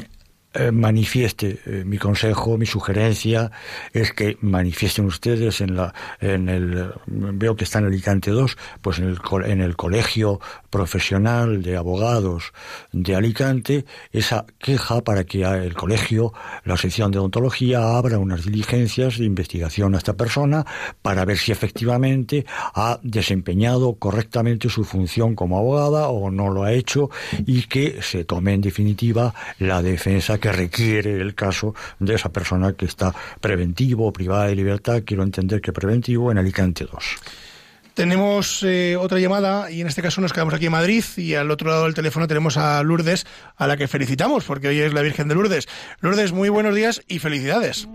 eh, 0.53 0.71
manifieste 0.71 1.59
eh, 1.65 1.83
mi 1.85 1.97
consejo, 1.97 2.57
mi 2.57 2.65
sugerencia 2.65 3.51
es 3.93 4.11
que 4.11 4.37
manifiesten 4.41 5.05
ustedes 5.05 5.61
en 5.61 5.77
la 5.77 5.93
en 6.19 6.49
el 6.49 6.91
veo 7.07 7.55
que 7.55 7.63
está 7.63 7.79
en 7.79 7.85
Alicante 7.85 8.31
2, 8.31 8.57
pues 8.81 8.99
en 8.99 9.05
el 9.05 9.19
en 9.45 9.61
el 9.61 9.77
colegio 9.77 10.41
profesional 10.71 11.61
de 11.61 11.77
abogados 11.77 12.53
de 12.91 13.15
Alicante 13.15 13.85
esa 14.11 14.45
queja 14.57 15.01
para 15.01 15.25
que 15.25 15.43
el 15.43 15.75
colegio, 15.75 16.33
la 16.63 16.77
sección 16.77 17.11
de 17.11 17.19
odontología 17.19 17.95
abra 17.97 18.17
unas 18.17 18.45
diligencias 18.45 19.19
de 19.19 19.25
investigación 19.25 19.93
a 19.93 19.99
esta 19.99 20.13
persona 20.13 20.65
para 21.03 21.25
ver 21.25 21.37
si 21.37 21.51
efectivamente 21.51 22.45
ha 22.73 22.99
desempeñado 23.03 23.93
correctamente 23.95 24.69
su 24.69 24.83
función 24.83 25.35
como 25.35 25.57
abogada 25.57 26.07
o 26.07 26.31
no 26.31 26.49
lo 26.49 26.63
ha 26.63 26.73
hecho 26.73 27.09
y 27.45 27.63
que 27.63 28.01
se 28.01 28.23
tome 28.23 28.53
en 28.53 28.61
definitiva 28.61 29.35
la 29.59 29.83
defensa 29.83 30.39
que 30.39 30.51
requiere 30.51 31.19
el 31.21 31.35
caso 31.35 31.75
de 31.99 32.15
esa 32.15 32.31
persona 32.31 32.73
que 32.73 32.85
está 32.85 33.13
preventivo 33.39 34.11
privada 34.13 34.47
de 34.47 34.55
libertad, 34.55 35.03
quiero 35.05 35.23
entender 35.23 35.61
que 35.61 35.73
preventivo 35.73 36.31
en 36.31 36.37
Alicante 36.37 36.85
2. 36.85 37.50
Tenemos 37.93 38.63
eh, 38.63 38.95
otra 38.95 39.19
llamada 39.19 39.69
y 39.69 39.81
en 39.81 39.87
este 39.87 40.01
caso 40.01 40.21
nos 40.21 40.31
quedamos 40.31 40.53
aquí 40.53 40.67
en 40.67 40.71
Madrid 40.71 41.03
y 41.17 41.35
al 41.35 41.51
otro 41.51 41.69
lado 41.69 41.83
del 41.83 41.93
teléfono 41.93 42.27
tenemos 42.27 42.57
a 42.57 42.81
Lourdes, 42.83 43.25
a 43.57 43.67
la 43.67 43.75
que 43.75 43.87
felicitamos 43.87 44.45
porque 44.45 44.69
hoy 44.69 44.79
es 44.79 44.93
la 44.93 45.01
Virgen 45.01 45.27
de 45.27 45.35
Lourdes. 45.35 45.67
Lourdes, 45.99 46.31
muy 46.31 46.49
buenos 46.49 46.73
días 46.73 47.03
y 47.07 47.19
felicidades. 47.19 47.89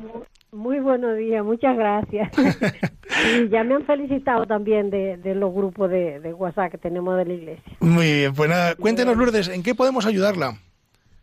Muy 0.53 0.80
buenos 0.80 1.16
días, 1.16 1.44
muchas 1.44 1.76
gracias. 1.76 2.30
y 3.38 3.49
ya 3.49 3.64
me 3.64 3.74
han 3.74 3.84
felicitado 3.84 4.47
también 4.47 4.90
de, 4.90 5.16
de 5.16 5.34
los 5.34 5.53
grupos 5.53 5.90
de, 5.90 6.20
de 6.20 6.32
WhatsApp 6.34 6.72
que 6.72 6.78
tenemos 6.78 7.16
de 7.16 7.24
la 7.24 7.32
iglesia. 7.32 7.72
Muy 7.80 8.12
bien, 8.12 8.34
pues 8.34 8.51
nada, 8.51 8.74
cuéntenos 8.74 9.16
Lourdes, 9.16 9.49
¿en 9.49 9.62
qué 9.62 9.74
podemos 9.74 10.07
ayudarla? 10.07 10.59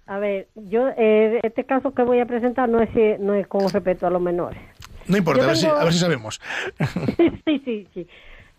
A 0.06 0.18
ver, 0.20 0.48
yo, 0.56 0.90
eh, 0.98 1.40
este 1.44 1.64
caso 1.64 1.94
que 1.94 2.04
voy 2.04 2.20
a 2.20 2.26
presentar 2.26 2.68
no 2.68 2.82
es, 2.82 2.90
eh, 2.96 3.18
no 3.20 3.34
es 3.34 3.48
con 3.48 3.70
respecto 3.70 4.06
a 4.06 4.10
los 4.10 4.22
menores. 4.22 4.60
No 5.08 5.18
importa, 5.18 5.44
a, 5.44 5.48
ver 5.48 5.58
si, 5.58 5.66
a 5.66 5.84
ver 5.84 5.94
si 5.94 6.00
sabemos. 6.00 6.42
sí, 7.46 7.62
sí, 7.66 7.88
sí. 7.94 8.08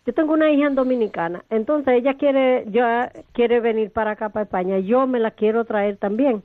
Yo 0.06 0.12
tengo 0.12 0.34
una 0.34 0.50
hija 0.50 0.66
en 0.66 0.74
dominicana, 0.74 1.44
entonces 1.48 1.94
ella 1.94 2.14
quiere, 2.14 2.66
ya 2.70 3.10
quiere 3.32 3.60
venir 3.60 3.90
para 3.90 4.10
acá, 4.10 4.28
para 4.28 4.44
España. 4.44 4.78
Yo 4.78 5.06
me 5.06 5.18
la 5.18 5.30
quiero 5.30 5.64
traer 5.64 5.96
también, 5.96 6.42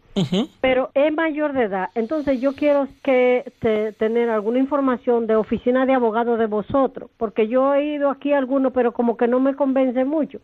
pero 0.62 0.92
es 0.94 1.14
mayor 1.14 1.52
de 1.52 1.64
edad. 1.64 1.90
Entonces 1.94 2.40
yo 2.40 2.54
quiero 2.54 2.88
que 3.04 3.52
te- 3.60 3.92
tener 3.94 4.30
alguna 4.30 4.60
información 4.60 5.28
de 5.28 5.36
oficina 5.36 5.86
de 5.86 5.94
abogados 5.94 6.40
de 6.40 6.46
vosotros, 6.46 7.10
porque 7.18 7.50
yo 7.50 7.74
he 7.74 7.84
ido 7.96 8.10
aquí 8.10 8.32
a 8.32 8.38
algunos, 8.38 8.72
pero 8.72 8.94
como 8.94 9.18
que 9.18 9.28
no 9.28 9.42
me 9.42 9.56
convence 9.56 10.06
mucho. 10.06 10.40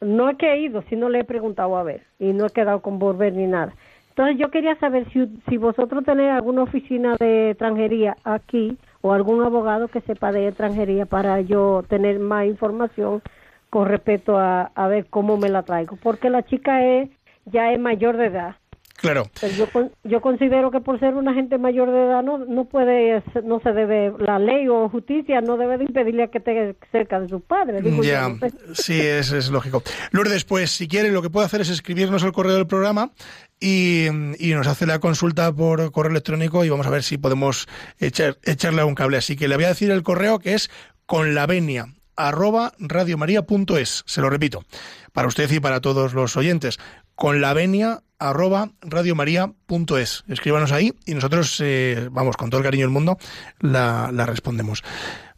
No 0.00 0.28
es 0.30 0.36
que 0.38 0.50
he 0.52 0.60
ido, 0.60 0.82
sino 0.88 1.08
le 1.10 1.20
he 1.20 1.24
preguntado 1.24 1.76
a 1.76 1.82
ver 1.82 2.02
y 2.18 2.32
no 2.32 2.46
he 2.46 2.50
quedado 2.50 2.80
con 2.80 2.98
volver 2.98 3.34
ni 3.34 3.46
nada. 3.46 3.74
Entonces 4.10 4.38
yo 4.38 4.50
quería 4.50 4.76
saber 4.76 5.06
si, 5.12 5.26
si 5.46 5.58
vosotros 5.58 6.02
tenéis 6.04 6.30
alguna 6.30 6.62
oficina 6.62 7.16
de 7.18 7.50
extranjería 7.50 8.16
aquí 8.24 8.78
o 9.06 9.12
algún 9.12 9.42
abogado 9.44 9.86
que 9.86 10.00
sepa 10.00 10.32
de 10.32 10.48
extranjería 10.48 11.06
para 11.06 11.40
yo 11.40 11.84
tener 11.88 12.18
más 12.18 12.46
información 12.46 13.22
con 13.70 13.86
respecto 13.86 14.36
a, 14.36 14.72
a 14.74 14.88
ver 14.88 15.06
cómo 15.06 15.36
me 15.36 15.48
la 15.48 15.62
traigo. 15.62 15.96
Porque 16.02 16.28
la 16.28 16.42
chica 16.42 16.84
es 16.84 17.10
ya 17.44 17.72
es 17.72 17.78
mayor 17.78 18.16
de 18.16 18.26
edad. 18.26 18.56
Claro. 18.96 19.30
Pues 19.38 19.56
Yo, 19.56 19.66
yo 20.04 20.20
considero 20.20 20.70
que 20.70 20.80
por 20.80 20.98
ser 20.98 21.14
una 21.14 21.34
gente 21.34 21.58
mayor 21.58 21.90
de 21.90 22.04
edad 22.04 22.22
no, 22.22 22.38
no 22.38 22.64
puede, 22.64 23.22
no 23.44 23.60
se 23.60 23.72
debe, 23.72 24.12
la 24.18 24.38
ley 24.38 24.68
o 24.68 24.88
justicia 24.88 25.40
no 25.40 25.56
debe 25.56 25.78
de 25.78 25.84
impedirle 25.84 26.24
a 26.24 26.28
que 26.28 26.38
esté 26.38 26.74
cerca 26.90 27.20
de 27.20 27.28
sus 27.28 27.42
padres. 27.42 27.82
yo, 27.84 28.02
Ya, 28.02 28.34
sí, 28.72 28.98
es, 28.98 29.32
es 29.32 29.50
lógico. 29.50 29.82
Lourdes, 30.12 30.44
pues 30.44 30.70
si 30.70 30.88
quiere, 30.88 31.10
lo 31.10 31.22
que 31.22 31.30
puede 31.30 31.46
hacer 31.46 31.60
es 31.60 31.68
escribirnos 31.68 32.24
al 32.24 32.32
correo 32.32 32.54
del 32.54 32.66
programa 32.66 33.12
y, 33.60 34.06
y 34.38 34.54
nos 34.54 34.66
hace 34.66 34.86
la 34.86 34.98
consulta 34.98 35.52
por 35.52 35.92
correo 35.92 36.10
electrónico 36.10 36.64
y 36.64 36.70
vamos 36.70 36.86
a 36.86 36.90
ver 36.90 37.02
si 37.02 37.18
podemos 37.18 37.68
echar, 37.98 38.38
echarle 38.44 38.82
un 38.82 38.94
cable. 38.94 39.18
Así 39.18 39.36
que 39.36 39.48
le 39.48 39.56
voy 39.56 39.66
a 39.66 39.68
decir 39.68 39.90
el 39.90 40.02
correo 40.02 40.38
que 40.38 40.54
es 40.54 40.70
con 41.04 41.34
la 41.34 41.46
venia 41.46 41.86
arroba 42.16 42.72
radiomaria.es. 42.78 44.04
Se 44.06 44.20
lo 44.20 44.30
repito, 44.30 44.64
para 45.12 45.28
usted 45.28 45.50
y 45.50 45.60
para 45.60 45.80
todos 45.80 46.14
los 46.14 46.36
oyentes. 46.36 46.78
Con 47.14 47.40
la 47.40 47.54
venia 47.54 48.02
arroba 48.18 48.70
radiomaria.es. 48.80 50.24
Escríbanos 50.28 50.72
ahí 50.72 50.92
y 51.04 51.14
nosotros, 51.14 51.60
eh, 51.62 52.08
vamos, 52.10 52.36
con 52.36 52.50
todo 52.50 52.60
el 52.60 52.64
cariño 52.64 52.84
del 52.84 52.92
mundo, 52.92 53.18
la, 53.60 54.10
respondemos. 54.26 54.82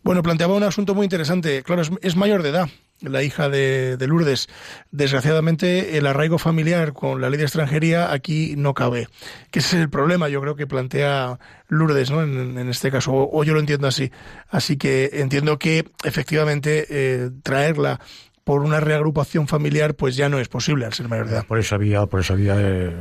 Bueno, 0.02 0.22
planteaba 0.22 0.54
un 0.54 0.62
asunto 0.62 0.94
muy 0.94 1.04
interesante. 1.04 1.62
Claro, 1.62 1.82
es, 2.00 2.16
mayor 2.16 2.42
de 2.42 2.50
edad 2.50 2.68
la 3.00 3.22
hija 3.22 3.48
de, 3.48 3.96
de 3.96 4.06
Lourdes. 4.08 4.48
Desgraciadamente, 4.90 5.98
el 5.98 6.06
arraigo 6.06 6.38
familiar 6.38 6.92
con 6.94 7.20
la 7.20 7.30
ley 7.30 7.38
de 7.38 7.44
extranjería 7.44 8.12
aquí 8.12 8.54
no 8.56 8.74
cabe. 8.74 9.08
Que 9.52 9.60
es 9.60 9.72
el 9.72 9.88
problema, 9.88 10.28
yo 10.28 10.40
creo 10.40 10.56
que 10.56 10.66
plantea 10.66 11.38
Lourdes, 11.68 12.10
¿no? 12.10 12.22
En, 12.22 12.68
este 12.68 12.90
caso, 12.90 13.12
o, 13.12 13.38
o 13.38 13.44
yo 13.44 13.54
lo 13.54 13.60
entiendo 13.60 13.86
así. 13.86 14.10
Así 14.48 14.76
que 14.76 15.10
entiendo 15.12 15.58
que 15.58 15.84
efectivamente 16.04 16.86
eh, 16.90 17.30
traerla 17.42 18.00
por 18.48 18.62
una 18.62 18.80
reagrupación 18.80 19.46
familiar, 19.46 19.94
pues 19.94 20.16
ya 20.16 20.30
no 20.30 20.38
es 20.38 20.48
posible 20.48 20.86
al 20.86 20.94
ser 20.94 21.06
mayor 21.06 21.26
de 21.26 21.32
edad. 21.34 21.44
Por 21.44 21.58
esa 21.58 21.76
vía, 21.76 22.06
por 22.06 22.20
esa 22.20 22.34
vía 22.34 22.54
eh, 22.56 22.96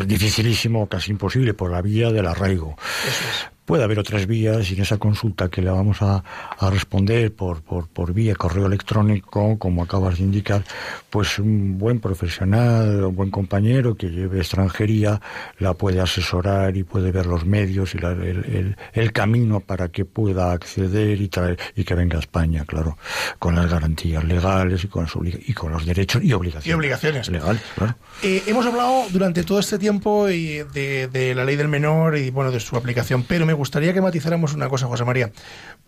es 0.00 0.06
dificilísimo, 0.06 0.86
casi 0.86 1.12
imposible, 1.12 1.54
por 1.54 1.70
la 1.70 1.80
vía 1.80 2.12
del 2.12 2.26
arraigo. 2.26 2.76
Puede 3.64 3.84
haber 3.84 3.98
otras 4.00 4.26
vías 4.26 4.70
y 4.70 4.74
en 4.74 4.82
esa 4.82 4.98
consulta 4.98 5.48
que 5.48 5.62
le 5.62 5.70
vamos 5.70 6.02
a, 6.02 6.24
a 6.58 6.70
responder 6.70 7.32
por, 7.32 7.62
por, 7.62 7.88
por 7.88 8.12
vía 8.12 8.34
correo 8.34 8.66
electrónico, 8.66 9.56
como 9.58 9.84
acabas 9.84 10.18
de 10.18 10.24
indicar, 10.24 10.64
pues 11.10 11.38
un 11.38 11.78
buen 11.78 12.00
profesional, 12.00 13.04
un 13.04 13.14
buen 13.14 13.30
compañero 13.30 13.94
que 13.94 14.08
lleve 14.10 14.38
extranjería 14.38 15.20
la 15.58 15.74
puede 15.74 16.00
asesorar 16.00 16.76
y 16.76 16.82
puede 16.82 17.12
ver 17.12 17.26
los 17.26 17.44
medios 17.46 17.94
y 17.94 17.98
la- 17.98 18.12
el, 18.12 18.44
el- 18.44 18.76
el 18.92 19.12
camino 19.12 19.60
para 19.60 19.88
que 19.88 20.04
pueda 20.04 20.52
acceder 20.52 21.20
y 21.20 21.28
traer 21.28 21.58
y 21.76 21.84
que 21.84 21.94
venga 21.94 22.16
a 22.16 22.20
España, 22.20 22.64
claro, 22.66 22.98
con 23.38 23.54
las 23.54 23.70
garantías 23.70 24.24
legales 24.24 24.82
y 24.84 24.88
con, 24.88 25.06
su, 25.06 25.24
y 25.24 25.52
con 25.54 25.72
los 25.72 25.86
derechos 25.86 26.22
y 26.24 26.32
obligaciones. 26.32 26.66
Y 26.68 26.72
obligaciones. 26.72 27.28
Legales, 27.28 27.62
claro. 27.76 27.94
Eh, 28.22 28.42
hemos 28.46 28.66
hablado 28.66 29.04
durante 29.10 29.44
todo 29.44 29.58
este 29.60 29.78
tiempo 29.78 30.28
y 30.28 30.62
de, 30.74 31.08
de 31.08 31.34
la 31.34 31.44
ley 31.44 31.56
del 31.56 31.68
menor 31.68 32.16
y 32.18 32.30
bueno 32.30 32.50
de 32.50 32.60
su 32.60 32.76
aplicación, 32.76 33.22
pero 33.26 33.46
me 33.46 33.51
gustaría 33.54 33.92
que 33.92 34.00
matizáramos 34.00 34.54
una 34.54 34.68
cosa, 34.68 34.86
José 34.86 35.04
María, 35.04 35.30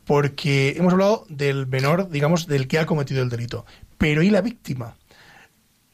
porque 0.05 0.75
hemos 0.77 0.93
hablado 0.93 1.27
del 1.29 1.67
menor, 1.67 2.11
digamos, 2.11 2.47
del 2.47 2.69
que 2.69 2.79
ha 2.79 2.87
cometido 2.87 3.23
el 3.23 3.29
delito, 3.29 3.65
pero 3.99 4.23
¿y 4.23 4.31
la 4.31 4.41
víctima? 4.41 4.95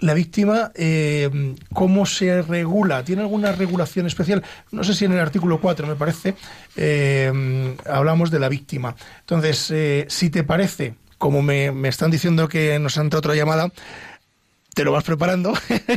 La 0.01 0.15
víctima, 0.15 0.73
eh, 0.75 1.55
¿cómo 1.75 2.07
se 2.07 2.41
regula? 2.41 3.05
¿Tiene 3.05 3.21
alguna 3.21 3.53
regulación 3.53 4.07
especial? 4.07 4.43
No 4.71 4.83
sé 4.83 4.95
si 4.95 5.05
en 5.05 5.13
el 5.13 5.19
artículo 5.19 5.61
4, 5.61 5.87
me 5.87 5.95
parece, 5.95 6.37
eh, 6.75 7.77
hablamos 7.85 8.31
de 8.31 8.39
la 8.39 8.49
víctima. 8.49 8.97
Entonces, 9.21 9.71
eh, 9.71 10.07
si 10.09 10.31
te 10.31 10.43
parece, 10.43 10.95
como 11.19 11.43
me, 11.43 11.71
me 11.71 11.89
están 11.89 12.11
diciendo 12.11 12.49
que 12.49 12.79
nos 12.79 12.97
han 12.97 13.05
entrado 13.05 13.19
otra 13.19 13.35
llamada, 13.35 13.71
te 14.81 14.85
lo 14.87 14.93
vas 14.93 15.05
preparando. 15.05 15.53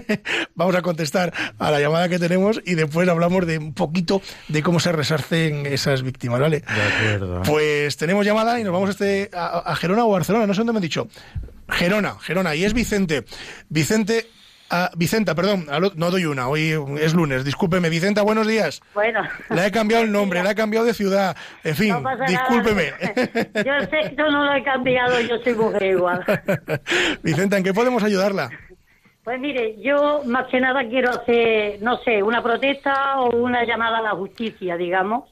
Vamos 0.56 0.76
a 0.76 0.82
contestar 0.82 1.32
a 1.58 1.72
la 1.72 1.80
llamada 1.80 2.10
que 2.10 2.20
tenemos 2.20 2.60
y 2.66 2.76
después 2.76 3.08
hablamos 3.08 3.48
de 3.48 3.58
un 3.58 3.74
poquito 3.74 4.22
de 4.50 4.62
cómo 4.62 4.82
se 4.82 4.92
resarcen 4.92 5.66
esas 5.66 6.04
víctimas, 6.04 6.42
¿vale? 6.42 6.60
De 6.60 6.82
acuerdo. 6.82 7.42
Pues 7.44 7.96
tenemos 7.96 8.26
llamada 8.26 8.60
y 8.60 8.66
nos 8.66 8.74
vamos 8.74 8.90
este, 8.90 9.30
a, 9.34 9.60
a 9.60 9.76
Gerona 9.78 10.04
o 10.04 10.10
Barcelona, 10.10 10.48
no 10.48 10.54
sé 10.54 10.60
dónde 10.60 10.74
me 10.74 10.80
han 10.80 10.84
dicho. 10.84 11.08
Gerona, 11.70 12.16
Gerona, 12.20 12.56
y 12.56 12.66
es 12.66 12.74
Vicente. 12.74 13.24
Vicente, 13.70 14.28
ah, 14.70 14.92
Vicenta, 14.98 15.34
perdón, 15.34 15.66
no 15.96 16.12
doy 16.12 16.26
una, 16.26 16.50
hoy 16.50 16.76
es 17.00 17.14
lunes, 17.14 17.46
discúlpeme. 17.46 17.88
Vicenta, 17.90 18.22
buenos 18.22 18.48
días. 18.48 18.82
Bueno. 18.94 19.22
Le 19.50 19.66
he 19.66 19.72
cambiado 19.72 20.04
el 20.04 20.12
nombre, 20.12 20.44
le 20.44 20.50
he 20.52 20.56
cambiado 20.56 20.86
de 20.86 20.94
ciudad, 20.94 21.38
en 21.64 21.76
fin, 21.76 21.90
No 22.04 22.10
discúlpeme. 22.28 22.92
nada. 22.92 23.64
Yo 23.64 23.88
sé, 23.90 24.14
yo 24.18 24.30
no 24.30 24.44
lo 24.46 24.54
he 24.56 24.64
cambiado, 24.64 25.22
yo 25.22 25.38
soy 25.42 25.54
mujer 25.54 25.84
igual. 25.84 26.26
Vicenta, 27.24 27.56
¿en 27.58 27.64
qué 27.64 27.74
podemos 27.74 28.04
ayudarla? 28.04 28.50
Pues 29.24 29.40
mire, 29.40 29.78
yo 29.82 30.22
más 30.26 30.48
que 30.48 30.60
nada 30.60 30.88
quiero 30.88 31.10
hacer, 31.10 31.82
no 31.82 31.98
sé, 32.00 32.22
una 32.22 32.44
protesta 32.44 33.22
o 33.22 33.36
una 33.38 33.64
llamada 33.64 34.00
a 34.00 34.02
la 34.02 34.12
justicia, 34.12 34.76
digamos. 34.76 35.30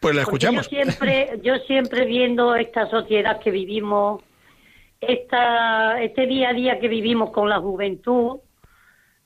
Pues 0.00 0.14
la 0.14 0.22
Porque 0.22 0.46
escuchamos. 0.46 0.70
Yo 0.70 0.82
siempre, 0.82 1.40
yo 1.42 1.56
siempre 1.66 2.04
viendo 2.04 2.54
esta 2.54 2.88
sociedad 2.88 3.40
que 3.40 3.50
vivimos, 3.50 4.22
esta, 5.00 6.00
este 6.00 6.26
día 6.26 6.50
a 6.50 6.52
día 6.52 6.78
que 6.78 6.86
vivimos 6.86 7.30
con 7.30 7.48
la 7.48 7.58
juventud, 7.58 8.38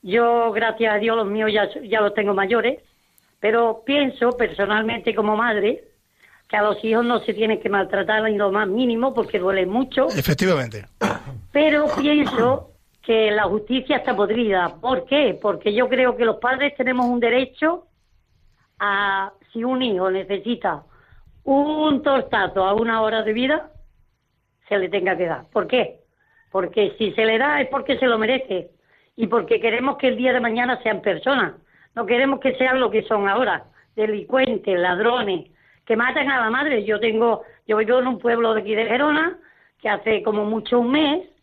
yo, 0.01 0.53
gracias 0.53 0.95
a 0.95 0.99
Dios, 0.99 1.17
los 1.17 1.27
míos 1.27 1.51
ya, 1.53 1.69
ya 1.83 2.01
los 2.01 2.15
tengo 2.15 2.33
mayores, 2.33 2.81
pero 3.41 3.83
pienso 3.85 4.31
personalmente 4.37 5.15
como 5.15 5.37
madre 5.37 5.85
que 6.49 6.57
a 6.57 6.63
los 6.63 6.83
hijos 6.83 7.05
no 7.05 7.21
se 7.21 7.35
tiene 7.35 7.61
que 7.61 7.69
maltratar 7.69 8.27
en 8.27 8.39
lo 8.39 8.51
más 8.51 8.69
mínimo 8.69 9.13
porque 9.13 9.39
duele 9.39 9.67
mucho, 9.67 10.09
Efectivamente. 10.09 10.87
pero 11.53 11.87
pienso 12.01 12.71
que 13.09 13.31
la 13.31 13.45
justicia 13.45 13.97
está 13.97 14.15
podrida. 14.15 14.77
¿Por 14.83 15.07
qué? 15.07 15.39
Porque 15.41 15.73
yo 15.73 15.89
creo 15.89 16.15
que 16.15 16.27
los 16.27 16.37
padres 16.37 16.75
tenemos 16.77 17.07
un 17.07 17.21
derecho 17.21 17.87
a, 18.79 19.33
si 19.51 19.65
un 19.65 19.81
hijo 19.81 20.11
necesita 20.11 20.83
un 21.45 22.03
tortazo 22.03 22.63
a 22.65 22.75
una 22.75 23.01
hora 23.01 23.23
de 23.23 23.33
vida, 23.33 23.73
se 24.69 24.79
le 24.79 24.91
tenga 24.91 25.17
que 25.17 25.25
dar. 25.25 25.49
¿Por 25.49 25.67
qué? 25.67 26.01
Porque 26.53 26.97
si 26.99 27.13
se 27.13 27.25
le 27.25 27.39
da 27.39 27.63
es 27.63 27.69
porque 27.71 27.99
se 27.99 28.05
lo 28.05 28.19
merece 28.19 28.73
y 29.17 29.27
porque 29.27 29.59
queremos 29.59 29.97
que 29.97 30.09
el 30.09 30.19
día 30.19 30.35
de 30.35 30.41
mañana 30.41 30.79
sean 30.83 31.01
personas. 31.01 31.55
No 31.95 32.05
queremos 32.05 32.41
que 32.41 32.57
sean 32.57 32.79
lo 32.79 32.91
que 32.91 33.05
son 33.05 33.27
ahora, 33.27 33.65
delincuentes, 33.97 34.79
ladrones, 34.79 35.51
que 35.87 35.97
matan 35.97 36.31
a 36.31 36.43
la 36.43 36.51
madre. 36.51 36.85
Yo 36.85 37.01
tengo, 37.01 37.43
yo 37.67 37.79
vivo 37.79 38.01
en 38.01 38.07
un 38.07 38.19
pueblo 38.19 38.53
de 38.53 38.61
aquí 38.61 38.75
de 38.75 38.85
Gerona 38.85 39.39
que 39.79 39.89
hace 39.89 40.23
como 40.23 40.45
mucho 40.45 40.81
un 40.81 40.91
mes 40.91 41.38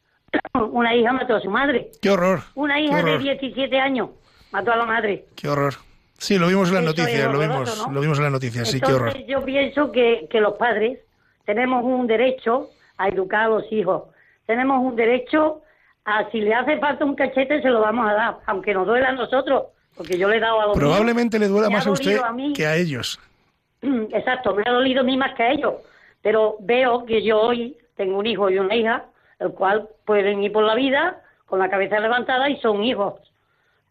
una 0.71 0.95
hija 0.95 1.13
mató 1.13 1.35
a 1.35 1.41
su 1.41 1.49
madre. 1.49 1.89
Qué 2.01 2.09
horror. 2.09 2.41
Una 2.55 2.79
hija 2.79 2.97
de 2.97 3.03
horror, 3.03 3.21
17 3.21 3.79
años 3.79 4.09
mató 4.51 4.71
a 4.71 4.75
la 4.75 4.85
madre. 4.85 5.25
Qué 5.35 5.47
horror. 5.47 5.75
Sí, 6.17 6.37
lo 6.37 6.47
vimos 6.47 6.69
en 6.69 6.75
las 6.75 6.83
Eso 6.83 6.91
noticias, 7.01 7.31
lo 7.31 7.39
vimos, 7.39 7.85
¿no? 7.87 7.93
lo 7.93 8.01
vimos 8.01 8.17
en 8.17 8.23
las 8.23 8.31
noticias, 8.31 8.69
sí, 8.69 8.79
qué 8.79 8.93
horror. 8.93 9.17
Yo 9.25 9.43
pienso 9.43 9.91
que, 9.91 10.27
que 10.29 10.39
los 10.39 10.53
padres 10.53 10.99
tenemos 11.45 11.83
un 11.83 12.07
derecho 12.07 12.69
a 12.97 13.09
educar 13.09 13.41
a 13.41 13.47
los 13.49 13.71
hijos. 13.71 14.03
Tenemos 14.45 14.79
un 14.81 14.95
derecho 14.95 15.61
a 16.05 16.29
si 16.31 16.39
le 16.39 16.53
hace 16.53 16.77
falta 16.79 17.03
un 17.03 17.15
cachete 17.15 17.61
se 17.61 17.69
lo 17.69 17.81
vamos 17.81 18.07
a 18.09 18.13
dar, 18.13 18.37
aunque 18.45 18.73
nos 18.73 18.85
duela 18.85 19.09
a 19.09 19.13
nosotros, 19.13 19.65
porque 19.95 20.17
yo 20.17 20.29
le 20.29 20.37
he 20.37 20.39
dado 20.39 20.61
a 20.61 20.65
los 20.67 20.77
míos. 20.77 20.79
Probablemente 20.79 21.39
le 21.39 21.47
duela 21.47 21.67
Me 21.67 21.75
más 21.75 21.87
a 21.87 21.91
usted 21.91 22.19
a 22.19 22.33
que 22.55 22.65
a 22.65 22.75
ellos. 22.75 23.19
Exacto, 23.81 24.55
me 24.55 24.63
ha 24.65 24.71
dolido 24.71 25.01
a 25.01 25.03
mí 25.03 25.17
más 25.17 25.33
que 25.35 25.43
a 25.43 25.51
ellos. 25.51 25.73
Pero 26.21 26.57
veo 26.59 27.05
que 27.05 27.23
yo 27.23 27.39
hoy 27.39 27.77
tengo 27.95 28.17
un 28.17 28.25
hijo 28.25 28.49
y 28.49 28.57
una 28.57 28.75
hija, 28.75 29.05
el 29.39 29.51
cual 29.51 29.89
pueden 30.05 30.43
ir 30.43 30.51
por 30.51 30.63
la 30.63 30.75
vida 30.75 31.21
con 31.45 31.59
la 31.59 31.69
cabeza 31.69 31.99
levantada 31.99 32.49
y 32.49 32.59
son 32.59 32.83
hijos. 32.83 33.15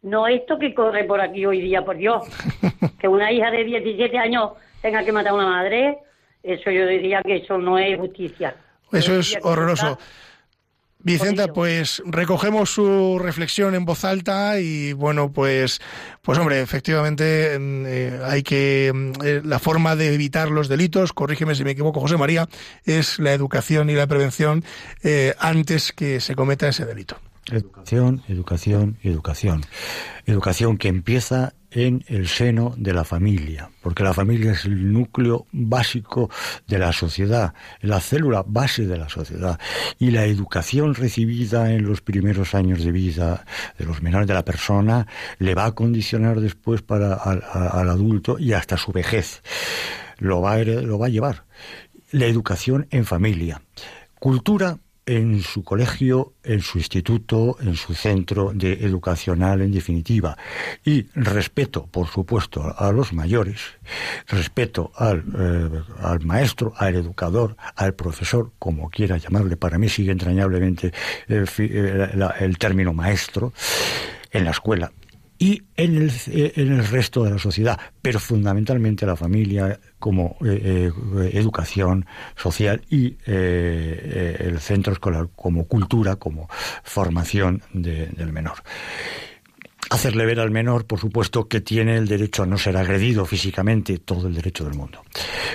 No 0.02 0.26
esto 0.26 0.58
que 0.58 0.74
corre 0.74 1.04
por 1.04 1.20
aquí 1.20 1.46
hoy 1.46 1.60
día, 1.60 1.82
por 1.84 1.96
Dios. 1.96 2.24
que 2.98 3.08
una 3.08 3.32
hija 3.32 3.50
de 3.50 3.64
17 3.64 4.18
años 4.18 4.52
tenga 4.82 5.04
que 5.04 5.12
matar 5.12 5.32
a 5.32 5.36
una 5.36 5.46
madre, 5.46 5.98
eso 6.42 6.70
yo 6.70 6.86
diría 6.86 7.22
que 7.22 7.36
eso 7.36 7.56
no 7.58 7.78
es 7.78 7.98
justicia. 7.98 8.54
Eso 8.92 9.14
es 9.14 9.38
horroroso. 9.42 9.98
Vicenta, 11.04 11.48
pues 11.52 12.02
recogemos 12.06 12.70
su 12.70 13.18
reflexión 13.18 13.74
en 13.74 13.84
voz 13.84 14.06
alta 14.06 14.58
y 14.58 14.94
bueno, 14.94 15.30
pues, 15.30 15.82
pues 16.22 16.38
hombre, 16.38 16.62
efectivamente 16.62 17.58
mm, 17.58 17.84
eh, 17.86 18.20
hay 18.24 18.42
que 18.42 18.90
mm, 18.92 19.12
eh, 19.22 19.42
la 19.44 19.58
forma 19.58 19.96
de 19.96 20.14
evitar 20.14 20.50
los 20.50 20.68
delitos, 20.68 21.12
corrígeme 21.12 21.54
si 21.54 21.62
me 21.62 21.72
equivoco, 21.72 22.00
José 22.00 22.16
María, 22.16 22.48
es 22.84 23.18
la 23.18 23.34
educación 23.34 23.90
y 23.90 23.94
la 23.94 24.06
prevención 24.06 24.64
eh, 25.02 25.34
antes 25.38 25.92
que 25.92 26.20
se 26.20 26.34
cometa 26.34 26.68
ese 26.68 26.86
delito. 26.86 27.18
Educación, 27.50 28.22
educación, 28.28 28.98
educación. 29.02 29.60
Educación 30.24 30.78
que 30.78 30.88
empieza 30.88 31.52
en 31.70 32.04
el 32.06 32.28
seno 32.28 32.74
de 32.78 32.94
la 32.94 33.04
familia, 33.04 33.70
porque 33.82 34.04
la 34.04 34.14
familia 34.14 34.52
es 34.52 34.64
el 34.64 34.92
núcleo 34.92 35.46
básico 35.52 36.30
de 36.68 36.78
la 36.78 36.92
sociedad, 36.92 37.52
la 37.80 38.00
célula 38.00 38.44
base 38.46 38.86
de 38.86 38.96
la 38.96 39.08
sociedad. 39.08 39.58
Y 39.98 40.10
la 40.10 40.24
educación 40.24 40.94
recibida 40.94 41.72
en 41.72 41.84
los 41.84 42.00
primeros 42.00 42.54
años 42.54 42.82
de 42.82 42.92
vida 42.92 43.44
de 43.76 43.84
los 43.84 44.02
menores 44.02 44.28
de 44.28 44.34
la 44.34 44.44
persona 44.44 45.06
le 45.38 45.54
va 45.54 45.66
a 45.66 45.74
condicionar 45.74 46.40
después 46.40 46.80
para 46.80 47.14
al, 47.14 47.42
al 47.52 47.90
adulto 47.90 48.38
y 48.38 48.52
hasta 48.52 48.76
su 48.76 48.92
vejez. 48.92 49.42
Lo 50.18 50.40
va, 50.40 50.52
a, 50.52 50.64
lo 50.64 50.98
va 50.98 51.06
a 51.06 51.10
llevar. 51.10 51.44
La 52.12 52.26
educación 52.26 52.86
en 52.90 53.04
familia. 53.04 53.60
Cultura 54.20 54.78
en 55.06 55.42
su 55.42 55.62
colegio, 55.62 56.32
en 56.42 56.60
su 56.60 56.78
instituto, 56.78 57.56
en 57.60 57.76
su 57.76 57.94
centro 57.94 58.52
de 58.54 58.72
educacional 58.84 59.60
en 59.60 59.72
definitiva. 59.72 60.36
Y 60.84 61.06
respeto, 61.14 61.86
por 61.86 62.08
supuesto, 62.08 62.74
a 62.76 62.92
los 62.92 63.12
mayores, 63.12 63.60
respeto 64.28 64.92
al, 64.96 65.24
eh, 65.38 65.82
al 66.00 66.24
maestro, 66.24 66.72
al 66.76 66.96
educador, 66.96 67.56
al 67.76 67.94
profesor, 67.94 68.52
como 68.58 68.90
quiera 68.90 69.16
llamarle, 69.16 69.56
para 69.56 69.78
mí 69.78 69.88
sigue 69.88 70.12
entrañablemente 70.12 70.92
el, 71.28 71.48
el, 71.58 72.28
el 72.40 72.58
término 72.58 72.92
maestro 72.92 73.52
en 74.30 74.44
la 74.44 74.50
escuela 74.50 74.92
y 75.44 75.62
en 75.76 75.96
el, 75.96 76.10
en 76.26 76.72
el, 76.72 76.86
resto 76.86 77.22
de 77.22 77.32
la 77.32 77.38
sociedad, 77.38 77.78
pero 78.00 78.18
fundamentalmente 78.18 79.04
la 79.04 79.14
familia 79.14 79.78
como 79.98 80.38
eh, 80.42 80.90
eh, 80.90 81.30
educación 81.34 82.06
social 82.34 82.80
y 82.88 83.18
eh, 83.26 84.36
el 84.40 84.58
centro 84.58 84.94
escolar 84.94 85.28
como 85.36 85.66
cultura, 85.66 86.16
como 86.16 86.48
formación 86.82 87.62
de, 87.74 88.06
del 88.06 88.32
menor 88.32 88.62
hacerle 89.90 90.26
ver 90.26 90.40
al 90.40 90.50
menor, 90.50 90.86
por 90.86 90.98
supuesto, 90.98 91.48
que 91.48 91.60
tiene 91.60 91.96
el 91.96 92.08
derecho 92.08 92.42
a 92.42 92.46
no 92.46 92.58
ser 92.58 92.76
agredido 92.76 93.24
físicamente, 93.26 93.98
todo 93.98 94.28
el 94.28 94.34
derecho 94.34 94.64
del 94.64 94.74
mundo. 94.74 95.02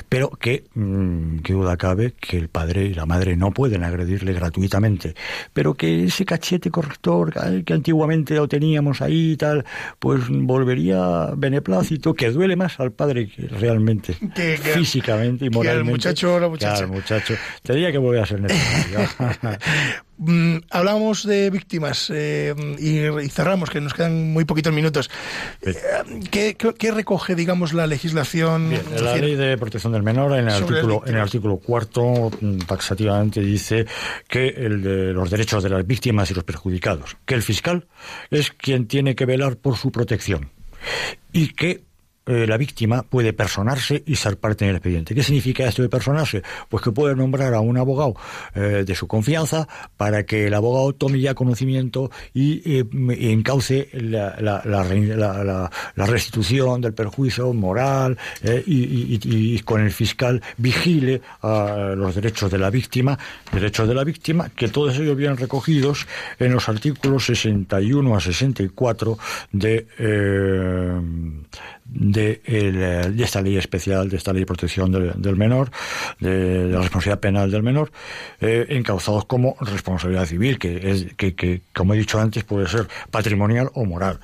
Pero 0.07 0.29
que, 0.29 0.65
mmm, 0.73 1.39
que 1.39 1.53
duda 1.53 1.77
cabe, 1.77 2.13
que 2.19 2.37
el 2.37 2.49
padre 2.49 2.85
y 2.85 2.93
la 2.93 3.05
madre 3.05 3.35
no 3.35 3.51
pueden 3.51 3.83
agredirle 3.83 4.33
gratuitamente. 4.33 5.15
Pero 5.53 5.73
que 5.73 6.05
ese 6.05 6.25
cachete 6.25 6.71
corrector 6.71 7.33
que 7.63 7.73
antiguamente 7.73 8.35
lo 8.35 8.47
teníamos 8.47 9.01
ahí 9.01 9.31
y 9.31 9.37
tal, 9.37 9.65
pues 9.99 10.21
volvería 10.29 11.31
beneplácito, 11.35 12.13
que 12.13 12.31
duele 12.31 12.55
más 12.55 12.79
al 12.79 12.91
padre 12.91 13.27
que 13.27 13.47
realmente, 13.47 14.13
que, 14.35 14.59
que, 14.61 14.71
físicamente 14.73 15.45
y 15.45 15.49
moralmente. 15.49 15.63
Que 15.63 15.69
al 15.69 15.83
muchacho 15.85 16.35
o 16.35 16.39
la 16.39 16.49
muchacha. 16.49 16.77
Que 16.77 16.83
al 16.83 16.89
muchacho. 16.89 17.33
Tendría 17.63 17.91
que 17.91 17.97
volver 17.97 18.21
a 18.21 18.25
ser 18.25 18.41
necesario. 18.41 18.99
Mm, 20.21 20.57
hablamos 20.69 21.25
de 21.25 21.49
víctimas 21.49 22.11
eh, 22.13 22.53
y, 22.77 22.99
y, 22.99 23.29
cerramos, 23.29 23.69
que 23.69 23.79
nos 23.79 23.93
quedan 23.93 24.33
muy 24.33 24.43
poquitos 24.43 24.73
minutos. 24.73 25.09
Eh, 25.61 25.73
¿Qué, 26.29 26.55
qué, 26.55 26.73
qué 26.73 26.91
recoge, 26.91 27.35
digamos, 27.35 27.71
la 27.71 27.87
legislación? 27.87 28.69
Bien, 28.69 28.81
la 29.01 29.15
ley 29.15 29.35
de 29.35 29.57
protección 29.57 29.93
del 29.93 30.03
menor, 30.03 30.33
en 30.33 30.49
el, 30.49 30.53
artículo, 30.53 31.03
en 31.05 31.15
el 31.15 31.21
artículo 31.21 31.57
cuarto, 31.57 32.31
taxativamente 32.67 33.39
dice 33.39 33.85
que 34.27 34.49
el 34.49 34.81
de 34.81 35.13
los 35.13 35.29
derechos 35.29 35.63
de 35.63 35.69
las 35.69 35.87
víctimas 35.87 36.29
y 36.31 36.33
los 36.33 36.43
perjudicados, 36.43 37.15
que 37.25 37.35
el 37.35 37.41
fiscal 37.41 37.87
es 38.29 38.51
quien 38.51 38.87
tiene 38.87 39.15
que 39.15 39.25
velar 39.25 39.55
por 39.55 39.77
su 39.77 39.89
protección 39.89 40.51
y 41.31 41.53
que 41.53 41.88
eh, 42.29 42.45
la 42.45 42.57
víctima 42.57 43.01
puede 43.01 43.33
personarse 43.33 44.03
y 44.05 44.15
ser 44.15 44.37
parte 44.37 44.63
en 44.63 44.69
el 44.69 44.75
expediente. 44.75 45.15
¿Qué 45.15 45.23
significa 45.23 45.67
esto 45.67 45.81
de 45.81 45.89
personarse? 45.89 46.43
Pues 46.69 46.83
que 46.83 46.91
puede 46.91 47.15
nombrar 47.15 47.55
a 47.55 47.59
un 47.59 47.75
abogado 47.75 48.13
eh, 48.53 48.83
de 48.85 48.93
su 48.93 49.07
confianza 49.07 49.67
para 49.97 50.27
que 50.27 50.45
el 50.45 50.53
abogado 50.53 50.93
tome 50.93 51.19
ya 51.19 51.33
conocimiento 51.33 52.11
y, 52.31 52.61
eh, 52.77 52.85
encauce 53.31 53.89
la, 53.93 54.35
la, 54.39 54.61
la, 54.63 55.71
la, 55.95 56.05
restitución 56.05 56.81
del 56.81 56.93
perjuicio 56.93 57.51
moral 57.51 58.15
y, 58.43 58.73
y, 58.73 59.19
y, 59.23 59.59
con 59.61 59.81
el 59.81 59.91
fiscal 59.91 60.43
vigile 60.57 61.21
a 61.41 61.93
los 61.95 62.13
derechos 62.13 62.51
de 62.51 62.59
la 62.59 62.69
víctima, 62.69 63.17
derechos 63.51 63.87
de 63.87 63.95
la 63.95 64.03
víctima, 64.03 64.49
que 64.49 64.67
todos 64.67 64.99
ellos 64.99 65.17
vienen 65.17 65.37
recogidos 65.37 66.05
en 66.37 66.51
los 66.53 66.69
artículos 66.69 67.25
61 67.25 68.15
a 68.15 68.19
64 68.19 69.17
de 69.51 70.98
de, 72.11 72.41
el, 72.45 73.15
de, 73.15 73.23
esta 73.23 73.41
ley 73.41 73.57
especial, 73.57 74.09
de 74.09 74.17
esta 74.17 74.33
ley 74.33 74.41
de 74.41 74.45
protección 74.45 74.91
del, 74.91 75.35
menor, 75.35 75.71
de, 76.19 76.65
de, 76.67 76.73
la 76.73 76.81
responsabilidad 76.81 77.19
penal 77.19 77.51
del 77.51 77.63
menor, 77.63 77.91
eh, 78.41 78.65
encauzados 78.69 79.25
como 79.25 79.55
responsabilidad 79.61 80.25
civil, 80.25 80.57
que, 80.57 80.91
es, 80.91 81.13
que, 81.15 81.35
que, 81.35 81.61
como 81.73 81.93
he 81.93 81.97
dicho 81.97 82.19
antes, 82.19 82.43
puede 82.43 82.67
ser 82.67 82.87
patrimonial 83.11 83.69
o 83.73 83.85
moral, 83.85 84.19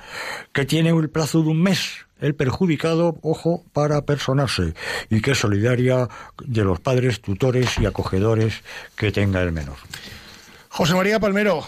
que 0.52 0.64
tiene 0.64 0.90
el 0.90 1.10
plazo 1.10 1.42
de 1.42 1.48
un 1.48 1.62
mes 1.62 2.06
el 2.20 2.34
perjudicado, 2.34 3.18
ojo, 3.22 3.64
para 3.74 4.02
personarse 4.06 4.72
y 5.10 5.20
que 5.20 5.32
es 5.32 5.38
solidaria 5.38 6.08
de 6.42 6.64
los 6.64 6.80
padres, 6.80 7.20
tutores 7.20 7.78
y 7.78 7.84
acogedores 7.84 8.62
que 8.96 9.12
tenga 9.12 9.42
el 9.42 9.52
menor. 9.52 9.76
José 10.70 10.94
María 10.94 11.20
Palmero, 11.20 11.62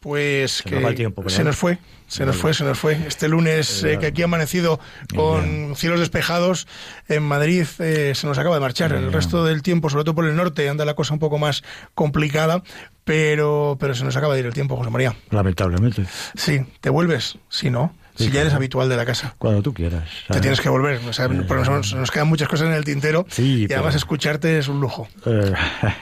pues 0.00 0.52
se 0.52 0.64
que 0.64 0.80
nos, 0.80 0.94
tiempo, 0.94 1.28
se 1.28 1.44
nos 1.44 1.56
fue. 1.56 1.78
Se 2.08 2.26
nos 2.26 2.36
fue, 2.36 2.54
se 2.54 2.64
nos 2.64 2.78
fue. 2.78 2.98
Este 3.06 3.28
lunes 3.28 3.84
eh, 3.84 3.98
que 4.00 4.06
aquí 4.06 4.22
ha 4.22 4.24
amanecido 4.24 4.80
con 5.14 5.76
cielos 5.76 6.00
despejados 6.00 6.66
en 7.06 7.22
Madrid 7.22 7.66
eh, 7.78 8.14
se 8.16 8.26
nos 8.26 8.38
acaba 8.38 8.56
de 8.56 8.60
marchar. 8.60 8.92
El 8.92 9.12
resto 9.12 9.44
del 9.44 9.62
tiempo, 9.62 9.90
sobre 9.90 10.04
todo 10.04 10.16
por 10.16 10.26
el 10.26 10.34
norte, 10.34 10.68
anda 10.68 10.84
la 10.84 10.94
cosa 10.94 11.12
un 11.14 11.20
poco 11.20 11.38
más 11.38 11.62
complicada, 11.94 12.62
pero, 13.04 13.76
pero 13.78 13.94
se 13.94 14.04
nos 14.04 14.16
acaba 14.16 14.34
de 14.34 14.40
ir 14.40 14.46
el 14.46 14.54
tiempo, 14.54 14.76
José 14.76 14.90
María. 14.90 15.14
Lamentablemente. 15.30 16.04
Sí, 16.34 16.64
¿te 16.80 16.90
vuelves? 16.90 17.38
Sí, 17.48 17.70
¿no? 17.70 17.94
Si 18.16 18.30
ya 18.30 18.42
eres 18.42 18.52
habitual 18.52 18.88
de 18.88 18.96
la 18.96 19.06
casa. 19.06 19.34
Cuando 19.38 19.62
tú 19.62 19.72
quieras. 19.72 20.02
¿sabes? 20.02 20.26
Te 20.28 20.40
tienes 20.40 20.60
que 20.60 20.68
volver. 20.68 21.00
O 21.08 21.12
sea, 21.12 21.26
eh, 21.26 21.28
nos, 21.28 21.94
nos, 21.94 22.10
quedan 22.10 22.28
muchas 22.28 22.48
cosas 22.48 22.68
en 22.68 22.74
el 22.74 22.84
tintero 22.84 23.24
sí, 23.28 23.66
y 23.68 23.72
además 23.72 23.94
escucharte 23.94 24.58
es 24.58 24.68
un 24.68 24.80
lujo. 24.80 25.08
Eh, 25.24 25.52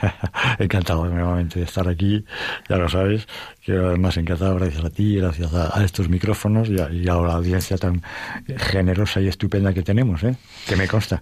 encantado 0.59 1.05
nuevamente 1.05 1.59
de 1.59 1.65
estar 1.65 1.87
aquí, 1.87 2.25
ya 2.67 2.75
lo 2.75 2.89
sabes. 2.89 3.27
Que 3.69 3.75
además 3.75 4.17
encantado 4.17 4.55
gracias 4.55 4.83
a 4.83 4.89
ti, 4.89 5.17
gracias 5.17 5.53
a, 5.53 5.85
estos 5.85 6.09
micrófonos 6.09 6.69
y 6.69 6.79
a, 6.79 6.89
la 6.89 7.33
audiencia 7.33 7.77
tan 7.77 8.01
generosa 8.57 9.21
y 9.21 9.27
estupenda 9.27 9.75
que 9.75 9.83
tenemos, 9.83 10.23
¿eh? 10.23 10.35
que 10.67 10.75
me 10.75 10.87
consta. 10.87 11.21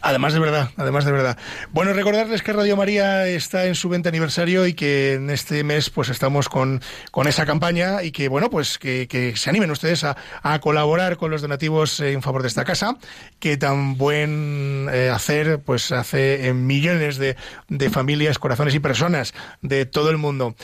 Además 0.00 0.32
de 0.32 0.38
verdad, 0.38 0.70
además 0.76 1.04
de 1.04 1.10
verdad. 1.10 1.36
Bueno, 1.72 1.92
recordarles 1.92 2.42
que 2.42 2.52
Radio 2.52 2.76
María 2.76 3.26
está 3.26 3.66
en 3.66 3.74
su 3.74 3.88
20 3.88 4.08
aniversario 4.08 4.64
y 4.68 4.74
que 4.74 5.14
en 5.14 5.28
este 5.28 5.64
mes 5.64 5.90
pues 5.90 6.08
estamos 6.08 6.48
con, 6.48 6.80
con 7.10 7.26
esa 7.26 7.44
campaña 7.44 8.04
y 8.04 8.12
que 8.12 8.28
bueno, 8.28 8.48
pues 8.48 8.78
que, 8.78 9.08
que 9.08 9.36
se 9.36 9.50
animen 9.50 9.72
ustedes 9.72 10.04
a, 10.04 10.16
a 10.44 10.60
colaborar 10.60 11.16
con 11.16 11.32
los 11.32 11.42
donativos 11.42 11.98
en 11.98 12.22
favor 12.22 12.42
de 12.42 12.48
esta 12.48 12.64
casa, 12.64 12.96
que 13.40 13.56
tan 13.56 13.98
buen 13.98 14.88
eh, 14.92 15.10
hacer 15.12 15.58
pues 15.58 15.90
hace 15.90 16.46
en 16.46 16.64
millones 16.64 17.16
de, 17.18 17.34
de, 17.68 17.90
familias, 17.90 18.38
corazones 18.38 18.76
y 18.76 18.78
personas 18.78 19.34
de 19.62 19.84
todo 19.84 20.10
el 20.10 20.16
mundo. 20.16 20.54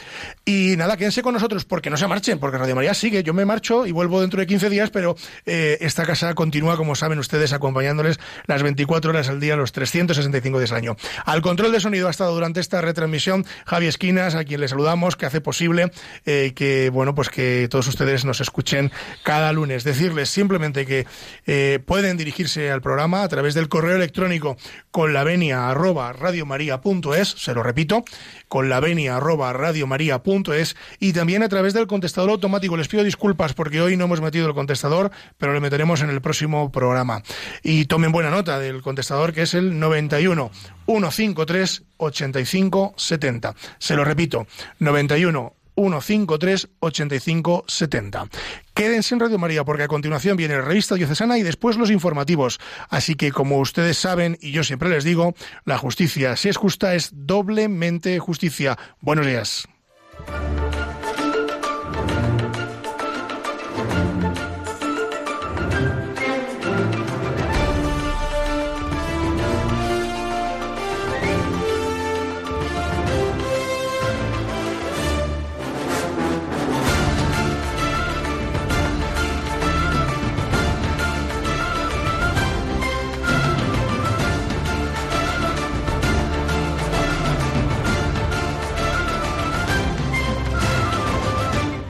Y 0.44 0.76
nada, 0.76 0.96
quédense 0.96 1.23
con 1.24 1.34
nosotros 1.34 1.64
porque 1.64 1.90
no 1.90 1.96
se 1.96 2.06
marchen, 2.06 2.38
porque 2.38 2.58
Radio 2.58 2.76
María 2.76 2.94
sigue. 2.94 3.24
Yo 3.24 3.34
me 3.34 3.44
marcho 3.44 3.86
y 3.86 3.90
vuelvo 3.90 4.20
dentro 4.20 4.38
de 4.38 4.46
15 4.46 4.70
días, 4.70 4.90
pero 4.90 5.16
eh, 5.46 5.78
esta 5.80 6.04
casa 6.04 6.34
continúa, 6.34 6.76
como 6.76 6.94
saben 6.94 7.18
ustedes, 7.18 7.52
acompañándoles 7.52 8.20
las 8.46 8.62
24 8.62 9.10
horas 9.10 9.28
al 9.28 9.40
día, 9.40 9.56
los 9.56 9.72
365 9.72 10.58
días 10.58 10.70
al 10.70 10.78
año. 10.78 10.96
Al 11.24 11.42
control 11.42 11.72
de 11.72 11.80
sonido 11.80 12.06
ha 12.06 12.10
estado 12.10 12.34
durante 12.34 12.60
esta 12.60 12.80
retransmisión 12.80 13.44
Javi 13.64 13.86
Esquinas, 13.86 14.34
a 14.34 14.44
quien 14.44 14.60
le 14.60 14.68
saludamos, 14.68 15.16
que 15.16 15.26
hace 15.26 15.40
posible 15.40 15.90
eh, 16.26 16.52
que, 16.54 16.90
bueno, 16.90 17.14
pues 17.14 17.30
que 17.30 17.66
todos 17.70 17.88
ustedes 17.88 18.24
nos 18.24 18.40
escuchen 18.40 18.92
cada 19.22 19.52
lunes. 19.52 19.82
Decirles 19.82 20.28
simplemente 20.28 20.86
que 20.86 21.06
eh, 21.46 21.80
pueden 21.84 22.16
dirigirse 22.16 22.70
al 22.70 22.82
programa 22.82 23.22
a 23.22 23.28
través 23.28 23.54
del 23.54 23.68
correo 23.68 23.96
electrónico 23.96 24.56
con 24.90 25.14
la 25.14 25.24
venia 25.24 25.70
arroba 25.70 26.12
radiomaria.es, 26.12 27.28
se 27.28 27.54
lo 27.54 27.62
repito, 27.62 28.04
con 28.48 28.68
la 28.68 28.78
venia 28.80 29.16
arroba 29.16 29.52
radiomaria.es 29.52 30.76
y 31.04 31.12
también 31.12 31.42
a 31.42 31.50
través 31.50 31.74
del 31.74 31.86
contestador 31.86 32.30
automático. 32.30 32.78
Les 32.78 32.88
pido 32.88 33.04
disculpas 33.04 33.52
porque 33.52 33.78
hoy 33.82 33.94
no 33.94 34.06
hemos 34.06 34.22
metido 34.22 34.46
el 34.46 34.54
contestador, 34.54 35.10
pero 35.36 35.52
lo 35.52 35.60
meteremos 35.60 36.00
en 36.00 36.08
el 36.08 36.22
próximo 36.22 36.72
programa. 36.72 37.22
Y 37.62 37.84
tomen 37.84 38.10
buena 38.10 38.30
nota 38.30 38.58
del 38.58 38.80
contestador 38.80 39.34
que 39.34 39.42
es 39.42 39.52
el 39.52 39.78
91 39.78 40.50
153 40.86 41.82
85 41.98 42.94
70. 42.96 43.54
Se 43.78 43.96
lo 43.96 44.04
repito, 44.06 44.46
91 44.78 45.52
153 45.76 46.68
85 46.80 47.64
70. 47.68 48.28
Quédense 48.72 49.14
en 49.14 49.20
Radio 49.20 49.38
María 49.38 49.62
porque 49.62 49.82
a 49.82 49.88
continuación 49.88 50.38
viene 50.38 50.54
la 50.54 50.62
revista 50.62 50.94
diocesana 50.94 51.36
y 51.36 51.42
después 51.42 51.76
los 51.76 51.90
informativos. 51.90 52.58
Así 52.88 53.14
que 53.14 53.30
como 53.30 53.58
ustedes 53.58 53.98
saben 53.98 54.38
y 54.40 54.52
yo 54.52 54.64
siempre 54.64 54.88
les 54.88 55.04
digo, 55.04 55.34
la 55.66 55.76
justicia, 55.76 56.34
si 56.36 56.48
es 56.48 56.56
justa, 56.56 56.94
es 56.94 57.10
doblemente 57.12 58.18
justicia. 58.20 58.78
Buenos 59.02 59.26
días. 59.26 59.68